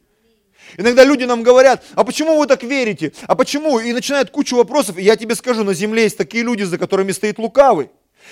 Иногда 0.78 1.04
люди 1.04 1.24
нам 1.24 1.44
говорят, 1.44 1.84
а 1.94 2.04
почему 2.04 2.38
вы 2.38 2.48
так 2.48 2.64
верите? 2.64 3.14
А 3.28 3.36
почему? 3.36 3.80
И 3.80 3.94
начинают 3.94 4.30
кучу 4.30 4.56
вопросов. 4.56 4.98
И 4.98 5.04
я 5.04 5.16
тебе 5.16 5.36
скажу, 5.36 5.64
на 5.64 5.74
земле 5.74 6.04
есть 6.04 6.18
такие 6.18 6.44
люди, 6.44 6.64
за 6.64 6.78
которыми 6.78 7.12
стоит 7.12 7.38
лукавый. 7.38 7.90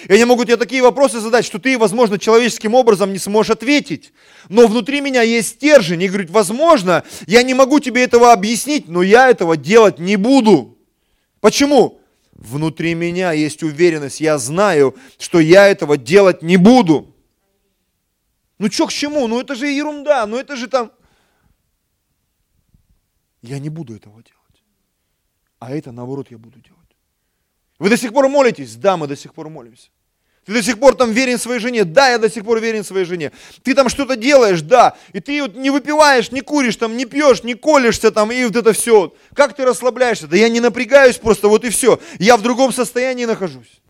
И 0.08 0.14
они 0.14 0.26
могут 0.26 0.48
тебе 0.48 0.58
такие 0.58 0.82
вопросы 0.82 1.20
задать, 1.20 1.46
что 1.46 1.60
ты, 1.60 1.78
возможно, 1.78 2.20
человеческим 2.20 2.74
образом 2.74 3.14
не 3.14 3.20
сможешь 3.20 3.52
ответить. 3.52 4.12
Но 4.50 4.68
внутри 4.68 5.02
меня 5.02 5.22
есть 5.22 5.50
стержень. 5.50 6.02
И 6.02 6.08
говорит, 6.08 6.30
возможно, 6.30 7.04
я 7.26 7.44
не 7.44 7.54
могу 7.54 7.80
тебе 7.80 8.04
этого 8.04 8.34
объяснить, 8.34 8.88
но 8.88 9.02
я 9.02 9.30
этого 9.30 9.56
делать 9.56 10.00
не 10.00 10.16
буду. 10.18 10.78
Почему? 11.40 12.02
Внутри 12.34 12.94
меня 12.94 13.32
есть 13.32 13.64
уверенность, 13.64 14.20
я 14.20 14.38
знаю, 14.38 14.96
что 15.18 15.40
я 15.40 15.68
этого 15.68 15.98
делать 15.98 16.42
не 16.42 16.58
буду. 16.58 17.16
Ну 18.58 18.70
что 18.70 18.88
к 18.88 18.92
чему? 18.92 19.28
Ну 19.28 19.40
это 19.40 19.56
же 19.56 19.68
ерунда, 19.68 20.26
ну 20.26 20.38
это 20.38 20.56
же 20.56 20.68
там... 20.68 20.92
Я 23.42 23.60
не 23.60 23.70
буду 23.70 23.96
этого 23.96 24.16
делать. 24.24 24.64
А 25.60 25.72
это, 25.72 25.92
наоборот, 25.92 26.32
я 26.32 26.38
буду 26.38 26.60
делать. 26.60 26.83
Вы 27.84 27.90
до 27.90 27.98
сих 27.98 28.14
пор 28.14 28.30
молитесь? 28.30 28.78
Да, 28.78 28.96
мы 28.96 29.08
до 29.08 29.18
сих 29.18 29.34
пор 29.34 29.50
молимся. 29.50 29.90
Ты 30.46 30.54
до 30.54 30.64
сих 30.64 30.80
пор 30.80 30.96
там 30.96 31.12
верен 31.12 31.38
своей 31.38 31.60
жене? 31.60 31.84
Да, 31.84 32.12
я 32.12 32.18
до 32.18 32.30
сих 32.30 32.46
пор 32.46 32.62
верен 32.62 32.86
своей 32.86 33.04
жене. 33.04 33.34
Ты 33.62 33.76
там 33.76 33.90
что-то 33.90 34.16
делаешь? 34.16 34.62
Да. 34.62 34.96
И 35.12 35.20
ты 35.20 35.42
вот 35.42 35.58
не 35.58 35.70
выпиваешь, 35.70 36.32
не 36.32 36.40
куришь, 36.40 36.78
там, 36.78 36.96
не 36.96 37.06
пьешь, 37.06 37.44
не 37.44 37.56
колешься 37.56 38.10
там, 38.12 38.32
и 38.32 38.46
вот 38.46 38.56
это 38.56 38.72
все. 38.72 39.14
Как 39.36 39.54
ты 39.54 39.66
расслабляешься? 39.66 40.28
Да 40.28 40.38
я 40.38 40.48
не 40.48 40.62
напрягаюсь 40.62 41.18
просто, 41.18 41.50
вот 41.50 41.66
и 41.66 41.70
все. 41.70 42.00
Я 42.20 42.38
в 42.38 42.42
другом 42.42 42.72
состоянии 42.72 43.26
нахожусь. 43.26 43.82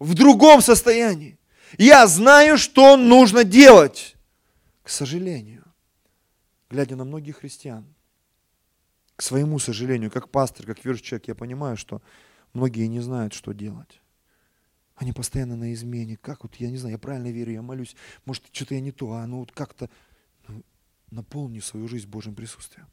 В 0.00 0.14
другом 0.14 0.60
состоянии. 0.60 1.38
Я 1.78 2.08
знаю, 2.08 2.58
что 2.58 2.96
нужно 2.96 3.44
делать. 3.44 4.16
К 4.82 4.88
сожалению, 4.88 5.62
глядя 6.68 6.96
на 6.96 7.04
многих 7.04 7.36
христиан, 7.36 7.86
к 9.14 9.22
своему 9.22 9.60
сожалению, 9.60 10.10
как 10.10 10.30
пастор, 10.30 10.66
как 10.66 10.84
верующий 10.84 11.06
человек, 11.06 11.28
я 11.28 11.36
понимаю, 11.36 11.76
что 11.76 12.02
Многие 12.54 12.86
не 12.86 13.00
знают, 13.00 13.34
что 13.34 13.52
делать. 13.52 14.00
Они 14.94 15.12
постоянно 15.12 15.56
на 15.56 15.74
измене. 15.74 16.16
Как 16.16 16.44
вот, 16.44 16.54
я 16.56 16.70
не 16.70 16.76
знаю, 16.76 16.92
я 16.92 16.98
правильно 16.98 17.30
верю, 17.30 17.52
я 17.52 17.62
молюсь. 17.62 17.96
Может, 18.24 18.44
что-то 18.52 18.74
я 18.74 18.80
не 18.80 18.92
то, 18.92 19.12
а 19.12 19.26
ну 19.26 19.40
вот 19.40 19.50
как-то 19.50 19.90
ну, 20.46 20.62
наполни 21.10 21.58
свою 21.58 21.88
жизнь 21.88 22.08
Божьим 22.08 22.36
присутствием. 22.36 22.86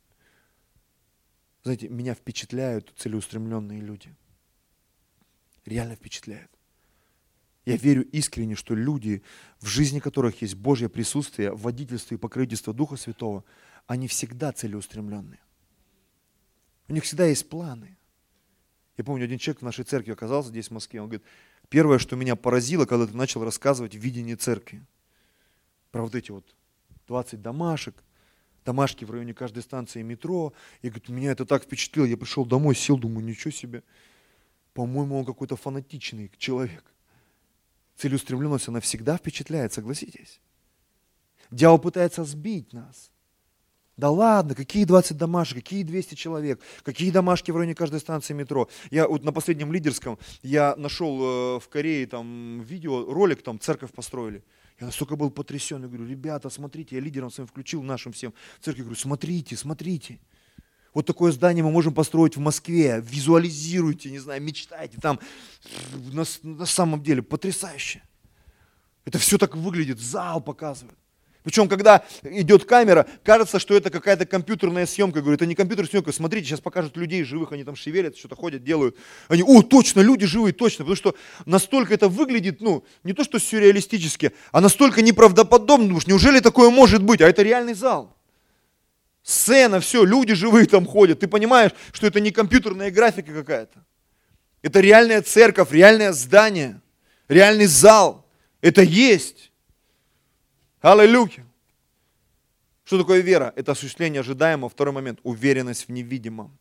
Знаете, 1.63 1.89
меня 1.89 2.15
впечатляют 2.15 2.91
целеустремленные 2.97 3.81
люди. 3.81 4.15
Реально 5.65 5.95
впечатляют. 5.95 6.49
Я 7.65 7.77
верю 7.77 8.03
искренне, 8.09 8.55
что 8.55 8.73
люди, 8.73 9.21
в 9.59 9.67
жизни 9.67 9.99
которых 9.99 10.41
есть 10.41 10.55
Божье 10.55 10.89
присутствие, 10.89 11.53
водительство 11.53 12.15
и 12.15 12.17
покровительство 12.17 12.73
Духа 12.73 12.95
Святого, 12.95 13.43
они 13.85 14.07
всегда 14.07 14.51
целеустремленные. 14.51 15.39
У 16.87 16.93
них 16.93 17.03
всегда 17.03 17.25
есть 17.25 17.47
планы. 17.47 17.99
Я 19.01 19.03
помню, 19.03 19.23
один 19.23 19.39
человек 19.39 19.61
в 19.61 19.65
нашей 19.65 19.83
церкви 19.83 20.11
оказался 20.11 20.49
здесь, 20.49 20.67
в 20.67 20.71
Москве. 20.71 21.01
Он 21.01 21.07
говорит, 21.07 21.25
первое, 21.69 21.97
что 21.97 22.15
меня 22.15 22.35
поразило, 22.35 22.85
когда 22.85 23.07
ты 23.07 23.17
начал 23.17 23.43
рассказывать 23.43 23.95
видение 23.95 24.35
церкви. 24.35 24.85
Про 25.89 26.03
вот 26.03 26.13
эти 26.13 26.29
вот 26.29 26.45
20 27.07 27.41
домашек, 27.41 27.95
домашки 28.63 29.03
в 29.03 29.09
районе 29.09 29.33
каждой 29.33 29.63
станции 29.63 30.03
метро. 30.03 30.53
И 30.83 30.89
говорит, 30.89 31.09
меня 31.09 31.31
это 31.31 31.47
так 31.47 31.63
впечатлило. 31.63 32.05
Я 32.05 32.15
пришел 32.15 32.45
домой, 32.45 32.75
сел, 32.75 32.95
думаю, 32.95 33.25
ничего 33.25 33.49
себе. 33.49 33.81
По-моему, 34.75 35.17
он 35.17 35.25
какой-то 35.25 35.55
фанатичный 35.55 36.29
человек. 36.37 36.83
Целеустремленность, 37.95 38.67
она 38.67 38.81
всегда 38.81 39.17
впечатляет, 39.17 39.73
согласитесь. 39.73 40.39
Дьявол 41.49 41.79
пытается 41.79 42.23
сбить 42.23 42.71
нас. 42.71 43.09
Да 44.01 44.09
ладно, 44.09 44.55
какие 44.55 44.85
20 44.85 45.15
домашек, 45.15 45.57
какие 45.57 45.83
200 45.83 46.15
человек, 46.15 46.59
какие 46.81 47.11
домашки 47.11 47.51
в 47.51 47.55
районе 47.55 47.75
каждой 47.75 47.99
станции 47.99 48.33
метро. 48.33 48.67
Я 48.89 49.07
вот 49.07 49.23
на 49.23 49.31
последнем 49.31 49.71
лидерском, 49.71 50.17
я 50.41 50.75
нашел 50.75 51.19
э, 51.21 51.59
в 51.59 51.69
Корее 51.69 52.07
там 52.07 52.61
видео, 52.61 53.05
ролик, 53.05 53.43
там 53.43 53.59
церковь 53.59 53.91
построили. 53.91 54.43
Я 54.79 54.87
настолько 54.87 55.15
был 55.15 55.29
потрясен, 55.29 55.83
я 55.83 55.87
говорю, 55.87 56.07
ребята, 56.07 56.49
смотрите, 56.49 56.95
я 56.95 57.01
лидером 57.01 57.29
своим 57.29 57.47
включил, 57.47 57.83
нашим 57.83 58.11
всем 58.11 58.33
церкви, 58.59 58.81
говорю, 58.81 58.97
смотрите, 58.97 59.55
смотрите. 59.55 60.19
Вот 60.95 61.05
такое 61.05 61.31
здание 61.31 61.63
мы 61.63 61.69
можем 61.69 61.93
построить 61.93 62.35
в 62.35 62.39
Москве, 62.39 63.03
визуализируйте, 63.05 64.09
не 64.09 64.17
знаю, 64.17 64.41
мечтайте 64.41 64.97
там, 64.99 65.19
на, 66.11 66.23
на 66.41 66.65
самом 66.65 67.03
деле 67.03 67.21
потрясающе. 67.21 68.01
Это 69.05 69.19
все 69.19 69.37
так 69.37 69.55
выглядит, 69.55 69.99
зал 69.99 70.41
показывает. 70.41 70.97
Причем, 71.43 71.67
когда 71.67 72.03
идет 72.23 72.65
камера, 72.65 73.07
кажется, 73.23 73.57
что 73.57 73.75
это 73.75 73.89
какая-то 73.89 74.25
компьютерная 74.27 74.85
съемка. 74.85 75.21
Говорю, 75.21 75.35
это 75.35 75.47
не 75.47 75.55
компьютерная 75.55 75.89
съемка, 75.89 76.11
смотрите, 76.11 76.47
сейчас 76.47 76.59
покажут 76.59 76.95
людей 76.97 77.23
живых, 77.23 77.51
они 77.51 77.63
там 77.63 77.75
шевелят, 77.75 78.15
что-то 78.15 78.35
ходят, 78.35 78.63
делают. 78.63 78.95
Они, 79.27 79.41
о, 79.41 79.63
точно, 79.63 80.01
люди 80.01 80.25
живые, 80.27 80.53
точно. 80.53 80.85
Потому 80.85 80.95
что 80.95 81.15
настолько 81.45 81.95
это 81.95 82.09
выглядит, 82.09 82.61
ну, 82.61 82.83
не 83.03 83.13
то 83.13 83.23
что 83.23 83.39
сюрреалистически, 83.39 84.33
а 84.51 84.61
настолько 84.61 85.01
неправдоподобно. 85.01 85.87
Думаешь, 85.87 86.07
неужели 86.07 86.39
такое 86.41 86.69
может 86.69 87.01
быть? 87.01 87.21
А 87.21 87.27
это 87.27 87.41
реальный 87.41 87.73
зал. 87.73 88.15
Сцена, 89.23 89.79
все, 89.79 90.03
люди 90.03 90.33
живые 90.35 90.67
там 90.67 90.85
ходят. 90.85 91.19
Ты 91.19 91.27
понимаешь, 91.27 91.71
что 91.91 92.05
это 92.05 92.19
не 92.19 92.31
компьютерная 92.31 92.91
графика 92.91 93.33
какая-то. 93.33 93.83
Это 94.61 94.79
реальная 94.79 95.23
церковь, 95.23 95.71
реальное 95.71 96.11
здание, 96.11 96.81
реальный 97.27 97.65
зал. 97.65 98.27
Это 98.61 98.83
есть. 98.83 99.50
Аллилуйя. 100.81 101.45
Что 102.83 102.97
такое 102.97 103.21
вера? 103.21 103.53
Это 103.55 103.73
осуществление 103.73 104.21
ожидаемого. 104.21 104.67
Второй 104.67 104.93
момент– 104.93 105.19
уверенность 105.23 105.87
в 105.87 105.91
невидимом. 105.91 106.57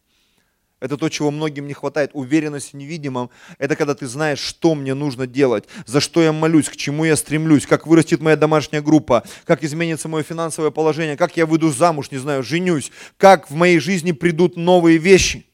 Это 0.78 0.98
то, 0.98 1.08
чего 1.08 1.30
многим 1.30 1.66
не 1.66 1.72
хватает. 1.72 2.10
Уверенность 2.12 2.72
в 2.72 2.76
невидимом– 2.76 3.30
это 3.58 3.76
когда 3.76 3.94
ты 3.94 4.06
знаешь, 4.06 4.38
что 4.38 4.74
мне 4.74 4.92
нужно 4.92 5.26
делать, 5.26 5.64
за 5.86 6.00
что 6.00 6.22
я 6.22 6.32
молюсь, 6.32 6.68
к 6.68 6.76
чему 6.76 7.04
я 7.04 7.16
стремлюсь, 7.16 7.66
как 7.66 7.86
вырастет 7.86 8.20
моя 8.20 8.36
домашняя 8.36 8.82
группа, 8.82 9.24
как 9.44 9.64
изменится 9.64 10.08
мое 10.08 10.22
финансовое 10.22 10.70
положение, 10.70 11.16
как 11.16 11.38
я 11.38 11.46
выйду 11.46 11.70
замуж, 11.70 12.10
не 12.10 12.18
знаю, 12.18 12.42
женюсь, 12.42 12.92
как 13.16 13.50
в 13.50 13.54
моей 13.54 13.78
жизни 13.78 14.12
придут 14.12 14.56
новые 14.56 14.98
вещи. 14.98 15.46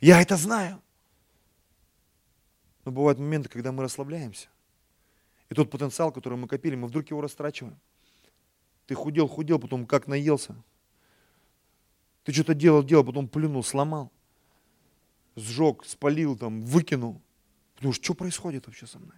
Я 0.00 0.22
это 0.22 0.36
знаю. 0.36 0.80
Но 2.86 2.92
бывают 2.92 3.18
моменты, 3.18 3.50
когда 3.50 3.72
мы 3.72 3.82
расслабляемся. 3.82 4.48
И 5.50 5.54
тот 5.54 5.70
потенциал, 5.70 6.12
который 6.12 6.38
мы 6.38 6.48
копили, 6.48 6.76
мы 6.76 6.88
вдруг 6.88 7.10
его 7.10 7.20
растрачиваем. 7.20 7.78
Ты 8.86 8.94
худел, 8.94 9.26
худел, 9.26 9.58
потом 9.58 9.86
как 9.86 10.06
наелся. 10.06 10.54
Ты 12.24 12.32
что-то 12.32 12.54
делал, 12.54 12.82
делал, 12.82 13.04
потом 13.04 13.28
плюнул, 13.28 13.62
сломал. 13.62 14.10
Сжег, 15.36 15.84
спалил, 15.84 16.36
там, 16.36 16.62
выкинул. 16.62 17.20
Потому 17.74 17.92
что 17.92 18.04
что 18.04 18.14
происходит 18.14 18.66
вообще 18.66 18.86
со 18.86 18.98
мной? 18.98 19.16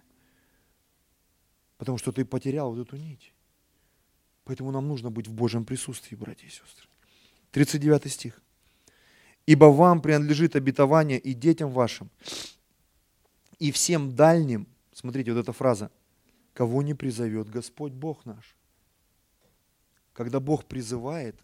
Потому 1.77 1.97
что 1.97 2.11
ты 2.11 2.25
потерял 2.25 2.73
вот 2.73 2.87
эту 2.87 2.97
нить. 2.97 3.33
Поэтому 4.43 4.71
нам 4.71 4.87
нужно 4.87 5.11
быть 5.11 5.27
в 5.27 5.33
Божьем 5.33 5.63
присутствии, 5.65 6.15
братья 6.15 6.47
и 6.47 6.49
сестры. 6.49 6.87
39 7.51 8.11
стих. 8.11 8.41
«Ибо 9.45 9.65
вам 9.65 10.01
принадлежит 10.01 10.55
обетование 10.55 11.17
и 11.19 11.33
детям 11.33 11.71
вашим, 11.71 12.09
и 13.57 13.71
всем 13.71 14.15
дальним, 14.15 14.67
смотрите, 14.93 15.33
вот 15.33 15.39
эта 15.39 15.53
фраза, 15.53 15.91
кого 16.53 16.81
не 16.81 16.93
призовет 16.93 17.49
Господь 17.49 17.93
Бог 17.93 18.25
наш. 18.25 18.55
Когда 20.19 20.41
Бог 20.41 20.65
призывает, 20.65 21.39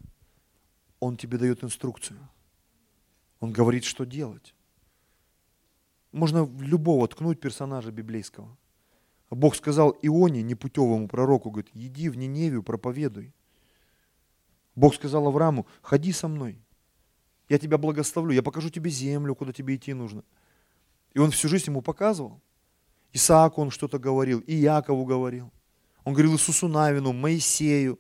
Он 1.00 1.16
тебе 1.16 1.38
дает 1.38 1.64
инструкцию. 1.64 2.20
Он 3.40 3.54
говорит, 3.54 3.86
что 3.86 4.06
делать. 4.06 4.54
Можно 6.12 6.44
в 6.44 6.62
любого 6.62 7.08
ткнуть 7.08 7.40
персонажа 7.40 7.92
библейского. 7.92 8.58
Бог 9.30 9.56
сказал 9.56 9.96
Ионе, 10.02 10.42
непутевому 10.42 11.08
пророку, 11.08 11.52
говорит, 11.52 11.72
иди 11.74 12.10
в 12.10 12.18
Ниневию, 12.18 12.64
проповедуй. 12.64 13.34
Бог 14.76 14.96
сказал 14.96 15.26
Аврааму, 15.26 15.66
ходи 15.82 16.12
со 16.12 16.28
мной, 16.28 16.62
я 17.48 17.58
тебя 17.60 17.78
благословлю, 17.78 18.34
я 18.34 18.44
покажу 18.44 18.70
тебе 18.70 18.90
землю, 18.90 19.36
куда 19.36 19.54
тебе 19.54 19.78
идти 19.78 19.94
нужно. 19.94 20.26
И 21.14 21.20
он 21.20 21.32
всю 21.32 21.48
жизнь 21.48 21.68
ему 21.68 21.82
показывал. 21.82 22.42
Исааку 23.14 23.62
он 23.62 23.72
что-то 23.72 24.00
говорил, 24.00 24.42
и 24.42 24.54
Якову 24.54 25.06
говорил. 25.06 25.50
Он 26.04 26.12
говорил 26.12 26.34
Иисусу 26.34 26.68
Навину, 26.68 27.14
Моисею. 27.14 28.00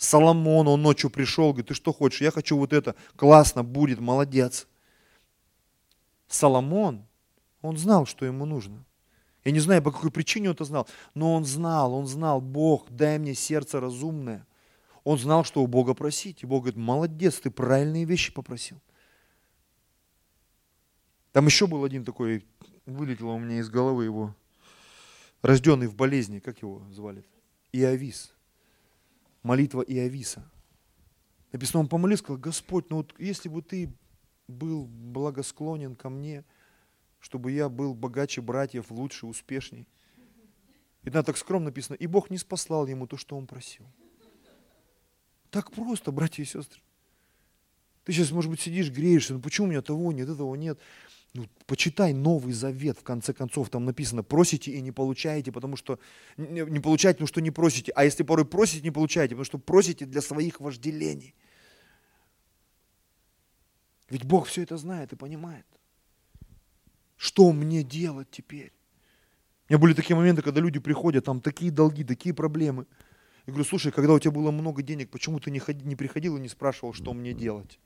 Соломон, 0.00 0.66
он 0.66 0.80
ночью 0.80 1.10
пришел, 1.10 1.50
говорит, 1.50 1.68
ты 1.68 1.74
что 1.74 1.92
хочешь? 1.92 2.22
Я 2.22 2.30
хочу 2.30 2.56
вот 2.56 2.72
это. 2.72 2.94
Классно, 3.16 3.62
будет, 3.62 4.00
молодец. 4.00 4.66
Соломон, 6.26 7.04
он 7.60 7.76
знал, 7.76 8.06
что 8.06 8.24
ему 8.24 8.46
нужно. 8.46 8.82
Я 9.44 9.52
не 9.52 9.60
знаю, 9.60 9.82
по 9.82 9.92
какой 9.92 10.10
причине 10.10 10.48
он 10.48 10.54
это 10.54 10.64
знал, 10.64 10.88
но 11.12 11.34
он 11.34 11.44
знал, 11.44 11.92
он 11.92 12.06
знал, 12.06 12.40
Бог, 12.40 12.88
дай 12.88 13.18
мне 13.18 13.34
сердце 13.34 13.78
разумное. 13.78 14.46
Он 15.04 15.18
знал, 15.18 15.44
что 15.44 15.62
у 15.62 15.66
Бога 15.66 15.92
просить. 15.92 16.42
И 16.42 16.46
Бог 16.46 16.62
говорит, 16.62 16.78
молодец, 16.78 17.38
ты 17.38 17.50
правильные 17.50 18.06
вещи 18.06 18.32
попросил. 18.32 18.80
Там 21.32 21.44
еще 21.44 21.66
был 21.66 21.84
один 21.84 22.06
такой, 22.06 22.46
вылетело 22.86 23.32
у 23.32 23.38
меня 23.38 23.58
из 23.58 23.68
головы 23.68 24.04
его, 24.04 24.34
рожденный 25.42 25.88
в 25.88 25.94
болезни, 25.94 26.38
как 26.38 26.62
его 26.62 26.82
звали? 26.90 27.22
Иовис 27.72 28.32
молитва 29.42 29.82
Иовиса. 29.82 30.48
Написано, 31.52 31.80
он 31.80 31.88
помолился, 31.88 32.22
сказал, 32.22 32.40
Господь, 32.40 32.90
ну 32.90 32.98
вот 32.98 33.14
если 33.18 33.48
бы 33.48 33.62
ты 33.62 33.92
был 34.46 34.86
благосклонен 34.86 35.96
ко 35.96 36.10
мне, 36.10 36.44
чтобы 37.18 37.52
я 37.52 37.68
был 37.68 37.94
богаче 37.94 38.40
братьев, 38.40 38.90
лучше, 38.90 39.26
успешней. 39.26 39.86
И 41.02 41.10
так 41.10 41.36
скромно 41.36 41.66
написано, 41.66 41.96
и 41.96 42.06
Бог 42.06 42.30
не 42.30 42.38
спаслал 42.38 42.86
ему 42.86 43.06
то, 43.06 43.16
что 43.16 43.36
он 43.36 43.46
просил. 43.46 43.86
Так 45.50 45.72
просто, 45.72 46.12
братья 46.12 46.42
и 46.42 46.46
сестры. 46.46 46.80
Ты 48.04 48.12
сейчас, 48.12 48.30
может 48.30 48.50
быть, 48.50 48.60
сидишь, 48.60 48.90
греешься, 48.90 49.34
ну 49.34 49.40
почему 49.40 49.66
у 49.66 49.70
меня 49.70 49.82
того 49.82 50.12
нет, 50.12 50.28
этого 50.28 50.54
нет? 50.54 50.78
Ну, 51.32 51.46
почитай 51.66 52.12
Новый 52.12 52.52
Завет, 52.52 52.98
в 52.98 53.02
конце 53.04 53.32
концов, 53.32 53.70
там 53.70 53.84
написано, 53.84 54.22
просите 54.24 54.72
и 54.72 54.80
не 54.80 54.90
получаете, 54.90 55.52
потому 55.52 55.76
что 55.76 56.00
не, 56.36 56.80
получаете, 56.80 57.18
потому 57.18 57.28
что 57.28 57.40
не 57.40 57.50
просите. 57.50 57.92
А 57.94 58.04
если 58.04 58.24
порой 58.24 58.44
просите, 58.44 58.82
не 58.82 58.90
получаете, 58.90 59.34
потому 59.34 59.44
что 59.44 59.58
просите 59.58 60.06
для 60.06 60.22
своих 60.22 60.60
вожделений. 60.60 61.34
Ведь 64.08 64.24
Бог 64.24 64.46
все 64.46 64.62
это 64.62 64.76
знает 64.76 65.12
и 65.12 65.16
понимает. 65.16 65.66
Что 67.16 67.52
мне 67.52 67.84
делать 67.84 68.28
теперь? 68.30 68.72
У 69.68 69.72
меня 69.72 69.78
были 69.78 69.94
такие 69.94 70.16
моменты, 70.16 70.42
когда 70.42 70.60
люди 70.60 70.80
приходят, 70.80 71.24
там 71.24 71.40
такие 71.40 71.70
долги, 71.70 72.02
такие 72.02 72.34
проблемы. 72.34 72.86
Я 73.46 73.52
говорю, 73.52 73.68
слушай, 73.68 73.92
когда 73.92 74.14
у 74.14 74.18
тебя 74.18 74.32
было 74.32 74.50
много 74.50 74.82
денег, 74.82 75.10
почему 75.10 75.38
ты 75.38 75.52
не, 75.52 75.60
ходи, 75.60 75.84
не 75.84 75.94
приходил 75.94 76.36
и 76.36 76.40
не 76.40 76.48
спрашивал, 76.48 76.92
что 76.92 77.12
мне 77.12 77.32
делать? 77.32 77.78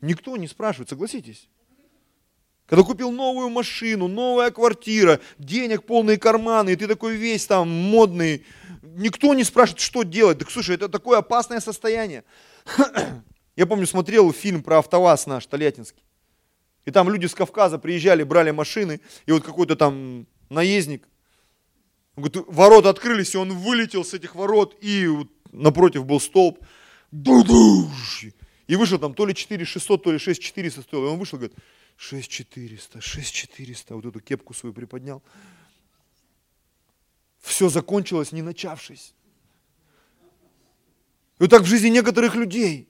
Никто 0.00 0.34
не 0.38 0.48
спрашивает, 0.48 0.88
согласитесь? 0.88 1.48
Когда 2.66 2.82
купил 2.82 3.10
новую 3.10 3.50
машину, 3.50 4.08
новая 4.08 4.50
квартира, 4.50 5.20
денег 5.38 5.84
полные 5.84 6.18
карманы, 6.18 6.70
и 6.70 6.76
ты 6.76 6.86
такой 6.86 7.16
весь 7.16 7.46
там 7.46 7.68
модный, 7.68 8.44
никто 8.82 9.34
не 9.34 9.44
спрашивает, 9.44 9.80
что 9.80 10.02
делать. 10.02 10.38
Так 10.38 10.50
слушай, 10.50 10.74
это 10.74 10.88
такое 10.88 11.18
опасное 11.18 11.60
состояние. 11.60 12.24
Я 13.56 13.66
помню, 13.66 13.86
смотрел 13.86 14.32
фильм 14.32 14.62
про 14.62 14.78
АвтоВАЗ 14.78 15.26
наш, 15.26 15.46
Тольяттинский. 15.46 16.02
И 16.86 16.90
там 16.90 17.08
люди 17.10 17.26
с 17.26 17.34
Кавказа 17.34 17.78
приезжали, 17.78 18.22
брали 18.22 18.50
машины, 18.50 19.00
и 19.26 19.32
вот 19.32 19.44
какой-то 19.44 19.76
там 19.76 20.26
наездник, 20.50 21.06
говорит, 22.16 22.36
ворота 22.46 22.90
открылись, 22.90 23.34
и 23.34 23.38
он 23.38 23.52
вылетел 23.52 24.04
с 24.04 24.14
этих 24.14 24.34
ворот, 24.34 24.76
и 24.80 25.06
вот 25.06 25.28
напротив 25.52 26.04
был 26.06 26.20
столб. 26.20 26.58
И 28.66 28.76
вышел 28.76 28.98
там 28.98 29.14
то 29.14 29.26
ли 29.26 29.34
4600, 29.34 30.02
то 30.02 30.12
ли 30.12 30.18
6400 30.18 30.82
стоил. 30.82 31.04
И 31.04 31.08
он 31.08 31.18
вышел, 31.18 31.38
говорит, 31.38 31.56
6400, 31.96 33.00
6400, 33.00 33.94
вот 33.94 34.04
эту 34.04 34.20
кепку 34.20 34.54
свою 34.54 34.72
приподнял. 34.74 35.22
Все 37.40 37.68
закончилось, 37.68 38.32
не 38.32 38.42
начавшись. 38.42 39.14
И 41.38 41.42
вот 41.42 41.50
так 41.50 41.62
в 41.62 41.66
жизни 41.66 41.88
некоторых 41.88 42.34
людей. 42.34 42.88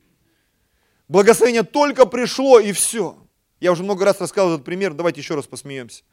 Благословение 1.09 1.65
только 1.65 2.07
пришло, 2.07 2.61
и 2.61 2.73
все. 2.73 3.19
Я 3.61 3.73
уже 3.73 3.83
много 3.83 4.05
раз 4.05 4.21
рассказывал 4.21 4.55
этот 4.55 4.65
пример, 4.65 4.95
давайте 4.95 5.21
еще 5.21 5.35
раз 5.35 5.47
посмеемся. 5.47 6.05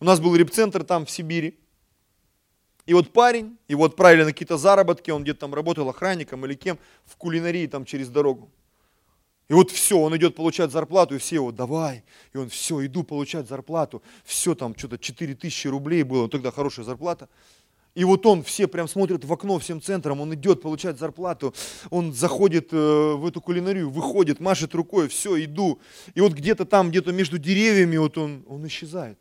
У 0.00 0.04
нас 0.04 0.20
был 0.20 0.34
репцентр 0.34 0.84
там 0.84 1.06
в 1.06 1.10
Сибири. 1.10 1.58
И 2.84 2.94
вот 2.94 3.12
парень, 3.12 3.58
его 3.68 3.84
отправили 3.84 4.24
на 4.24 4.32
какие-то 4.32 4.56
заработки, 4.56 5.10
он 5.10 5.22
где-то 5.22 5.40
там 5.40 5.54
работал 5.54 5.88
охранником 5.88 6.44
или 6.44 6.54
кем, 6.54 6.78
в 7.04 7.16
кулинарии 7.16 7.66
там 7.66 7.84
через 7.84 8.08
дорогу. 8.08 8.50
И 9.52 9.54
вот 9.54 9.70
все, 9.70 9.98
он 9.98 10.16
идет 10.16 10.34
получать 10.34 10.72
зарплату, 10.72 11.14
и 11.14 11.18
все 11.18 11.34
его, 11.34 11.52
давай. 11.52 12.04
И 12.32 12.38
он, 12.38 12.48
все, 12.48 12.86
иду 12.86 13.02
получать 13.02 13.46
зарплату. 13.46 14.02
Все, 14.24 14.54
там 14.54 14.74
что-то 14.74 14.96
4 14.96 15.34
тысячи 15.34 15.68
рублей 15.68 16.04
было, 16.04 16.26
тогда 16.26 16.50
хорошая 16.50 16.86
зарплата. 16.86 17.28
И 17.94 18.02
вот 18.04 18.24
он, 18.24 18.42
все 18.44 18.66
прям 18.66 18.88
смотрят 18.88 19.26
в 19.26 19.30
окно 19.30 19.58
всем 19.58 19.82
центром, 19.82 20.22
он 20.22 20.32
идет 20.32 20.62
получать 20.62 20.98
зарплату, 20.98 21.54
он 21.90 22.14
заходит 22.14 22.72
э, 22.72 22.76
в 23.14 23.26
эту 23.26 23.42
кулинарию, 23.42 23.90
выходит, 23.90 24.40
машет 24.40 24.74
рукой, 24.74 25.08
все, 25.08 25.44
иду. 25.44 25.80
И 26.14 26.22
вот 26.22 26.32
где-то 26.32 26.64
там, 26.64 26.88
где-то 26.88 27.12
между 27.12 27.36
деревьями, 27.36 27.98
вот 27.98 28.16
он, 28.16 28.46
он 28.48 28.66
исчезает. 28.66 29.18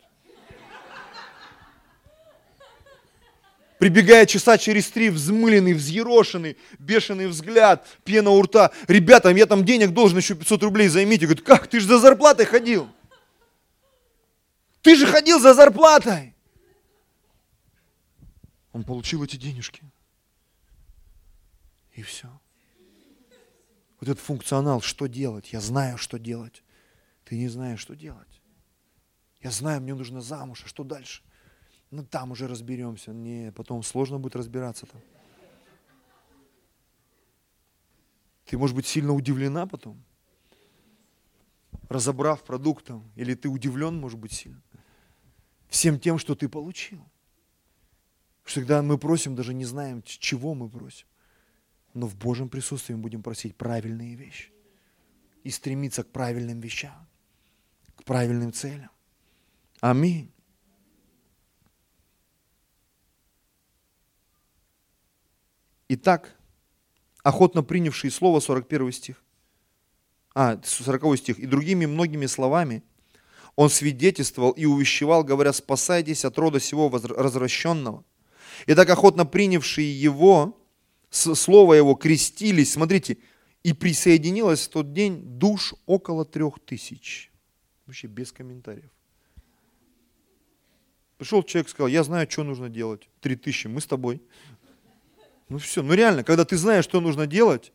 Прибегая 3.81 4.27
часа 4.27 4.59
через 4.59 4.91
три, 4.91 5.09
взмыленный, 5.09 5.73
взъерошенный, 5.73 6.55
бешеный 6.77 7.25
взгляд, 7.25 7.87
пена 8.03 8.29
у 8.29 8.39
рта. 8.39 8.71
Ребята, 8.87 9.29
я 9.29 9.47
там 9.47 9.65
денег 9.65 9.89
должен 9.89 10.19
еще 10.19 10.35
500 10.35 10.61
рублей 10.61 10.87
займите. 10.87 11.25
Говорит, 11.25 11.43
как, 11.43 11.65
ты 11.65 11.79
же 11.79 11.87
за 11.87 11.97
зарплатой 11.97 12.45
ходил. 12.45 12.87
Ты 14.83 14.95
же 14.95 15.07
ходил 15.07 15.39
за 15.39 15.55
зарплатой. 15.55 16.35
Он 18.71 18.83
получил 18.83 19.23
эти 19.23 19.35
денежки. 19.35 19.81
И 21.93 22.03
все. 22.03 22.27
Вот 23.99 24.09
этот 24.09 24.23
функционал, 24.23 24.81
что 24.81 25.07
делать? 25.07 25.51
Я 25.53 25.59
знаю, 25.59 25.97
что 25.97 26.19
делать. 26.19 26.61
Ты 27.25 27.35
не 27.35 27.47
знаешь, 27.47 27.79
что 27.79 27.95
делать. 27.95 28.41
Я 29.41 29.49
знаю, 29.49 29.81
мне 29.81 29.95
нужно 29.95 30.21
замуж, 30.21 30.61
а 30.65 30.67
что 30.67 30.83
дальше? 30.83 31.23
Ну 31.91 32.05
там 32.05 32.31
уже 32.31 32.47
разберемся. 32.47 33.11
Не, 33.11 33.51
потом 33.51 33.83
сложно 33.83 34.17
будет 34.17 34.35
разбираться 34.35 34.85
там. 34.85 35.01
Ты, 38.45 38.57
может 38.57 38.75
быть, 38.75 38.85
сильно 38.85 39.13
удивлена 39.13 39.65
потом, 39.65 40.03
разобрав 41.87 42.43
продуктом, 42.43 43.09
или 43.15 43.33
ты 43.33 43.47
удивлен, 43.47 43.97
может 43.97 44.19
быть, 44.19 44.33
сильно, 44.33 44.61
всем 45.69 45.99
тем, 45.99 46.17
что 46.17 46.35
ты 46.35 46.49
получил. 46.49 47.01
Всегда 48.43 48.81
мы 48.81 48.97
просим, 48.97 49.35
даже 49.35 49.53
не 49.53 49.63
знаем, 49.63 50.01
чего 50.03 50.53
мы 50.53 50.67
просим. 50.69 51.07
Но 51.93 52.07
в 52.07 52.15
Божьем 52.17 52.49
присутствии 52.49 52.93
мы 52.93 53.01
будем 53.01 53.23
просить 53.23 53.55
правильные 53.55 54.15
вещи. 54.15 54.51
И 55.43 55.49
стремиться 55.49 56.03
к 56.03 56.09
правильным 56.11 56.59
вещам, 56.59 57.07
к 57.95 58.03
правильным 58.03 58.51
целям. 58.51 58.91
Аминь. 59.79 60.31
Итак, 65.93 66.33
охотно 67.21 67.63
принявшие 67.63 68.11
слово, 68.11 68.39
41 68.39 68.93
стих, 68.93 69.21
а, 70.33 70.57
40 70.63 71.17
стих, 71.17 71.37
и 71.37 71.45
другими 71.45 71.85
многими 71.85 72.27
словами 72.27 72.81
он 73.57 73.69
свидетельствовал 73.69 74.51
и 74.51 74.63
увещевал, 74.63 75.25
говоря, 75.25 75.51
спасайтесь 75.51 76.23
от 76.23 76.37
рода 76.37 76.61
сего 76.61 76.89
развращенного. 76.89 78.05
И 78.67 78.73
так 78.73 78.89
охотно 78.89 79.25
принявшие 79.25 79.91
его, 80.01 80.57
слово 81.09 81.73
его, 81.73 81.95
крестились, 81.95 82.71
смотрите, 82.71 83.17
и 83.61 83.73
присоединилось 83.73 84.67
в 84.67 84.69
тот 84.69 84.93
день 84.93 85.21
душ 85.21 85.73
около 85.87 86.23
трех 86.23 86.61
тысяч. 86.61 87.33
Вообще 87.85 88.07
без 88.07 88.31
комментариев. 88.31 88.91
Пришел 91.17 91.43
человек, 91.43 91.69
сказал, 91.69 91.87
я 91.87 92.03
знаю, 92.03 92.31
что 92.31 92.43
нужно 92.43 92.67
делать. 92.69 93.07
Три 93.19 93.35
тысячи, 93.35 93.67
мы 93.67 93.79
с 93.81 93.85
тобой. 93.85 94.21
Ну 95.51 95.57
все, 95.57 95.83
ну 95.83 95.93
реально, 95.93 96.23
когда 96.23 96.45
ты 96.45 96.55
знаешь, 96.55 96.85
что 96.85 97.01
нужно 97.01 97.27
делать, 97.27 97.73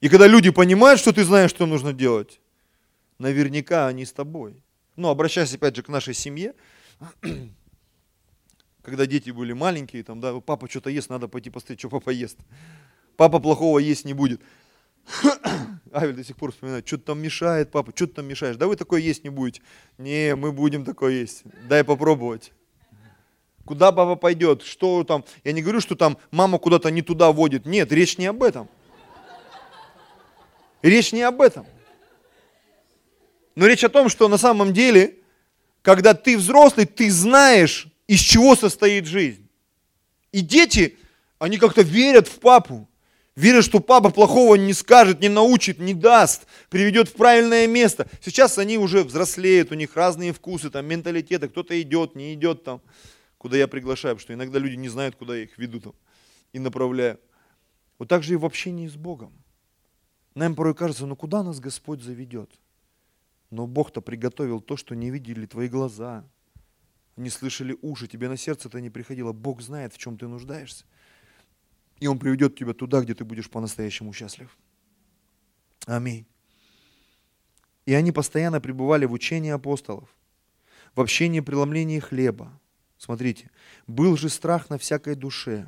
и 0.00 0.08
когда 0.08 0.26
люди 0.26 0.50
понимают, 0.50 0.98
что 0.98 1.12
ты 1.12 1.22
знаешь, 1.22 1.50
что 1.50 1.66
нужно 1.66 1.92
делать, 1.92 2.40
наверняка 3.18 3.86
они 3.86 4.04
с 4.04 4.12
тобой. 4.12 4.60
Ну, 4.96 5.06
обращаясь 5.08 5.54
опять 5.54 5.76
же 5.76 5.84
к 5.84 5.88
нашей 5.88 6.14
семье, 6.14 6.52
когда 8.82 9.06
дети 9.06 9.30
были 9.30 9.52
маленькие, 9.52 10.02
там, 10.02 10.20
да, 10.20 10.40
папа 10.40 10.68
что-то 10.68 10.90
ест, 10.90 11.10
надо 11.10 11.28
пойти 11.28 11.48
посмотреть, 11.48 11.78
что 11.78 11.90
папа 11.90 12.10
ест. 12.10 12.38
Папа 13.16 13.38
плохого 13.38 13.78
есть 13.78 14.04
не 14.04 14.12
будет. 14.12 14.40
Авель 15.92 16.16
до 16.16 16.24
сих 16.24 16.34
пор 16.34 16.50
вспоминает, 16.50 16.88
что-то 16.88 17.04
там 17.04 17.22
мешает, 17.22 17.70
папа, 17.70 17.92
что 17.94 18.08
ты 18.08 18.14
там 18.14 18.26
мешаешь? 18.26 18.56
Да 18.56 18.66
вы 18.66 18.74
такое 18.74 19.00
есть 19.00 19.22
не 19.22 19.30
будете. 19.30 19.62
Не, 19.96 20.34
мы 20.34 20.50
будем 20.50 20.84
такое 20.84 21.12
есть. 21.12 21.44
Дай 21.68 21.84
попробовать. 21.84 22.50
Куда 23.64 23.92
папа 23.92 24.14
пойдет? 24.16 24.62
Что 24.62 25.04
там? 25.04 25.24
Я 25.42 25.52
не 25.52 25.62
говорю, 25.62 25.80
что 25.80 25.94
там 25.94 26.18
мама 26.30 26.58
куда-то 26.58 26.90
не 26.90 27.02
туда 27.02 27.32
водит. 27.32 27.64
Нет, 27.64 27.92
речь 27.92 28.18
не 28.18 28.26
об 28.26 28.42
этом. 28.42 28.68
Речь 30.82 31.12
не 31.12 31.22
об 31.22 31.40
этом. 31.40 31.66
Но 33.54 33.66
речь 33.66 33.84
о 33.84 33.88
том, 33.88 34.08
что 34.10 34.28
на 34.28 34.36
самом 34.36 34.74
деле, 34.74 35.16
когда 35.80 36.12
ты 36.12 36.36
взрослый, 36.36 36.84
ты 36.84 37.10
знаешь, 37.10 37.86
из 38.06 38.20
чего 38.20 38.54
состоит 38.54 39.06
жизнь. 39.06 39.48
И 40.32 40.40
дети, 40.40 40.98
они 41.38 41.56
как-то 41.56 41.80
верят 41.80 42.28
в 42.28 42.40
папу. 42.40 42.86
Верят, 43.34 43.64
что 43.64 43.80
папа 43.80 44.10
плохого 44.10 44.56
не 44.56 44.74
скажет, 44.74 45.20
не 45.20 45.28
научит, 45.28 45.78
не 45.78 45.94
даст, 45.94 46.42
приведет 46.68 47.08
в 47.08 47.14
правильное 47.14 47.66
место. 47.66 48.06
Сейчас 48.24 48.58
они 48.58 48.78
уже 48.78 49.02
взрослеют, 49.02 49.72
у 49.72 49.74
них 49.74 49.96
разные 49.96 50.32
вкусы, 50.32 50.70
там, 50.70 50.86
менталитеты, 50.86 51.48
кто-то 51.48 51.80
идет, 51.80 52.14
не 52.14 52.34
идет 52.34 52.62
там 52.62 52.80
куда 53.44 53.58
я 53.58 53.68
приглашаю, 53.68 54.14
потому 54.14 54.22
что 54.22 54.32
иногда 54.32 54.58
люди 54.58 54.76
не 54.76 54.88
знают, 54.88 55.16
куда 55.16 55.36
я 55.36 55.42
их 55.42 55.58
веду 55.58 55.78
там 55.78 55.94
и 56.54 56.58
направляю. 56.58 57.20
Вот 57.98 58.08
так 58.08 58.22
же 58.22 58.32
и 58.32 58.36
в 58.36 58.46
общении 58.46 58.88
с 58.88 58.96
Богом. 58.96 59.34
Нам 60.34 60.54
порой 60.54 60.74
кажется, 60.74 61.04
ну 61.04 61.14
куда 61.14 61.42
нас 61.42 61.60
Господь 61.60 62.00
заведет? 62.00 62.50
Но 63.50 63.66
Бог-то 63.66 64.00
приготовил 64.00 64.62
то, 64.62 64.78
что 64.78 64.96
не 64.96 65.10
видели 65.10 65.44
твои 65.44 65.68
глаза, 65.68 66.24
не 67.16 67.28
слышали 67.28 67.76
уши, 67.82 68.06
тебе 68.08 68.30
на 68.30 68.38
сердце 68.38 68.68
это 68.68 68.80
не 68.80 68.88
приходило. 68.88 69.32
Бог 69.32 69.60
знает, 69.60 69.92
в 69.92 69.98
чем 69.98 70.16
ты 70.16 70.26
нуждаешься. 70.26 70.86
И 72.00 72.06
Он 72.06 72.18
приведет 72.18 72.56
тебя 72.56 72.72
туда, 72.72 73.02
где 73.02 73.14
ты 73.14 73.26
будешь 73.26 73.50
по-настоящему 73.50 74.14
счастлив. 74.14 74.56
Аминь. 75.84 76.24
И 77.84 77.92
они 77.92 78.10
постоянно 78.10 78.62
пребывали 78.62 79.04
в 79.04 79.12
учении 79.12 79.50
апостолов, 79.50 80.08
в 80.94 81.00
общении 81.02 81.40
преломления 81.40 82.00
хлеба, 82.00 82.58
Смотрите, 82.98 83.50
был 83.86 84.16
же 84.16 84.28
страх 84.28 84.70
на 84.70 84.78
всякой 84.78 85.14
душе. 85.14 85.66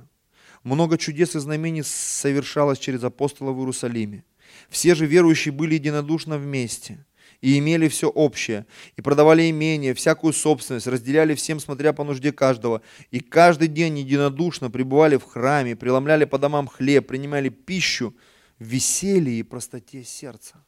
Много 0.62 0.98
чудес 0.98 1.36
и 1.36 1.38
знамений 1.38 1.82
совершалось 1.82 2.78
через 2.78 3.04
апостола 3.04 3.52
в 3.52 3.58
Иерусалиме. 3.58 4.24
Все 4.68 4.94
же 4.94 5.06
верующие 5.06 5.52
были 5.52 5.74
единодушно 5.74 6.38
вместе 6.38 7.04
и 7.40 7.58
имели 7.58 7.88
все 7.88 8.08
общее, 8.08 8.66
и 8.96 9.02
продавали 9.02 9.50
имение, 9.50 9.94
всякую 9.94 10.32
собственность, 10.32 10.86
разделяли 10.86 11.34
всем, 11.34 11.60
смотря 11.60 11.92
по 11.92 12.04
нужде 12.04 12.32
каждого, 12.32 12.82
и 13.10 13.20
каждый 13.20 13.68
день 13.68 13.98
единодушно 13.98 14.70
пребывали 14.70 15.16
в 15.16 15.24
храме, 15.24 15.76
преломляли 15.76 16.24
по 16.24 16.38
домам 16.38 16.66
хлеб, 16.66 17.06
принимали 17.06 17.48
пищу 17.48 18.16
в 18.58 18.64
веселье 18.64 19.38
и 19.38 19.42
простоте 19.42 20.02
сердца. 20.02 20.64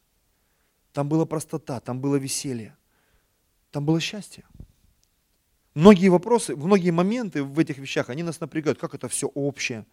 Там 0.93 1.09
была 1.09 1.27
простота, 1.27 1.81
там 1.81 2.01
было 2.01 2.17
веселье, 2.17 2.77
там 3.71 3.85
было 3.85 4.01
счастье. 4.01 4.45
Многие 5.79 6.09
вопросы, 6.09 6.57
многие 6.57 6.91
моменты 6.91 7.45
в 7.45 7.57
этих 7.57 7.79
вещах, 7.79 8.11
они 8.11 8.25
нас 8.25 8.41
напрягают. 8.41 8.81
Как 8.81 8.97
это 8.97 9.09
все 9.09 9.29
общее? 9.29 9.87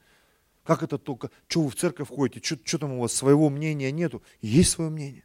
Как 0.63 0.81
это 0.81 0.97
только, 0.97 1.29
что 1.47 1.61
вы 1.61 1.69
в 1.69 1.75
церковь 1.75 2.07
ходите, 2.09 2.43
что, 2.43 2.57
что 2.63 2.79
там 2.79 2.93
у 2.93 3.01
вас 3.01 3.13
своего 3.13 3.51
мнения 3.51 3.91
нету? 3.91 4.23
Есть 4.41 4.71
свое 4.71 4.89
мнение. 4.89 5.23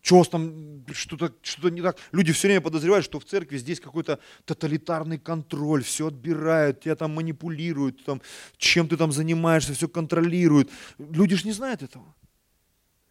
Что 0.00 0.14
у 0.14 0.18
вас 0.20 0.28
там 0.30 0.86
что-то 0.92 1.34
что 1.42 1.68
не 1.68 1.82
так? 1.82 1.98
Люди 2.12 2.32
все 2.32 2.48
время 2.48 2.62
подозревают, 2.62 3.04
что 3.04 3.20
в 3.20 3.26
церкви 3.26 3.58
здесь 3.58 3.78
какой-то 3.78 4.20
тоталитарный 4.46 5.18
контроль, 5.18 5.84
все 5.84 6.06
отбирают, 6.06 6.80
тебя 6.80 6.96
там 6.96 7.14
манипулируют, 7.14 8.02
там, 8.06 8.22
чем 8.56 8.88
ты 8.88 8.96
там 8.96 9.12
занимаешься, 9.12 9.74
все 9.74 9.86
контролируют. 9.86 10.70
Люди 10.96 11.36
же 11.36 11.44
не 11.44 11.52
знают 11.52 11.82
этого. 11.82 12.14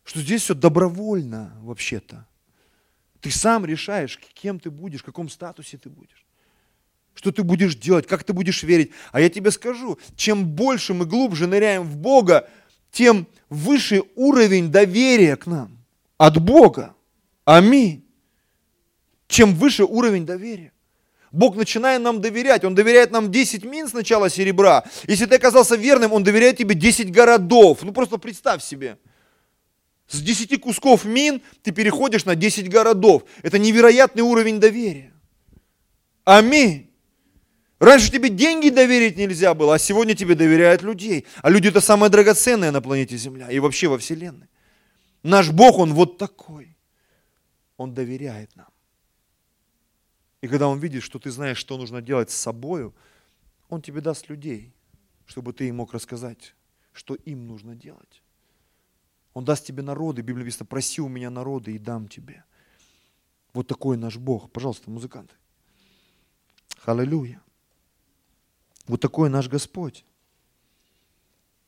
Что 0.03 0.22
здесь 0.22 0.41
все 0.41 0.55
добровольно 0.55 1.55
вообще-то. 1.62 2.26
Ты 3.22 3.30
сам 3.30 3.64
решаешь, 3.64 4.20
кем 4.34 4.60
ты 4.60 4.72
будешь, 4.72 5.01
в 5.01 5.05
каком 5.05 5.30
статусе 5.30 5.78
ты 5.78 5.91
будешь 5.91 6.27
что 7.18 7.32
ты 7.32 7.41
будешь 7.41 7.76
делать, 7.76 8.05
как 8.05 8.24
ты 8.24 8.32
будешь 8.32 8.61
верить. 8.61 8.91
А 9.11 9.20
я 9.20 9.30
тебе 9.30 9.49
скажу, 9.49 9.97
чем 10.15 10.45
больше 10.45 10.93
мы 10.93 11.05
глубже 11.05 11.47
ныряем 11.47 11.84
в 11.84 11.97
Бога, 11.97 12.47
тем 12.91 13.28
выше 13.49 14.03
уровень 14.15 14.70
доверия 14.70 15.36
к 15.36 15.47
нам 15.47 15.80
от 16.18 16.39
Бога. 16.39 16.95
Аминь. 17.43 18.05
Чем 19.28 19.55
выше 19.55 19.84
уровень 19.84 20.28
доверия. 20.28 20.72
Бог 21.32 21.55
начинает 21.55 22.01
нам 22.03 22.22
доверять. 22.22 22.63
Он 22.63 22.76
доверяет 22.76 23.11
нам 23.11 23.32
10 23.32 23.65
мин 23.65 23.88
сначала 23.88 24.30
серебра. 24.30 24.86
Если 25.07 25.26
ты 25.26 25.36
оказался 25.36 25.76
верным, 25.76 26.13
Он 26.13 26.24
доверяет 26.24 26.57
тебе 26.57 26.76
10 26.76 27.11
городов. 27.11 27.80
Ну 27.82 27.93
просто 27.93 28.18
представь 28.18 28.63
себе. 28.63 28.99
С 30.07 30.22
10 30.22 30.61
кусков 30.61 31.03
мин 31.03 31.41
ты 31.63 31.72
переходишь 31.72 32.26
на 32.26 32.36
10 32.36 32.70
городов. 32.70 33.24
Это 33.41 33.57
невероятный 33.57 34.22
уровень 34.22 34.59
доверия. 34.59 35.11
Аминь. 36.24 36.87
Раньше 37.80 38.12
тебе 38.12 38.30
деньги 38.30 38.70
доверить 38.70 39.18
нельзя 39.18 39.54
было, 39.54 39.76
а 39.76 39.80
сегодня 39.80 40.16
тебе 40.16 40.34
доверяют 40.34 40.82
людей. 40.82 41.26
А 41.44 41.50
люди 41.50 41.68
это 41.68 41.80
самое 41.80 42.12
драгоценное 42.12 42.72
на 42.72 42.82
планете 42.82 43.18
Земля 43.18 43.52
и 43.52 43.60
вообще 43.60 43.88
во 43.88 43.98
Вселенной. 44.00 44.48
Наш 45.22 45.52
Бог, 45.52 45.78
Он 45.78 45.94
вот 45.94 46.18
такой. 46.18 46.76
Он 47.78 47.94
доверяет 47.94 48.56
нам. 48.56 48.70
И 50.42 50.48
когда 50.48 50.68
Он 50.68 50.80
видит, 50.80 51.04
что 51.04 51.20
ты 51.20 51.30
знаешь, 51.30 51.58
что 51.58 51.78
нужно 51.78 52.02
делать 52.02 52.32
с 52.32 52.36
собою, 52.36 52.96
Он 53.70 53.82
тебе 53.82 54.02
даст 54.02 54.28
людей, 54.30 54.74
чтобы 55.28 55.54
ты 55.54 55.68
им 55.68 55.76
мог 55.76 55.94
рассказать, 55.94 56.56
что 56.94 57.14
им 57.14 57.46
нужно 57.46 57.76
делать. 57.76 58.24
Он 59.34 59.46
даст 59.46 59.68
тебе 59.68 59.84
народы, 59.84 60.24
Библия 60.24 60.46
написано, 60.46 60.66
проси 60.66 61.00
у 61.00 61.08
меня 61.08 61.30
народы 61.30 61.76
и 61.76 61.78
дам 61.78 62.08
тебе. 62.08 62.44
Вот 63.54 63.68
такой 63.68 63.98
наш 63.98 64.18
Бог. 64.18 64.52
Пожалуйста, 64.52 64.90
музыканты. 64.90 65.36
Аллилуйя. 66.86 67.40
Вот 68.88 69.02
такой 69.02 69.30
наш 69.30 69.50
Господь. 69.50 70.06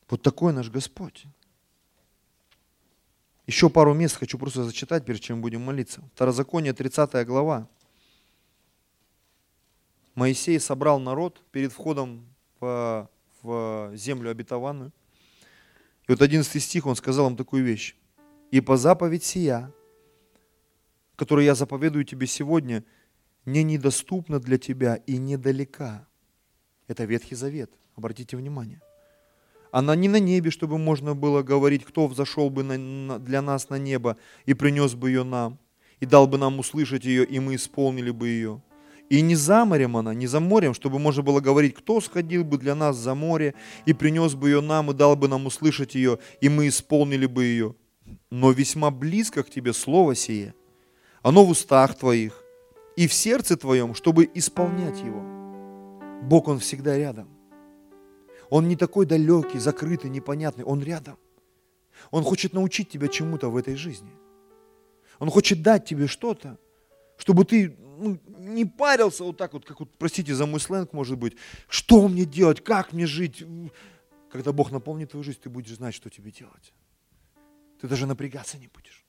Вот 0.08 0.22
такой 0.22 0.52
наш 0.52 0.70
Господь. 0.70 1.26
Еще 3.46 3.68
пару 3.68 3.94
мест 3.94 4.16
хочу 4.16 4.38
просто 4.38 4.64
зачитать, 4.64 5.04
перед 5.04 5.20
чем 5.20 5.42
будем 5.42 5.60
молиться. 5.60 6.02
Второзаконие, 6.14 6.72
30 6.72 7.26
глава. 7.26 7.68
Моисей 10.14 10.58
собрал 10.58 10.98
народ 10.98 11.42
перед 11.52 11.72
входом 11.72 12.26
в, 12.58 13.08
в 13.42 13.90
землю 13.94 14.30
обетованную. 14.30 14.92
И 16.08 16.12
вот 16.12 16.22
11 16.22 16.62
стих, 16.62 16.86
он 16.86 16.96
сказал 16.96 17.28
им 17.28 17.36
такую 17.36 17.64
вещь. 17.64 17.94
«И 18.50 18.60
по 18.60 18.76
заповедь 18.76 19.24
сия, 19.24 19.72
которую 21.16 21.44
я 21.44 21.54
заповедую 21.54 22.04
тебе 22.04 22.26
сегодня, 22.26 22.84
не 23.44 23.62
недоступна 23.62 24.40
для 24.40 24.58
тебя 24.58 24.96
и 24.96 25.18
недалека». 25.18 26.09
Это 26.90 27.04
Ветхий 27.04 27.36
Завет, 27.36 27.70
обратите 27.94 28.36
внимание. 28.36 28.80
Она 29.70 29.94
не 29.94 30.08
на 30.08 30.18
небе, 30.18 30.50
чтобы 30.50 30.76
можно 30.76 31.14
было 31.14 31.40
говорить, 31.40 31.84
кто 31.84 32.08
взошел 32.08 32.50
бы 32.50 32.64
на, 32.64 32.76
на, 32.76 33.18
для 33.20 33.42
нас 33.42 33.68
на 33.68 33.76
небо 33.76 34.16
и 34.44 34.54
принес 34.54 34.94
бы 34.94 35.08
ее 35.08 35.22
нам, 35.22 35.60
и 36.00 36.04
дал 36.06 36.26
бы 36.26 36.36
нам 36.36 36.58
услышать 36.58 37.04
ее, 37.04 37.24
и 37.24 37.38
мы 37.38 37.54
исполнили 37.54 38.10
бы 38.10 38.26
ее. 38.26 38.60
И 39.08 39.20
не 39.20 39.36
за 39.36 39.64
морем 39.64 39.96
она, 39.96 40.14
не 40.14 40.26
за 40.26 40.40
морем, 40.40 40.74
чтобы 40.74 40.98
можно 40.98 41.22
было 41.22 41.38
говорить, 41.38 41.76
кто 41.76 42.00
сходил 42.00 42.42
бы 42.42 42.58
для 42.58 42.74
нас 42.74 42.96
за 42.96 43.14
море 43.14 43.54
и 43.86 43.92
принес 43.92 44.34
бы 44.34 44.48
ее 44.48 44.60
нам, 44.60 44.90
и 44.90 44.94
дал 44.94 45.14
бы 45.14 45.28
нам 45.28 45.46
услышать 45.46 45.94
ее, 45.94 46.18
и 46.40 46.48
мы 46.48 46.66
исполнили 46.66 47.26
бы 47.26 47.44
ее. 47.44 47.76
Но 48.30 48.50
весьма 48.50 48.90
близко 48.90 49.44
к 49.44 49.50
тебе 49.50 49.74
слово 49.74 50.16
сие, 50.16 50.54
оно 51.22 51.44
в 51.44 51.50
устах 51.50 51.96
твоих 51.96 52.42
и 52.96 53.06
в 53.06 53.12
сердце 53.12 53.56
твоем, 53.56 53.94
чтобы 53.94 54.28
исполнять 54.34 54.98
его. 54.98 55.39
Бог, 56.22 56.48
Он 56.48 56.58
всегда 56.58 56.96
рядом. 56.96 57.28
Он 58.50 58.68
не 58.68 58.76
такой 58.76 59.06
далекий, 59.06 59.58
закрытый, 59.58 60.10
непонятный. 60.10 60.64
Он 60.64 60.82
рядом. 60.82 61.18
Он 62.10 62.24
хочет 62.24 62.52
научить 62.52 62.90
тебя 62.90 63.08
чему-то 63.08 63.48
в 63.48 63.56
этой 63.56 63.76
жизни. 63.76 64.10
Он 65.18 65.30
хочет 65.30 65.62
дать 65.62 65.84
тебе 65.84 66.06
что-то, 66.06 66.58
чтобы 67.16 67.44
ты 67.44 67.76
ну, 67.98 68.18
не 68.38 68.64
парился 68.64 69.22
вот 69.22 69.36
так 69.36 69.52
вот, 69.52 69.64
как 69.64 69.80
вот, 69.80 69.90
простите 69.98 70.34
за 70.34 70.46
мой 70.46 70.60
сленг, 70.60 70.92
может 70.92 71.18
быть, 71.18 71.36
что 71.68 72.08
мне 72.08 72.24
делать, 72.24 72.64
как 72.64 72.92
мне 72.92 73.06
жить. 73.06 73.44
Когда 74.30 74.52
Бог 74.52 74.70
наполнит 74.70 75.10
твою 75.10 75.22
жизнь, 75.22 75.40
ты 75.42 75.50
будешь 75.50 75.76
знать, 75.76 75.94
что 75.94 76.08
тебе 76.08 76.30
делать. 76.30 76.72
Ты 77.80 77.88
даже 77.88 78.06
напрягаться 78.06 78.58
не 78.58 78.68
будешь. 78.68 79.04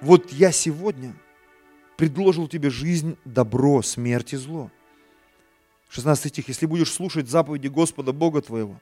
Вот 0.00 0.32
я 0.32 0.52
сегодня 0.52 1.14
предложил 1.96 2.48
тебе 2.48 2.70
жизнь, 2.70 3.16
добро, 3.24 3.82
смерть 3.82 4.32
и 4.32 4.36
зло. 4.36 4.70
16 5.94 6.28
стих. 6.28 6.48
«Если 6.48 6.66
будешь 6.66 6.92
слушать 6.92 7.28
заповеди 7.28 7.68
Господа 7.68 8.12
Бога 8.12 8.42
твоего, 8.42 8.80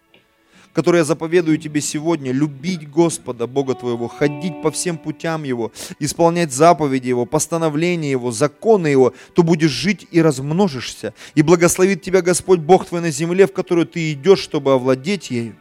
которые 0.73 1.01
я 1.01 1.05
заповедую 1.05 1.59
тебе 1.59 1.83
сегодня, 1.83 2.33
любить 2.33 2.89
Господа 2.91 3.47
Бога 3.47 3.75
твоего, 3.75 4.09
ходить 4.09 4.63
по 4.63 4.71
всем 4.71 4.97
путям 4.97 5.43
Его, 5.43 5.73
исполнять 5.99 6.53
заповеди 6.53 7.09
Его, 7.09 7.27
постановления 7.27 8.11
Его, 8.11 8.33
законы 8.33 8.87
Его, 8.87 9.13
то 9.35 9.43
будешь 9.43 9.71
жить 9.71 10.07
и 10.11 10.23
размножишься, 10.23 11.13
и 11.35 11.43
благословит 11.43 12.01
тебя 12.01 12.23
Господь 12.23 12.61
Бог 12.61 12.87
твой 12.87 13.03
на 13.03 13.11
земле, 13.11 13.47
в 13.47 13.53
которую 13.53 13.87
ты 13.87 14.13
идешь, 14.13 14.41
чтобы 14.41 14.73
овладеть 14.73 15.31
ею. 15.31 15.57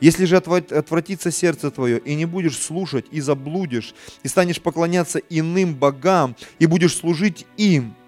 Если 0.00 0.24
же 0.24 0.36
отвратится 0.36 1.32
сердце 1.32 1.72
твое, 1.72 1.98
и 1.98 2.14
не 2.14 2.26
будешь 2.26 2.58
слушать, 2.58 3.06
и 3.10 3.20
заблудишь, 3.20 3.94
и 4.22 4.28
станешь 4.28 4.60
поклоняться 4.60 5.18
иным 5.18 5.74
богам, 5.74 6.36
и 6.60 6.66
будешь 6.66 6.94
служить 6.94 7.44
им– 7.56 7.96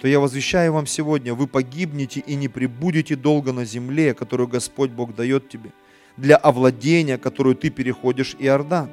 то 0.00 0.08
я 0.08 0.18
возвещаю 0.18 0.72
вам 0.72 0.86
сегодня, 0.86 1.34
вы 1.34 1.46
погибнете 1.46 2.20
и 2.20 2.34
не 2.34 2.48
прибудете 2.48 3.16
долго 3.16 3.52
на 3.52 3.66
земле, 3.66 4.14
которую 4.14 4.48
Господь 4.48 4.90
Бог 4.90 5.14
дает 5.14 5.50
тебе, 5.50 5.72
для 6.16 6.36
овладения, 6.36 7.18
которую 7.18 7.54
ты 7.54 7.68
переходишь 7.68 8.34
Иордан. 8.38 8.90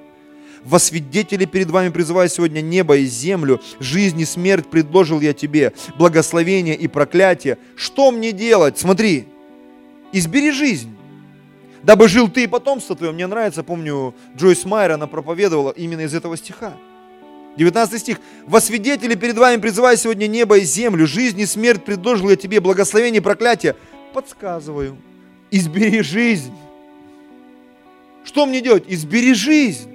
Во 0.65 0.79
свидетели 0.79 1.45
перед 1.45 1.69
вами 1.69 1.89
призываю 1.89 2.27
сегодня 2.27 2.59
небо 2.59 2.97
и 2.97 3.05
землю, 3.05 3.61
жизнь 3.79 4.19
и 4.19 4.25
смерть 4.25 4.67
предложил 4.69 5.21
я 5.21 5.33
тебе, 5.33 5.71
благословение 5.97 6.75
и 6.75 6.87
проклятие. 6.89 7.57
Что 7.77 8.11
мне 8.11 8.33
делать? 8.33 8.77
Смотри, 8.77 9.27
избери 10.11 10.51
жизнь, 10.51 10.93
дабы 11.83 12.09
жил 12.09 12.27
ты 12.27 12.43
и 12.43 12.47
потомство 12.47 12.97
твое. 12.97 13.13
Мне 13.13 13.27
нравится, 13.27 13.63
помню, 13.63 14.13
Джойс 14.35 14.65
Майер, 14.65 14.93
она 14.93 15.07
проповедовала 15.07 15.71
именно 15.71 16.01
из 16.01 16.13
этого 16.13 16.35
стиха. 16.35 16.73
19 17.57 17.99
стих. 17.99 18.17
«Во 18.45 18.61
свидетели 18.61 19.15
перед 19.15 19.37
вами 19.37 19.59
призываю 19.59 19.97
сегодня 19.97 20.27
небо 20.27 20.57
и 20.57 20.63
землю, 20.63 21.07
жизнь 21.07 21.39
и 21.39 21.45
смерть 21.45 21.83
предложил 21.83 22.29
я 22.29 22.35
тебе, 22.35 22.59
благословение 22.59 23.19
и 23.19 23.23
проклятие». 23.23 23.75
Подсказываю. 24.13 24.97
Избери 25.51 26.01
жизнь. 26.01 26.53
Что 28.23 28.45
мне 28.45 28.61
делать? 28.61 28.83
Избери 28.87 29.33
жизнь. 29.33 29.89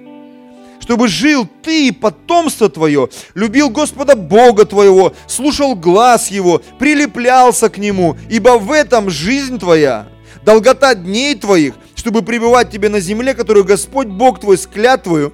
Чтобы 0.79 1.07
жил 1.07 1.47
ты 1.61 1.87
и 1.87 1.91
потомство 1.91 2.67
твое, 2.67 3.09
любил 3.35 3.69
Господа 3.69 4.15
Бога 4.17 4.65
твоего, 4.65 5.13
слушал 5.27 5.75
глаз 5.75 6.29
Его, 6.29 6.61
прилеплялся 6.77 7.69
к 7.69 7.77
Нему, 7.77 8.17
ибо 8.29 8.57
в 8.57 8.69
этом 8.71 9.09
жизнь 9.09 9.59
твоя, 9.59 10.09
долгота 10.43 10.93
дней 10.93 11.35
твоих, 11.35 11.75
чтобы 11.95 12.21
пребывать 12.21 12.69
тебе 12.69 12.89
на 12.89 12.99
земле, 12.99 13.33
которую 13.33 13.63
Господь 13.63 14.07
Бог 14.07 14.41
твой 14.41 14.57
твою, 14.57 15.31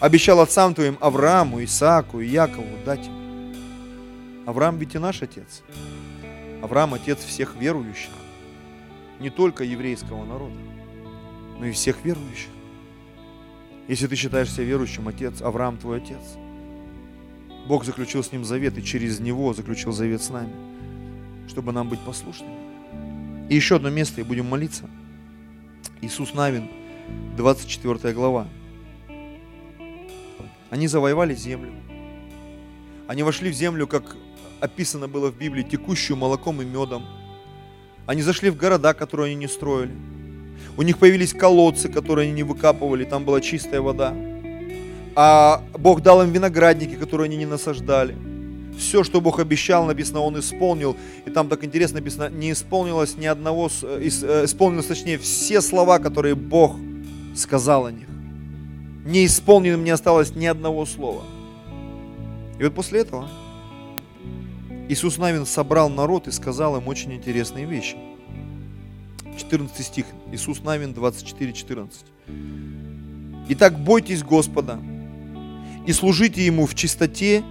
обещал 0.00 0.40
отцам 0.40 0.74
твоим 0.74 0.98
Аврааму, 1.00 1.62
Исааку 1.62 2.20
и 2.20 2.26
Якову 2.26 2.66
дать 2.84 3.06
им. 3.06 3.24
Авраам 4.46 4.78
ведь 4.78 4.94
и 4.94 4.98
наш 4.98 5.22
отец. 5.22 5.62
Авраам 6.62 6.94
отец 6.94 7.18
всех 7.24 7.56
верующих. 7.56 8.10
Не 9.20 9.30
только 9.30 9.64
еврейского 9.64 10.24
народа, 10.24 10.56
но 11.58 11.66
и 11.66 11.72
всех 11.72 12.04
верующих. 12.04 12.50
Если 13.88 14.06
ты 14.06 14.16
считаешь 14.16 14.50
себя 14.50 14.64
верующим, 14.64 15.08
отец, 15.08 15.40
Авраам 15.42 15.76
твой 15.76 15.98
отец. 15.98 16.22
Бог 17.66 17.84
заключил 17.84 18.22
с 18.22 18.32
ним 18.32 18.44
завет, 18.44 18.76
и 18.76 18.84
через 18.84 19.20
него 19.20 19.54
заключил 19.54 19.92
завет 19.92 20.22
с 20.22 20.30
нами, 20.30 20.52
чтобы 21.48 21.72
нам 21.72 21.88
быть 21.88 22.00
послушными. 22.00 23.48
И 23.48 23.54
еще 23.54 23.76
одно 23.76 23.90
место, 23.90 24.20
и 24.20 24.24
будем 24.24 24.46
молиться. 24.46 24.88
Иисус 26.00 26.34
Навин, 26.34 26.68
24 27.36 28.14
глава. 28.14 28.48
Они 30.74 30.88
завоевали 30.88 31.36
землю. 31.36 31.72
Они 33.06 33.22
вошли 33.22 33.48
в 33.48 33.54
землю, 33.54 33.86
как 33.86 34.16
описано 34.58 35.06
было 35.06 35.30
в 35.30 35.38
Библии, 35.38 35.62
текущую 35.62 36.16
молоком 36.16 36.60
и 36.62 36.64
медом. 36.64 37.06
Они 38.06 38.22
зашли 38.22 38.50
в 38.50 38.56
города, 38.56 38.92
которые 38.92 39.26
они 39.26 39.36
не 39.36 39.46
строили. 39.46 39.92
У 40.76 40.82
них 40.82 40.98
появились 40.98 41.32
колодцы, 41.32 41.88
которые 41.88 42.24
они 42.24 42.32
не 42.32 42.42
выкапывали, 42.42 43.04
там 43.04 43.24
была 43.24 43.40
чистая 43.40 43.80
вода. 43.82 44.16
А 45.14 45.62
Бог 45.78 46.02
дал 46.02 46.24
им 46.24 46.32
виноградники, 46.32 46.96
которые 46.96 47.26
они 47.26 47.36
не 47.36 47.46
насаждали. 47.46 48.16
Все, 48.76 49.04
что 49.04 49.20
Бог 49.20 49.38
обещал, 49.38 49.86
написано, 49.86 50.22
Он 50.22 50.40
исполнил. 50.40 50.96
И 51.24 51.30
там 51.30 51.48
так 51.48 51.62
интересно 51.62 52.00
написано, 52.00 52.30
не 52.30 52.50
исполнилось 52.50 53.16
ни 53.16 53.26
одного, 53.26 53.70
э, 53.82 54.08
исполнилось 54.08 54.86
точнее 54.86 55.18
все 55.18 55.60
слова, 55.60 56.00
которые 56.00 56.34
Бог 56.34 56.74
сказал 57.36 57.86
о 57.86 57.92
них 57.92 58.08
неисполненным 59.04 59.84
не 59.84 59.90
осталось 59.90 60.34
ни 60.34 60.46
одного 60.46 60.86
слова. 60.86 61.22
И 62.58 62.64
вот 62.64 62.74
после 62.74 63.00
этого 63.00 63.28
Иисус 64.88 65.18
Навин 65.18 65.46
собрал 65.46 65.88
народ 65.88 66.28
и 66.28 66.30
сказал 66.30 66.76
им 66.76 66.88
очень 66.88 67.12
интересные 67.12 67.64
вещи. 67.66 67.96
14 69.38 69.84
стих, 69.84 70.06
Иисус 70.32 70.62
Навин 70.62 70.94
24, 70.94 71.52
14. 71.52 72.04
Итак, 73.48 73.78
бойтесь 73.78 74.22
Господа 74.22 74.78
и 75.86 75.92
служите 75.92 76.44
Ему 76.44 76.66
в 76.66 76.74
чистоте 76.74 77.42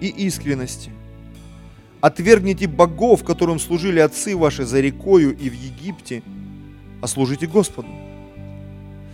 и 0.00 0.08
искренности. 0.08 0.90
Отвергните 2.00 2.66
богов, 2.66 3.24
которым 3.24 3.58
служили 3.58 4.00
отцы 4.00 4.36
ваши 4.36 4.64
за 4.64 4.80
рекою 4.80 5.36
и 5.36 5.48
в 5.48 5.54
Египте, 5.54 6.22
а 7.02 7.06
служите 7.06 7.46
Господу. 7.46 7.88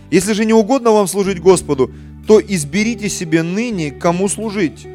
Если 0.09 0.33
же 0.33 0.45
не 0.45 0.53
угодно 0.53 0.91
вам 0.91 1.07
служить 1.07 1.39
Господу, 1.39 1.91
то 2.27 2.39
изберите 2.39 3.09
себе 3.09 3.43
ныне, 3.43 3.91
кому 3.91 4.27
служить. 4.29 4.87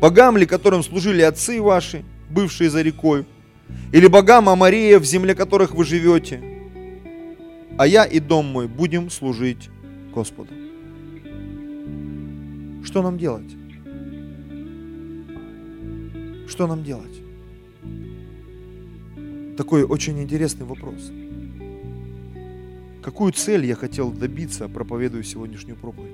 Богам 0.00 0.36
ли, 0.36 0.46
которым 0.46 0.82
служили 0.82 1.22
отцы 1.22 1.60
ваши, 1.60 2.04
бывшие 2.30 2.70
за 2.70 2.82
рекой, 2.82 3.24
или 3.92 4.06
богам 4.06 4.48
Амария, 4.48 4.98
в 4.98 5.04
земле 5.04 5.34
которых 5.34 5.74
вы 5.74 5.84
живете. 5.84 6.40
А 7.78 7.86
я 7.86 8.04
и 8.04 8.20
дом 8.20 8.46
мой 8.46 8.68
будем 8.68 9.10
служить 9.10 9.70
Господу. 10.14 10.52
Что 12.84 13.02
нам 13.02 13.18
делать? 13.18 13.54
Что 16.48 16.66
нам 16.66 16.84
делать? 16.84 17.20
Такой 19.56 19.84
очень 19.84 20.22
интересный 20.22 20.66
вопрос. 20.66 21.10
Какую 23.06 23.32
цель 23.32 23.64
я 23.64 23.76
хотел 23.76 24.10
добиться, 24.10 24.66
проповедуя 24.68 25.22
сегодняшнюю 25.22 25.76
проповедь? 25.76 26.10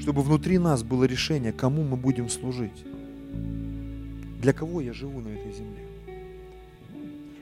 Чтобы 0.00 0.22
внутри 0.22 0.58
нас 0.58 0.82
было 0.82 1.04
решение, 1.04 1.52
кому 1.52 1.84
мы 1.84 1.96
будем 1.96 2.28
служить. 2.28 2.84
Для 4.40 4.52
кого 4.52 4.80
я 4.80 4.92
живу 4.92 5.20
на 5.20 5.28
этой 5.28 5.52
земле? 5.52 5.86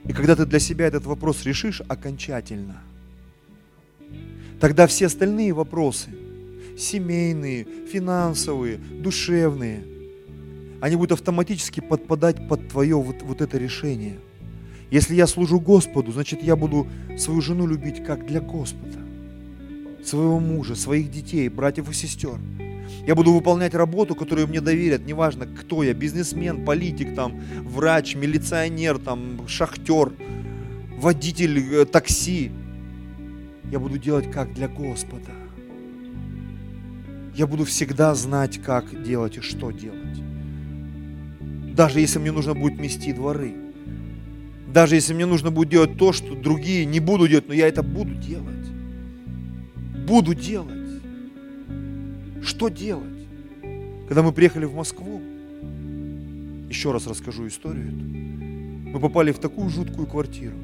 И 0.04 0.12
когда 0.12 0.36
ты 0.36 0.44
для 0.44 0.58
себя 0.58 0.88
этот 0.88 1.06
вопрос 1.06 1.46
решишь 1.46 1.80
окончательно, 1.88 2.82
тогда 4.60 4.86
все 4.86 5.06
остальные 5.06 5.54
вопросы, 5.54 6.10
семейные, 6.76 7.66
финансовые, 7.90 8.76
душевные, 8.76 9.82
они 10.82 10.96
будут 10.96 11.12
автоматически 11.12 11.80
подпадать 11.80 12.46
под 12.46 12.68
твое 12.68 12.96
вот, 12.96 13.22
вот 13.22 13.40
это 13.40 13.56
решение. 13.56 14.18
Если 14.90 15.14
я 15.14 15.26
служу 15.26 15.60
Господу, 15.60 16.10
значит 16.12 16.42
я 16.42 16.56
буду 16.56 16.86
свою 17.16 17.40
жену 17.40 17.66
любить 17.66 18.04
как 18.04 18.26
для 18.26 18.40
Господа. 18.40 18.98
Своего 20.04 20.40
мужа, 20.40 20.74
своих 20.74 21.10
детей, 21.10 21.48
братьев 21.48 21.88
и 21.90 21.94
сестер. 21.94 22.38
Я 23.06 23.14
буду 23.14 23.32
выполнять 23.32 23.74
работу, 23.74 24.14
которую 24.14 24.48
мне 24.48 24.60
доверят, 24.60 25.06
неважно, 25.06 25.46
кто 25.46 25.82
я, 25.82 25.94
бизнесмен, 25.94 26.64
политик, 26.64 27.14
там, 27.14 27.40
врач, 27.62 28.14
милиционер, 28.16 28.98
там, 28.98 29.46
шахтер, 29.46 30.12
водитель 30.98 31.58
э, 31.72 31.84
такси. 31.84 32.50
Я 33.70 33.78
буду 33.78 33.96
делать 33.96 34.30
как 34.30 34.52
для 34.52 34.68
Господа. 34.68 35.30
Я 37.34 37.46
буду 37.46 37.64
всегда 37.64 38.14
знать, 38.14 38.60
как 38.60 39.02
делать 39.04 39.36
и 39.38 39.40
что 39.40 39.70
делать. 39.70 40.20
Даже 41.74 42.00
если 42.00 42.18
мне 42.18 42.32
нужно 42.32 42.54
будет 42.54 42.78
мести 42.80 43.12
дворы. 43.12 43.69
Даже 44.72 44.94
если 44.94 45.14
мне 45.14 45.26
нужно 45.26 45.50
будет 45.50 45.68
делать 45.68 45.96
то, 45.96 46.12
что 46.12 46.34
другие 46.34 46.84
не 46.84 47.00
будут 47.00 47.30
делать, 47.30 47.48
но 47.48 47.54
я 47.54 47.66
это 47.66 47.82
буду 47.82 48.14
делать. 48.14 48.46
Буду 50.06 50.34
делать. 50.34 51.02
Что 52.42 52.68
делать? 52.68 53.26
Когда 54.06 54.22
мы 54.22 54.32
приехали 54.32 54.64
в 54.64 54.74
Москву, 54.74 55.20
еще 56.68 56.92
раз 56.92 57.06
расскажу 57.06 57.48
историю 57.48 57.88
эту. 57.88 58.04
Мы 58.92 59.00
попали 59.00 59.32
в 59.32 59.38
такую 59.38 59.70
жуткую 59.70 60.06
квартиру. 60.06 60.56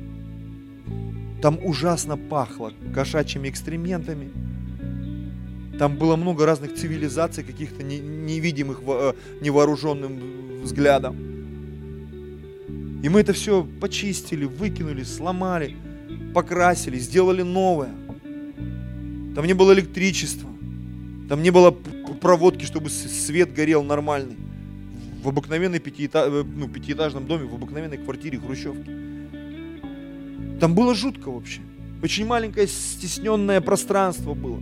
Там 1.43 1.59
ужасно 1.65 2.17
пахло 2.17 2.73
кошачьими 2.95 3.49
экстрементами. 3.49 4.31
Там 5.79 5.97
было 5.97 6.17
много 6.17 6.47
разных 6.47 6.75
цивилизаций, 6.75 7.45
каких-то 7.45 7.83
невидимых 7.83 8.81
э, 8.87 9.13
невооруженным 9.41 10.63
взглядом. 10.63 11.36
И 13.07 13.09
мы 13.09 13.21
это 13.21 13.33
все 13.33 13.63
почистили, 13.63 14.47
выкинули, 14.47 15.05
сломали, 15.05 15.77
покрасили, 16.35 16.99
сделали 16.99 17.43
новое. 17.43 17.93
Там 19.37 19.45
не 19.45 19.53
было 19.53 19.73
электричества. 19.75 20.51
Там 21.29 21.41
не 21.41 21.51
было 21.51 21.71
проводки, 21.71 22.65
чтобы 22.65 22.91
свет 22.91 23.55
горел 23.55 23.85
нормальный. 23.85 24.35
В 25.23 25.29
обыкновенной 25.29 25.79
пятиэтаж, 25.79 26.33
э, 26.33 26.43
ну, 26.43 26.69
пятиэтажном 26.69 27.29
доме, 27.29 27.47
в 27.47 27.55
обыкновенной 27.55 27.99
квартире 27.99 28.41
хрущевки. 28.41 28.91
Там 30.59 30.75
было 30.75 30.93
жутко 30.93 31.31
вообще. 31.31 31.61
Очень 32.03 32.27
маленькое 32.27 32.67
стесненное 32.67 33.61
пространство 33.61 34.35
было. 34.35 34.61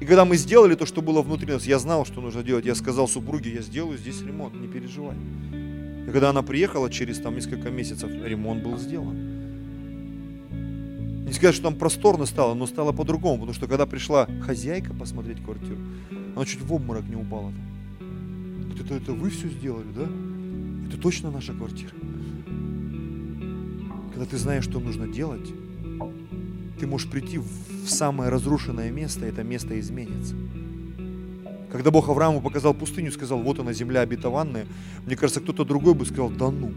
И 0.00 0.04
когда 0.04 0.26
мы 0.26 0.36
сделали 0.36 0.74
то, 0.74 0.84
что 0.84 1.00
было 1.00 1.22
внутри 1.22 1.50
нас, 1.50 1.64
я 1.64 1.78
знал, 1.78 2.04
что 2.04 2.20
нужно 2.20 2.42
делать. 2.42 2.66
Я 2.66 2.74
сказал 2.74 3.08
супруге, 3.08 3.54
я 3.54 3.62
сделаю 3.62 3.96
здесь 3.96 4.20
ремонт, 4.20 4.54
не 4.60 4.68
переживай. 4.68 5.16
И 6.06 6.10
когда 6.10 6.30
она 6.30 6.42
приехала 6.42 6.90
через 6.90 7.18
там 7.18 7.34
несколько 7.34 7.70
месяцев, 7.70 8.10
ремонт 8.24 8.62
был 8.62 8.78
сделан. 8.78 9.40
Не 11.26 11.32
сказать, 11.32 11.54
что 11.54 11.64
там 11.64 11.76
просторно 11.76 12.26
стало, 12.26 12.54
но 12.54 12.66
стало 12.66 12.92
по-другому, 12.92 13.36
потому 13.36 13.54
что 13.54 13.68
когда 13.68 13.86
пришла 13.86 14.28
хозяйка 14.42 14.92
посмотреть 14.92 15.42
квартиру, 15.44 15.78
она 16.34 16.44
чуть 16.44 16.60
в 16.60 16.72
обморок 16.72 17.08
не 17.08 17.16
упала. 17.16 17.52
Вот 18.00 18.80
это, 18.80 18.94
это 18.94 19.12
вы 19.12 19.30
все 19.30 19.48
сделали, 19.48 19.86
да? 19.94 20.08
Это 20.88 21.00
точно 21.00 21.30
наша 21.30 21.52
квартира. 21.52 21.92
Когда 24.12 24.24
ты 24.24 24.38
знаешь, 24.38 24.64
что 24.64 24.80
нужно 24.80 25.06
делать, 25.06 25.48
ты 26.80 26.86
можешь 26.86 27.08
прийти 27.08 27.38
в 27.38 27.88
самое 27.88 28.30
разрушенное 28.30 28.90
место, 28.90 29.26
и 29.26 29.28
это 29.28 29.44
место 29.44 29.78
изменится. 29.78 30.34
Когда 31.70 31.90
Бог 31.90 32.08
Аврааму 32.08 32.40
показал 32.40 32.74
пустыню, 32.74 33.12
сказал, 33.12 33.40
вот 33.40 33.58
она 33.60 33.72
земля 33.72 34.00
обетованная, 34.00 34.66
мне 35.06 35.16
кажется, 35.16 35.40
кто-то 35.40 35.64
другой 35.64 35.94
бы 35.94 36.04
сказал, 36.04 36.30
да 36.30 36.50
ну. 36.50 36.72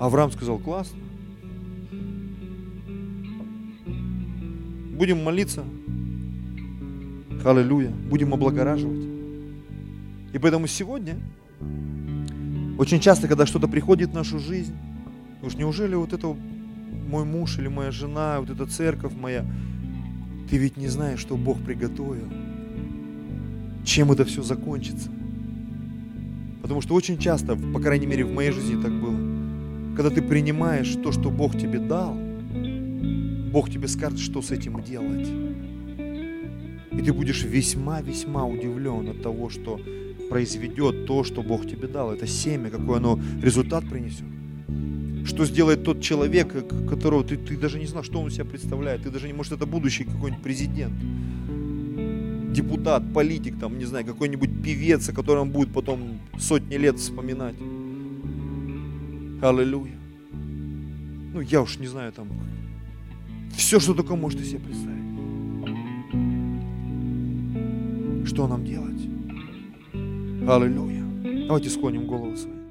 Авраам 0.00 0.32
сказал, 0.32 0.58
классно, 0.58 0.98
Будем 5.02 5.24
молиться. 5.24 5.64
Аллилуйя. 7.44 7.90
Будем 7.90 8.34
облагораживать. 8.34 9.04
И 10.32 10.38
поэтому 10.38 10.68
сегодня, 10.68 11.16
очень 12.78 13.00
часто, 13.00 13.26
когда 13.26 13.44
что-то 13.44 13.66
приходит 13.66 14.10
в 14.10 14.14
нашу 14.14 14.38
жизнь, 14.38 14.76
уж 15.42 15.54
неужели 15.56 15.96
вот 15.96 16.12
это 16.12 16.36
мой 17.08 17.24
муж 17.24 17.58
или 17.58 17.66
моя 17.66 17.90
жена, 17.90 18.38
вот 18.38 18.50
эта 18.50 18.64
церковь 18.66 19.12
моя, 19.14 19.44
ты 20.48 20.56
ведь 20.56 20.76
не 20.76 20.88
знаешь, 20.88 21.20
что 21.20 21.36
Бог 21.36 21.60
приготовил, 21.60 22.28
чем 23.84 24.12
это 24.12 24.24
все 24.24 24.42
закончится. 24.42 25.10
Потому 26.60 26.80
что 26.80 26.94
очень 26.94 27.18
часто, 27.18 27.56
по 27.56 27.80
крайней 27.80 28.06
мере 28.06 28.24
в 28.24 28.32
моей 28.32 28.50
жизни 28.50 28.80
так 28.80 28.92
было, 28.92 29.96
когда 29.96 30.10
ты 30.10 30.22
принимаешь 30.22 30.94
то, 31.02 31.12
что 31.12 31.30
Бог 31.30 31.58
тебе 31.58 31.78
дал– 31.78 32.16
Бог 33.52 33.68
тебе 33.68 33.86
скажет, 33.86 34.18
что 34.18 34.40
с 34.40 34.50
этим 34.50 34.82
делать. 34.82 35.28
И 36.90 37.02
ты 37.02 37.12
будешь 37.12 37.44
весьма-весьма 37.44 38.46
удивлен 38.46 39.10
от 39.10 39.22
того, 39.22 39.50
что 39.50 39.78
произведет 40.30 41.04
то, 41.04 41.22
что 41.22 41.42
Бог 41.42 41.68
тебе 41.68 41.86
дал. 41.86 42.12
Это 42.12 42.26
семя, 42.26 42.70
какой 42.70 42.96
оно 42.96 43.20
результат 43.42 43.86
принесет. 43.86 44.24
Что 45.24 45.44
сделает 45.44 45.84
тот 45.84 46.00
человек, 46.00 46.52
которого 46.88 47.22
ты, 47.22 47.36
ты 47.36 47.56
даже 47.56 47.78
не 47.78 47.86
знал, 47.86 48.02
что 48.02 48.20
он 48.20 48.30
себя 48.30 48.44
представляет. 48.44 49.02
Ты 49.02 49.10
даже 49.10 49.26
не 49.26 49.32
можешь, 49.32 49.52
это 49.52 49.66
будущий 49.66 50.04
какой-нибудь 50.04 50.42
президент, 50.42 50.94
депутат, 52.52 53.02
политик, 53.12 53.58
там, 53.58 53.78
не 53.78 53.84
знаю, 53.84 54.04
какой-нибудь 54.04 54.62
певец, 54.62 55.08
о 55.08 55.12
котором 55.12 55.50
будет 55.50 55.72
потом 55.72 56.18
сотни 56.38 56.76
лет 56.76 56.98
вспоминать. 56.98 57.56
Аллилуйя. 59.40 59.98
Ну, 61.34 61.40
я 61.40 61.62
уж 61.62 61.78
не 61.78 61.86
знаю, 61.86 62.12
там, 62.12 62.28
все, 63.56 63.80
что 63.80 63.94
только 63.94 64.16
можете 64.16 64.44
себе 64.44 64.60
представить. 64.60 65.02
Что 68.26 68.46
нам 68.46 68.64
делать? 68.64 69.08
Аллилуйя. 70.48 71.04
Давайте 71.46 71.70
склоним 71.70 72.06
голову 72.06 72.36
свои. 72.36 72.61